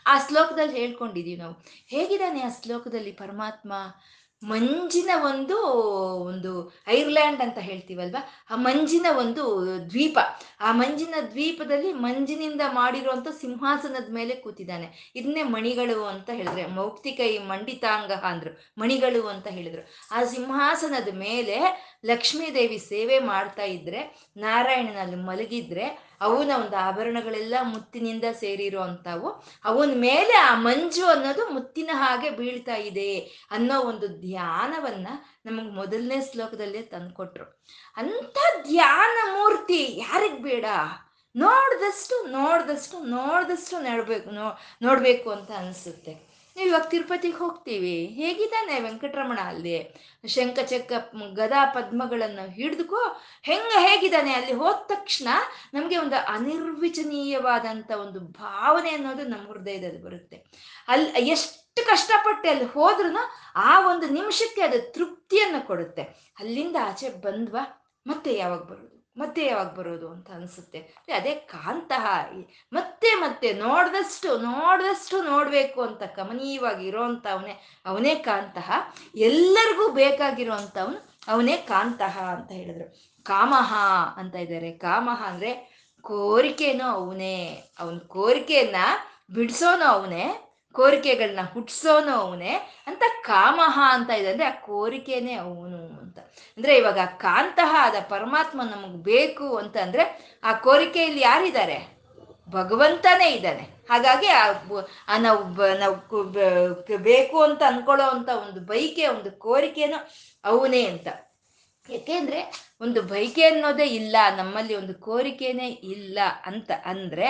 ಆ 0.06 0.18
ಶ್ಲೋಕದಲ್ಲಿ 0.28 0.80
ಹೇಳ್ಕೊಂಡಿದ್ದೀವಿ 0.80 1.36
ನಾವು. 1.36 1.54
ಹೇಗಿದ್ದಾನೆ 1.86 2.42
ಆ 2.42 2.48
ಶ್ಲೋಕದಲ್ಲಿ 2.62 3.12
ಪರಮಾತ್ಮ? 3.12 3.72
ಮಂಜಿನ 4.44 5.10
ಒಂದು 5.16 5.56
ಒಂದು 6.20 6.72
ಐರ್ಲ್ಯಾಂಡ್ 6.88 7.40
ಅಂತ 7.40 7.58
ಹೇಳ್ತೀವಲ್ವಾ? 7.58 8.46
ಆ 8.50 8.56
ಮಂಜಿನ 8.56 9.06
ಒಂದು 9.18 9.66
ದ್ವೀಪ. 9.90 10.18
ಆ 10.60 10.72
ಮಂಜಿನ 10.72 11.14
ದ್ವೀಪದಲ್ಲಿ 11.30 11.92
ಮಂಜಿನಿಂದ 11.92 12.60
ಮಾಡಿರುವಂತ 12.66 13.28
ಸಿಂಹಾಸನದ 13.28 14.12
ಮೇಲೆ 14.12 14.34
ಕೂತಿದ್ದಾನೆ. 14.34 15.12
ಇದನ್ನೇ 15.16 15.42
ಮಣಿಗಳು 15.42 16.04
ಅಂತ 16.04 16.30
ಹೇಳಿದ್ರೆ 16.30 16.66
ಮೌಕ್ತಿಕೈ 16.66 17.38
ಮಂಡಿತಾಂಗ 17.38 18.12
ಅಂದ್ರು. 18.12 18.72
ಮಣಿಗಳು 18.78 19.26
ಅಂತ 19.26 19.46
ಹೇಳಿದ್ರು. 19.46 19.86
ಆ 20.10 20.24
ಸಿಂಹಾಸನದ 20.24 21.14
ಮೇಲೆ 21.14 21.58
ಲಕ್ಷ್ಮೀದೇವಿ 22.04 22.78
ಸೇವೆ 22.78 23.18
ಮಾಡ್ತಾ 23.18 23.62
ಇದ್ರೆ, 23.62 24.30
ನಾರಾಯಣನಲ್ಲಿ 24.36 25.16
ಮಲಗಿದ್ರೆ 25.16 26.07
ಅವನ 26.20 26.50
ಒಂದು 26.54 26.76
ಆಭರಣಗಳೆಲ್ಲ 26.76 27.54
ಮುತ್ತಿನಿಂದ 27.62 28.24
ಸೇರಿರೋ 28.32 28.80
ಅವನ 29.64 29.90
ಮೇಲೆ 29.94 30.34
ಆ 30.34 30.54
ಮಂಜು 30.54 31.06
ಅನ್ನೋದು 31.06 31.50
ಮುತ್ತಿನ 31.50 31.90
ಹಾಗೆ 31.92 32.30
ಬೀಳ್ತಾ 32.30 32.74
ಇದೆ 32.74 33.18
ಅನ್ನೋ 33.50 33.80
ಒಂದು 33.80 34.08
ಧ್ಯಾನವನ್ನ 34.08 35.08
ನಮಗೆ 35.46 35.70
ಮೊದಲನೇ 35.70 36.20
ಶ್ಲೋಕದಲ್ಲೇ 36.32 36.82
ತಂದ್ಕೊಟ್ರು. 36.82 37.62
ಅಂತ 37.96 38.38
ಧ್ಯಾನ 38.62 39.30
ಮೂರ್ತಿ 39.32 39.98
ಯಾರಿಗ್ 39.98 40.42
ಬೇಡ? 40.42 40.64
ನೋಡ್ದಷ್ಟು 41.36 42.26
ನೋಡ್ದಷ್ಟು 42.26 42.98
ನೋಡ್ದಷ್ಟು 42.98 43.80
ನೋಡ್ಬೇಕು, 43.80 44.30
ನೋ, 44.30 44.58
ನೋಡ್ಬೇಕು 44.82 45.30
ಅಂತ 45.30 45.50
ಅನ್ಸುತ್ತೆ. 45.50 46.27
ಇವಾಗ 46.64 46.82
ತಿರುಪತಿಗೆ 46.82 47.36
ಹೋಗ್ತೀವಿ. 47.36 48.06
ಹೇಗಿದ್ದಾನೆ 48.06 48.80
ವೆಂಕಟರಮಣ 48.80 49.38
ಅಲ್ಲಿ? 49.38 49.94
ಶಂಖಚಕ್ರ 50.26 50.94
ಗದಾ 51.34 51.64
ಪದ್ಮಗಳನ್ನು 51.64 52.50
ಹಿಡಿದುಕೋ, 52.50 53.20
ಹೆಂಗ 53.42 53.72
ಹೇಗಿದ್ದಾನೆ 53.78 54.32
ಅಲ್ಲಿ 54.32 54.52
ಹೋದ 54.52 54.74
ತಕ್ಷಣ 54.88 55.28
ನಮಗೆ 55.74 55.96
ಒಂದು 55.96 56.16
ಅನಿರ್ವಚನೀಯವಾದಂಥ 56.28 57.90
ಒಂದು 57.90 58.20
ಭಾವನೆ 58.20 58.90
ಅನ್ನೋದು 58.90 59.24
ನಮ್ಮ 59.24 59.52
ಹೃದಯದಲ್ಲಿ 59.52 60.02
ಬರುತ್ತೆ. 60.02 60.36
ಅಲ್ಲಿ 60.88 61.28
ಎಷ್ಟು 61.28 61.86
ಕಷ್ಟಪಟ್ಟು 61.86 62.48
ಅಲ್ಲಿ 62.48 62.64
ಹೋದ್ರೂ 62.64 63.16
ಆ 63.56 63.90
ಒಂದು 63.90 64.08
ನಿಮಿಷಕ್ಕೆ 64.08 64.62
ಅದು 64.62 64.92
ತೃಪ್ತಿಯನ್ನು 64.92 65.66
ಕೊಡುತ್ತೆ. 65.66 66.02
ಅಲ್ಲಿಂದ 66.38 66.76
ಆಚೆ 66.84 67.08
ಬಂದ್ವಾ, 67.08 67.92
ಮತ್ತೆ 68.06 68.34
ಯಾವಾಗ 68.34 68.60
ಬರೋದು? 68.60 68.97
ಮತ್ತೆ 69.18 69.46
ಯಾವಾಗ 69.46 69.66
ಬರೋದು 69.66 70.12
ಅಂತ 70.12 70.30
ಅನ್ಸುತ್ತೆ. 70.30 70.78
ಅದೇ 71.16 71.34
ಕಾಂತಹ 71.34 72.06
ಮತ್ತೆ 72.72 73.14
ಮತ್ತೆ 73.14 73.52
ನೋಡ್ದಷ್ಟು 73.52 74.38
ನೋಡ್ದಷ್ಟು 74.38 75.22
ನೋಡ್ಬೇಕು 75.22 75.82
ಅಂತ 75.82 76.02
ಕಮನೀಯವಾಗಿ 76.02 76.86
ಇರೋಂತ 76.86 77.26
ಅವನೇ 77.86 78.14
ಕಾಂತಹ 78.14 78.72
ಎಲ್ಲರಿಗೂ 79.14 79.88
ಬೇಕಾಗಿರೋಂಥವನು 79.88 81.08
ಅವನೇ 81.28 81.56
ಕಾಂತಹ 81.56 82.20
ಅಂತ 82.36 82.52
ಹೇಳಿದ್ರು. 82.52 83.08
ಕಾಮಹ 83.24 83.74
ಅಂತ 84.16 84.34
ಇದ್ದಾರೆ. 84.34 84.72
ಕಾಮಹ 84.72 85.26
ಅಂದ್ರೆ 85.26 85.78
ಕೋರಿಕೆನೂ 86.00 86.84
ಅವನೇ, 86.84 87.62
ಅವನ 87.78 87.98
ಕೋರಿಕೆಯನ್ನ 87.98 88.76
ಬಿಡಿಸೋನು 89.34 89.84
ಅವನೇ 89.84 90.54
ಕೋರಿಕೆಗಳನ್ನ 90.72 91.40
ಹುಟ್ಟಿಸೋನು 91.52 92.10
ಅವನೇ 92.10 92.82
ಅಂತ 92.86 93.02
ಕಾಮಹ 93.20 93.80
ಅಂತ 93.92 94.10
ಇದೆ. 94.10 94.30
ಅಂದ್ರೆ 94.30 94.48
ಆ 94.48 94.60
ಕೋರಿಕೆನೇ 94.60 95.32
ಅವನು. 95.32 95.87
ಅಂದ್ರೆ 96.56 96.76
ಇವಾಗ 96.76 96.98
ಕಾಂತಹ 97.16 97.76
ಆದ 97.78 97.94
ಪರಮಾತ್ಮ 98.08 98.62
ನಮಗೆ 98.62 99.02
ಬೇಕು 99.02 99.56
ಅಂತ 99.56 99.76
ಅಂದ್ರೆ 99.76 100.04
ಆ 100.44 100.52
ಕೋರಿಕೆಯಲ್ಲಿ 100.52 101.20
ಯಾರಿದ್ದಾರೆ? 101.20 101.78
ಭಗವಂತನೇ 102.50 103.28
ಇದ್ದಾನೆ. 103.30 103.64
ಹಾಗಾಗಿ 103.90 104.26
ಆ 104.26 105.18
ನಾವು 105.18 105.42
ನಾವು 105.78 106.22
ಬೇಕು 107.02 107.42
ಅಂತ 107.42 107.62
ಅನ್ಕೊಳ್ಳೋ 107.66 108.06
ಅಂತ 108.06 108.28
ಒಂದು 108.28 108.60
ಬೈಕೆ 108.60 109.06
ಒಂದು 109.06 109.30
ಕೋರಿಕೆನೋ 109.38 109.98
ಅವನೇ 110.44 110.82
ಅಂತ. 110.86 111.08
ಯಾಕೆಂದ್ರೆ 111.88 112.40
ಒಂದು 112.80 113.02
ಬೈಕೆ 113.02 113.44
ಅನ್ನೋದೇ 113.44 113.84
ಇಲ್ಲ, 113.84 114.16
ನಮ್ಮಲ್ಲಿ 114.36 114.74
ಒಂದು 114.74 114.94
ಕೋರಿಕೆನೆ 114.94 115.68
ಇಲ್ಲ 115.68 116.18
ಅಂತ 116.46 116.70
ಅಂದ್ರೆ 116.84 117.26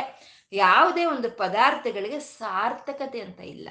ಯಾವುದೇ 0.52 1.04
ಒಂದು 1.04 1.30
ಪದಾರ್ಥಗಳಿಗೆ 1.30 2.20
ಸಾರ್ಥಕತೆ 2.20 3.20
ಅಂತ 3.20 3.40
ಇಲ್ಲ. 3.40 3.68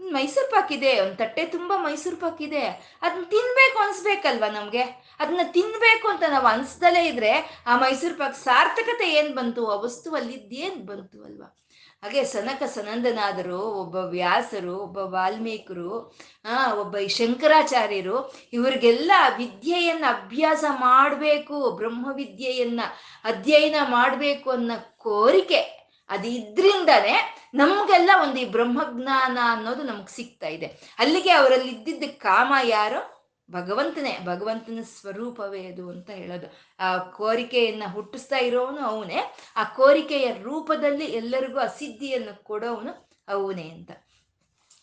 ಮೈಸೂರು 0.00 0.50
ಪಾಕ್ 0.50 0.72
ಇದೆ. 0.72 1.00
ಒಂದು 1.00 1.16
ತಟ್ಟೆ 1.16 1.46
ತುಂಬ 1.46 1.72
ಮೈಸೂರು 1.76 2.16
ಪಾಕ್ 2.16 2.42
ಇದೆ. 2.42 2.66
ಅದನ್ನ 3.02 3.24
ತಿನ್ಬೇಕು 3.24 3.78
ಅನ್ಸ್ಬೇಕಲ್ವಾ 3.78 4.50
ನಮಗೆ? 4.50 4.80
ಅದನ್ನ 5.20 5.40
ತಿನ್ಬೇಕು 5.44 6.08
ಅಂತ 6.08 6.22
ನಾವು 6.28 6.46
ಅನ್ಸ್ದಲೇ 6.46 7.08
ಇದ್ರೆ 7.08 7.62
ಆ 7.66 7.76
ಮೈಸೂರು 7.76 8.14
ಪಾಕ್ 8.14 8.36
ಸಾರ್ಥಕತೆ 8.36 9.12
ಏನ್ 9.14 9.34
ಬಂತು? 9.34 9.66
ಆ 9.66 9.86
ಇದೇನ್ 10.18 10.86
ಬಂತು 10.86 11.24
ಅಲ್ವಾ? 11.24 11.56
ಹಾಗೆ 12.02 12.24
ಸನಕ 12.24 12.62
ಸನಂದನಾದರು, 12.62 13.60
ಒಬ್ಬ 13.60 13.96
ವ್ಯಾಸರು, 13.96 14.76
ಒಬ್ಬ 14.78 14.98
ವಾಲ್ಮೀಕರು, 14.98 16.18
ಆ, 16.44 16.74
ಒಬ್ಬ 16.74 16.96
ಶಂಕರಾಚಾರ್ಯರು, 17.08 18.34
ಇವ್ರಿಗೆಲ್ಲ 18.52 19.12
ವಿದ್ಯೆಯನ್ನ 19.36 20.04
ಅಭ್ಯಾಸ 20.08 20.64
ಮಾಡಬೇಕು, 20.68 21.70
ಬ್ರಹ್ಮವಿದ್ಯೆಯನ್ನ 21.70 22.80
ಅಧ್ಯಯನ 23.24 23.74
ಮಾಡಬೇಕು 23.90 24.50
ಅನ್ನೋ 24.50 24.94
ಕೋರಿಕೆ 24.98 25.75
ಅದು 26.08 26.28
ಇದ್ರಿಂದಾನೆ 26.28 27.46
ನಮಗೆಲ್ಲ 27.54 28.10
ಒಂದು 28.22 28.40
ಈ 28.40 28.44
ಬ್ರಹ್ಮಜ್ಞಾನ 28.44 29.38
ಅನ್ನೋದು 29.42 29.82
ನಮ್ಗೆ 29.82 30.14
ಸಿಗ್ತಾ 30.14 30.46
ಇದೆ. 30.46 30.66
ಅಲ್ಲಿಗೆ 30.98 31.30
ಅವರಲ್ಲಿ 31.30 31.68
ಇದ್ದಿದ್ದ 31.68 32.04
ಕಾಮ 32.18 32.54
ಯಾರೋ? 32.64 33.12
ಭಗವಂತನೇ. 33.50 34.18
ಭಗವಂತನ 34.24 34.78
ಸ್ವರೂಪವೇ 35.00 35.66
ಅದು 35.66 35.90
ಅಂತ 35.90 36.10
ಹೇಳೋದು. 36.10 36.46
ಆ 36.80 36.96
ಕೋರಿಕೆಯನ್ನ 36.96 37.82
ಹುಟ್ಟಿಸ್ತಾ 37.92 38.36
ಇರೋವನು 38.36 38.80
ಅವನೇ. 38.80 39.34
ಆ 39.56 39.64
ಕೋರಿಕೆಯ 39.64 40.32
ರೂಪದಲ್ಲಿ 40.42 41.04
ಎಲ್ಲರಿಗೂ 41.04 41.58
ಆ 41.58 41.66
ಸಿದ್ಧಿಯನ್ನು 41.66 42.44
ಕೊಡೋವನು 42.44 43.10
ಅವನೇ 43.28 43.68
ಅಂತ. 43.68 43.90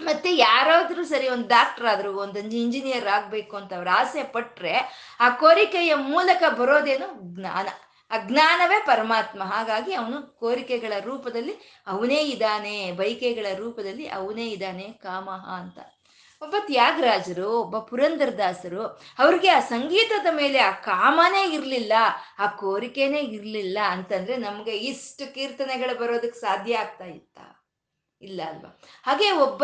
ಮತ್ತೆ 0.02 0.36
ಯಾರಾದ್ರೂ 0.36 1.04
ಸರಿ 1.04 1.30
ಒಂದು 1.30 1.48
ಡಾಕ್ಟರ್ 1.48 1.86
ಆದ್ರು, 1.86 2.20
ಒಂದು 2.20 2.40
ಇಂಜಿನಿಯರ್ 2.40 3.08
ಆಗ್ಬೇಕು 3.08 3.58
ಅಂತ 3.58 3.74
ಅವ್ರ 3.74 3.88
ಆಸೆ 3.92 4.24
ಪಟ್ರೆ 4.24 4.76
ಆ 5.20 5.30
ಕೋರಿಕೆಯ 5.30 5.96
ಮೂಲಕ 5.96 6.44
ಬರೋದೇನು 6.54 7.36
ಜ್ಞಾನ. 7.36 7.68
ಅಜ್ಞಾನವೇ 8.16 8.80
ಪರಮಾತ್ಮ. 8.86 9.44
ಹಾಗಾಗಿ 9.44 9.94
ಅವನು 9.94 10.40
ಕೋರಿಕೆಗಳ 10.40 10.94
ರೂಪದಲ್ಲಿ 11.00 11.56
ಅವನೇ 11.88 12.22
ಇದ್ದಾನೆ 12.22 12.92
ಬೈಕೆಗಳ 12.92 13.48
ರೂಪದಲ್ಲಿ 13.56 14.08
ಅವನೇ 14.08 14.48
ಇದ್ದಾನೆ 14.48 14.84
ಕಾಮಹ 14.84 15.44
ಅಂತ. 15.60 15.80
ಒಬ್ಬ 16.42 16.56
ತ್ಯಾಗರಾಜರು, 16.66 17.50
ಒಬ್ಬ 17.60 17.80
ಪುರಂದರದಾಸರು, 17.80 18.84
ಅವ್ರಿಗೆ 19.20 19.50
ಆ 19.50 19.60
ಸಂಗೀತದ 19.60 20.28
ಮೇಲೆ 20.32 20.60
ಆ 20.60 20.72
ಕಾಮನೇ 20.72 21.44
ಇರಲಿಲ್ಲ, 21.54 21.94
ಆ 22.40 22.48
ಕೋರಿಕೆನೇ 22.48 23.20
ಇರಲಿಲ್ಲ 23.20 23.78
ಅಂತಂದ್ರೆ 23.90 24.38
ನಮಗೆ 24.38 24.72
ಇಷ್ಟು 24.72 25.34
ಕೀರ್ತನೆಗಳು 25.34 26.00
ಬರೋದಕ್ಕೆ 26.00 26.40
ಸಾಧ್ಯ 26.40 26.74
ಆಗ್ತಾ 26.76 27.06
ಇತ್ತ? 27.06 27.40
ಇಲ್ಲ 28.30 28.42
ಅಲ್ವಾ? 28.52 28.70
ಹಾಗೆ 29.08 29.28
ಒಬ್ಬ 29.46 29.64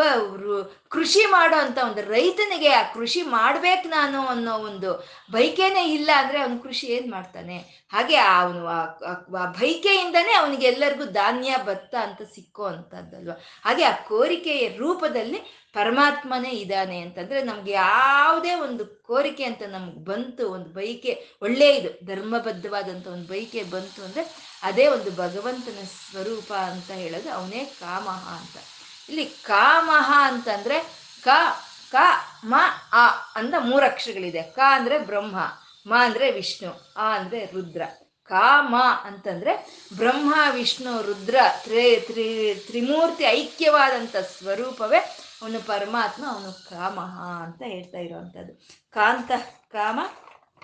ಕೃಷಿ 0.94 1.22
ಮಾಡೋ 1.26 1.56
ಅಂತ 1.56 1.78
ಒಂದು 1.88 2.02
ರೈತನಿಗೆ 2.14 2.70
ಆ 2.80 2.82
ಕೃಷಿ 2.94 3.22
ಮಾಡ್ಬೇಕು 3.36 3.88
ನಾನು 3.88 4.20
ಅನ್ನೋ 4.26 4.54
ಒಂದು 4.68 4.90
ಬೈಕೆನೇ 5.32 5.84
ಇಲ್ಲ 5.98 6.10
ಅಂದ್ರೆ 6.16 6.38
ಅವನು 6.40 6.58
ಕೃಷಿ 6.66 6.86
ಏನ್ 6.96 7.08
ಮಾಡ್ತಾನೆ? 7.12 7.58
ಹಾಗೆ 7.92 8.16
ಅವನು 8.16 8.62
ಆ 8.72 9.44
ಬೈಕೆಯಿಂದನೇ 9.60 10.34
ಅವನಿಗೆ 10.40 10.66
ಎಲ್ಲರಿಗೂ 10.66 11.06
ಧಾನ್ಯ, 11.20 11.50
ಭತ್ತ 11.66 11.94
ಅಂತ 12.06 12.22
ಸಿಕ್ಕೋ 12.34 12.66
ಅಂತದ್ದಲ್ವ 12.72 13.36
ಹಾಗೆ 13.64 13.84
ಆ 13.84 13.94
ಕೋರಿಕೆಯ 14.08 14.68
ರೂಪದಲ್ಲಿ 14.76 15.40
ಪರಮಾತ್ಮನೇ 15.72 16.52
ಇದ್ದಾನೆ 16.62 16.96
ಅಂತಂದ್ರೆ 17.00 17.40
ನಮ್ಗೆ 17.42 17.72
ಯಾವುದೇ 17.72 18.52
ಒಂದು 18.66 18.84
ಕೋರಿಕೆ 19.08 19.44
ಅಂತ 19.44 19.62
ನಮ್ಗೆ 19.68 20.00
ಬಂತು, 20.04 20.44
ಒಂದು 20.52 20.70
ಬೈಕೆ 20.70 21.12
ಒಳ್ಳೆ 21.42 21.68
ಇದು, 21.78 21.90
ಧರ್ಮಬದ್ಧವಾದಂಥ 22.06 23.06
ಒಂದು 23.06 23.28
ಬೈಕೆ 23.28 23.62
ಬಂತು 23.74 24.00
ಅಂದ್ರೆ 24.04 24.24
ಅದೇ 24.62 24.86
ಒಂದು 24.86 25.16
ಭಗವಂತನ 25.16 25.84
ಸ್ವರೂಪ 25.84 26.52
ಅಂತ 26.52 26.90
ಹೇಳೋದು 26.90 27.32
ಅವನೇ 27.32 27.64
ಕಾಮಹ 27.64 28.28
ಅಂತ. 28.28 28.56
ಇಲ್ಲಿ 29.08 29.26
ಕಾಮಹ 29.26 30.12
ಅಂತಂದ್ರೆ 30.16 30.80
ಕ 31.24 31.28
ಕ, 31.92 31.96
ಮ 32.44 32.54
ಆ 32.92 33.08
ಅಂತ 33.34 33.54
ಮೂರು 33.58 33.86
ಅಕ್ಷರಗಳಿದೆ. 33.86 34.42
ಕ 34.42 34.58
ಅಂದ್ರೆ 34.70 34.98
ಬ್ರಹ್ಮ, 34.98 35.36
ಮ 35.86 35.94
ಅಂದ್ರೆ 36.00 36.30
ವಿಷ್ಣು 36.30 36.94
ಆ 36.96 37.16
ಅಂದ್ರೆ 37.16 37.46
ರುದ್ರ. 37.46 37.82
ಕಾಮ 38.28 38.76
ಅಂತಂದ್ರೆ 39.04 39.82
ಬ್ರಹ್ಮ, 39.96 40.34
ವಿಷ್ಣು, 40.50 41.02
ರುದ್ರ 41.02 41.36
ತ್ರಿ 41.62 42.00
ತ್ರಿ, 42.00 42.54
ತ್ರಿಮೂರ್ತಿ 42.66 43.24
ಐಕ್ಯವಾದಂಥ 43.24 44.16
ಸ್ವರೂಪವೇ 44.16 44.98
ಅವನು 45.42 45.66
ಪರಮಾತ್ಮ, 45.66 46.24
ಅವನು 46.26 46.52
ಕಾಮಹ 46.52 47.20
ಅಂತ 47.44 47.62
ಹೇಳ್ತಾ 47.62 47.98
ಇರುವಂಥದ್ದು. 47.98 48.54
ಕಾಂತ, 48.90 49.30
ಕಾಮ, 49.72 50.00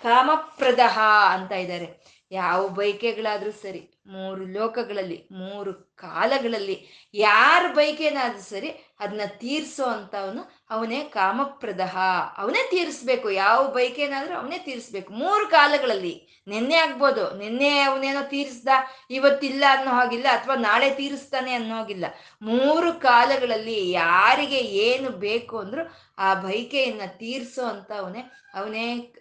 ಕಾಮಪ್ರದಹ 0.03 0.99
ಅಂತ 1.31 1.53
ಇದ್ದಾರೆ. 1.53 2.16
ಯಾವ 2.31 2.69
ಬೈಕೆಗಳಾದರೂ 2.69 3.53
ಸರಿ 3.53 3.83
ಮೂರು 4.07 4.45
ಲೋಕಗಳಲ್ಲಿ 4.47 5.19
ಮೂರು 5.33 5.73
ಕಾಲಗಳಲ್ಲಿ 5.97 7.09
ಯಾರ 7.15 7.73
ಬೈಕೇನಾದ್ರೂ 7.73 8.41
ಸರಿ 8.41 8.69
ಅದನ್ನ 9.01 9.21
ತೀರಿಸೋ 9.27 9.85
ಅಂತವನು 9.85 10.67
ಅವನೇ 10.71 11.05
ಕಾಮಪ್ರದಹ. 11.05 11.99
ಅವನೇ 12.39 12.71
ತೀರಿಸ್ಬೇಕು. 12.71 13.31
ಯಾವ 13.31 13.69
ಬೈಕೇನಾದ್ರೂ 13.69 14.35
ಅವನೇ 14.35 14.59
ತೀರಿಸ್ಬೇಕು. 14.59 15.13
ಮೂರು 15.13 15.47
ಕಾಲಗಳಲ್ಲಿ 15.49 16.43
ನಿನ್ನೆ 16.49 16.77
ಆಗ್ಬೋದು. 16.77 17.39
ನಿನ್ನೆ 17.39 17.81
ಅವನೇನೋ 17.81 18.23
ತೀರಿಸ್ದ, 18.29 18.69
ಇವತ್ತಿಲ್ಲ 19.11 19.65
ಅನ್ನೋ 19.71 19.91
ಹಾಗಿಲ್ಲ 19.91 20.27
ಅಥವಾ 20.33 20.55
ನಾಳೆ 20.55 20.95
ತೀರಿಸ್ತಾನೆ 20.95 21.53
ಅನ್ನೋ 21.53 21.75
ಹಾಗಿಲ್ಲ. 21.75 22.05
ಮೂರು 22.43 22.93
ಕಾಲಗಳಲ್ಲಿ 22.93 23.91
ಯಾರಿಗೆ 23.91 24.59
ಏನು 24.59 25.11
ಬೇಕು 25.11 25.59
ಅಂದ್ರು 25.59 25.93
ಆ 26.19 26.35
ಬೈಕೆಯನ್ನ 26.35 27.01
ತೀರಿಸೋ 27.07 27.67
ಅಂತ 27.67 27.93
ಅವನೇ 27.93 28.21
ಅವನೇ 28.55 29.15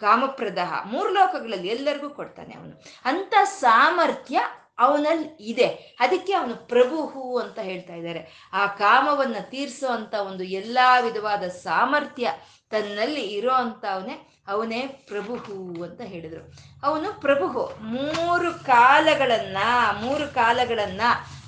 ಕಾಮಪ್ರದಹ. 0.00 0.84
ಮೂರು 0.84 1.08
ಲೋಕಗಳಲ್ಲಿ 1.08 1.68
ಎಲ್ಲರಿಗೂ 1.68 2.10
ಕೊಡ್ತಾನೆ 2.10 2.54
ಅವನು. 2.54 2.84
ಅಂತ 3.04 3.34
ಸಾಮರ್ಥ್ಯ 3.44 4.40
ಅವನಲ್ಲಿ 4.82 5.28
ಇದೆ. 5.40 5.96
ಅದಕ್ಕೆ 6.00 6.32
ಅವನು 6.32 6.56
ಪ್ರಭುಹು 6.68 7.38
ಅಂತ 7.38 7.58
ಹೇಳ್ತಾ 7.58 7.94
ಇದ್ದಾರೆ. 7.94 8.50
ಆ 8.52 8.66
ಕಾಮವನ್ನ 8.66 9.36
ತೀರಿಸೋ 9.40 9.92
ಅಂತ 9.92 10.14
ಒಂದು 10.14 10.44
ಎಲ್ಲ 10.44 10.78
ವಿಧವಾದ 11.00 11.42
ಸಾಮರ್ಥ್ಯ 11.42 12.32
ತನ್ನಲ್ಲಿ 12.70 13.20
ಇರೋ 13.20 13.52
ಅಂತ 13.52 13.84
ಅವನೇ 13.92 14.28
ಅವನೇ 14.48 14.80
ಪ್ರಭುಹು 15.08 15.82
ಅಂತ 15.82 16.00
ಹೇಳಿದ್ರು. 16.00 16.44
ಅವನು 16.86 17.20
ಪ್ರಭುಹು 17.20 17.62
ಮೂರು 17.82 18.66
ಕಾಲಗಳನ್ನ 18.66 19.58
ಮೂರು 20.02 20.34
ಕಾಲಗಳನ್ನ 20.34 21.00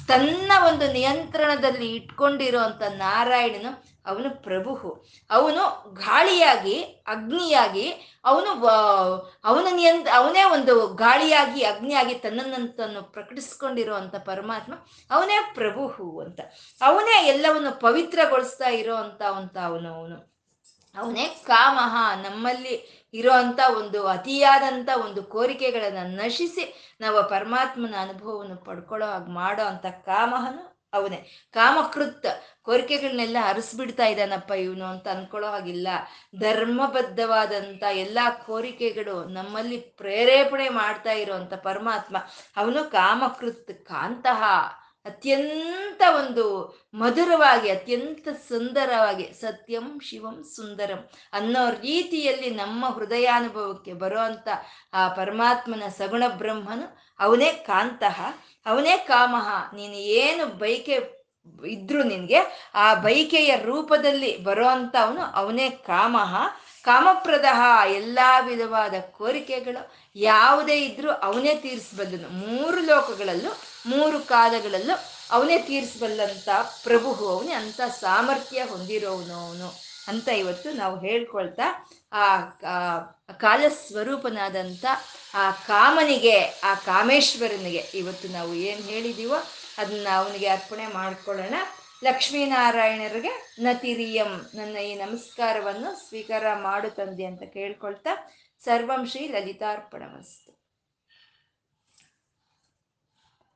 ತನ್ನ 0.08 0.52
ಒಂದು 0.66 0.92
ನಿಯಂತ್ರಣದಲ್ಲಿ 0.92 1.94
ಇಟ್ಕೊಂಡಿರುವಂತ 1.94 2.82
ನಾರಾಯಣನು 2.82 3.93
ಅವನು 4.06 4.42
ಪ್ರಭುಹು. 4.42 5.04
ಅವನು 5.30 5.94
ಗಾಳಿಯಾಗಿ, 5.94 6.82
ಅಗ್ನಿಯಾಗಿ, 7.06 7.86
ಅವನು 8.24 8.66
ಅವನ 9.44 9.66
ನಿಯಂತ್ರ 9.70 10.12
ಅವನೇ 10.16 10.44
ಒಂದು 10.44 10.94
ಗಾಳಿಯಾಗಿ, 10.94 11.64
ಅಗ್ನಿಯಾಗಿ 11.64 12.14
ತನ್ನನ್ನಂತನ್ನು 12.14 13.02
ಪ್ರಕಟಿಸ್ಕೊಂಡಿರುವಂಥ 13.02 14.14
ಪರಮಾತ್ಮ 14.14 14.74
ಅವನೇ 15.10 15.38
ಪ್ರಭುಹು 15.54 16.20
ಅಂತ. 16.20 16.40
ಅವನೇ 16.82 17.26
ಎಲ್ಲವನ್ನು 17.26 17.80
ಪವಿತ್ರಗೊಳಿಸ್ತಾ 17.80 18.68
ಇರೋ 18.68 18.96
ಅಂತ 18.96 19.22
ಅವನು 19.58 19.94
ಅವನು. 19.94 20.34
ಅವನೇ 20.96 21.24
ಕಾಮಹ, 21.46 21.94
ನಮ್ಮಲ್ಲಿ 22.22 23.04
ಇರೋವಂಥ 23.14 23.60
ಒಂದು 23.76 24.06
ಅತಿಯಾದಂಥ 24.06 24.88
ಒಂದು 25.04 25.22
ಕೋರಿಕೆಗಳನ್ನು 25.22 26.16
ನಶಿಸಿ 26.16 26.96
ನಾವು 27.00 27.28
ಪರಮಾತ್ಮನ 27.28 27.94
ಅನುಭವವನ್ನು 28.00 28.56
ಪಡ್ಕೊಳ್ಳೋ 28.56 29.06
ಹಾಗೆ 29.06 29.30
ಮಾಡೋ 29.30 29.64
ಅಂತ 29.64 29.86
ಕಾಮಹನು 29.86 30.88
ಅವನೇ. 30.92 31.16
ಕಾಮಕೃತ್ 31.52 32.26
ಕೋರಿಕೆಗಳನ್ನೆಲ್ಲ 32.66 33.38
ಅರಸ್ಬಿಡ್ತಾ 33.44 34.06
ಇದ್ದಾನಪ್ಪ 34.06 34.50
ಇವನು 34.50 34.84
ಅಂತ 34.84 35.08
ಅನ್ಕೊಳ್ಳೋ 35.08 35.50
ಹಾಗಿಲ್ಲ. 35.50 35.88
ಧರ್ಮಬದ್ಧವಾದಂಥ 36.38 37.82
ಎಲ್ಲ 38.04 38.18
ಕೋರಿಕೆಗಳು 38.46 39.16
ನಮ್ಮಲ್ಲಿ 39.28 39.78
ಪ್ರೇರೇಪಣೆ 40.00 40.68
ಮಾಡ್ತಾ 40.68 41.12
ಇರುವಂತ 41.12 41.54
ಪರಮಾತ್ಮ, 41.54 42.16
ಅವನು 42.56 42.90
ಕಾಮಕೃತ್ 42.90 43.74
ಕಾಂತಹ 43.84 44.42
ಅತ್ಯಂತ 45.06 46.02
ಒಂದು 46.16 46.44
ಮಧುರವಾಗಿ, 46.94 47.68
ಅತ್ಯಂತ 47.70 48.28
ಸುಂದರವಾಗಿ 48.48 49.26
ಸತ್ಯಂ 49.40 50.00
ಶಿವಂ 50.00 50.36
ಸುಂದರಂ 50.56 51.00
ಅನ್ನೋ 51.32 51.62
ರೀತಿಯಲ್ಲಿ 51.70 52.50
ನಮ್ಮ 52.50 52.84
ಹೃದಯಾನುಭವಕ್ಕೆ 52.88 53.92
ಬರುವಂತ 53.92 54.48
ಆ 54.92 55.02
ಪರಮಾತ್ಮನ 55.08 55.88
ಸಗುಣ 55.98 56.24
ಬ್ರಹ್ಮನು 56.28 56.86
ಅವನೇ 57.20 57.50
ಕಾಂತಃ, 57.66 58.18
ಅವನೇ 58.66 58.96
ಕಾಮಹ 58.96 59.48
ನೀನು 59.76 59.98
ಏನು 60.22 60.46
ಬೈಕೆ 60.46 60.96
ಇದ್ರು 61.66 62.02
ನಿನ್ಗೆ, 62.02 62.40
ಆ 62.74 62.94
ಬೈಕೆಯ 62.94 63.56
ರೂಪದಲ್ಲಿ 63.56 64.30
ಬರೋ 64.38 64.66
ಅವನು 64.66 65.22
ಅವನೇ 65.34 65.70
ಕಾಮಹ 65.70 66.34
ಕಾಮಪ್ರದಹ 66.82 67.60
ಎಲ್ಲಾ 67.90 68.38
ವಿಧವಾದ 68.38 68.94
ಕೋರಿಕೆಗಳು 69.10 69.82
ಯಾವುದೇ 70.16 70.76
ಇದ್ರೂ 70.84 71.10
ಅವನೇ 71.10 71.54
ತೀರಿಸಬಲ್ಲನು. 71.54 72.28
ಮೂರು 72.28 72.80
ಲೋಕಗಳಲ್ಲೂ, 72.80 73.52
ಮೂರು 73.86 74.18
ಕಾಲಗಳಲ್ಲೂ 74.20 74.96
ಅವನೇ 75.30 75.58
ತೀರಿಸಬಲ್ಲಂತ 75.58 76.48
ಪ್ರಭು 76.82 77.14
ಅವನೇ 77.28 77.52
ಅಂತ 77.52 77.80
ಸಾಮರ್ಥ್ಯ 78.00 78.64
ಹೊಂದಿರೋವನು 78.64 79.34
ಅವನು 79.46 79.68
ಅಂತ 80.08 80.28
ಇವತ್ತು 80.28 80.70
ನಾವು 80.72 81.00
ಹೇಳ್ಕೊಳ್ತಾ, 81.00 81.66
ಆ 82.12 82.24
ಕಾಲ 83.32 83.62
ಸ್ವರೂಪನಾದಂಥ 83.88 84.84
ಆ 85.34 85.50
ಕಾಮನಿಗೆ, 85.50 86.36
ಆ 86.64 86.74
ಕಾಮೇಶ್ವರನಿಗೆ 86.74 87.82
ಇವತ್ತು 87.94 88.28
ನಾವು 88.28 88.54
ಏನು 88.54 88.82
ಹೇಳಿದೀವೋ 88.82 89.38
ಅದನ್ನ 89.78 90.08
ಅವನಿಗೆ 90.16 90.48
ಅರ್ಪಣೆ 90.48 90.86
ಮಾಡ್ಕೊಳ್ಳೋಣ. 90.86 91.54
ಲಕ್ಷ್ಮೀನಾರಾಯಣರಿಗೆ 92.04 93.32
ನತಿರಿಯಂ 93.58 94.32
ನನ್ನ 94.54 94.76
ಈ 94.76 94.94
ನಮಸ್ಕಾರವನ್ನು 94.94 95.90
ಸ್ವೀಕಾರ 96.08 96.44
ಮಾಡು 96.54 96.90
ತಂದೆ 96.90 97.24
ಅಂತ 97.24 97.42
ಕೇಳ್ಕೊಳ್ತಾ 97.42 98.12
ಸರ್ವಂ 98.64 99.02
ಶ್ರೀ 99.06 99.28
ಲಲಿತಾರ್ಪಣಮಸ್ತು. 99.28 100.43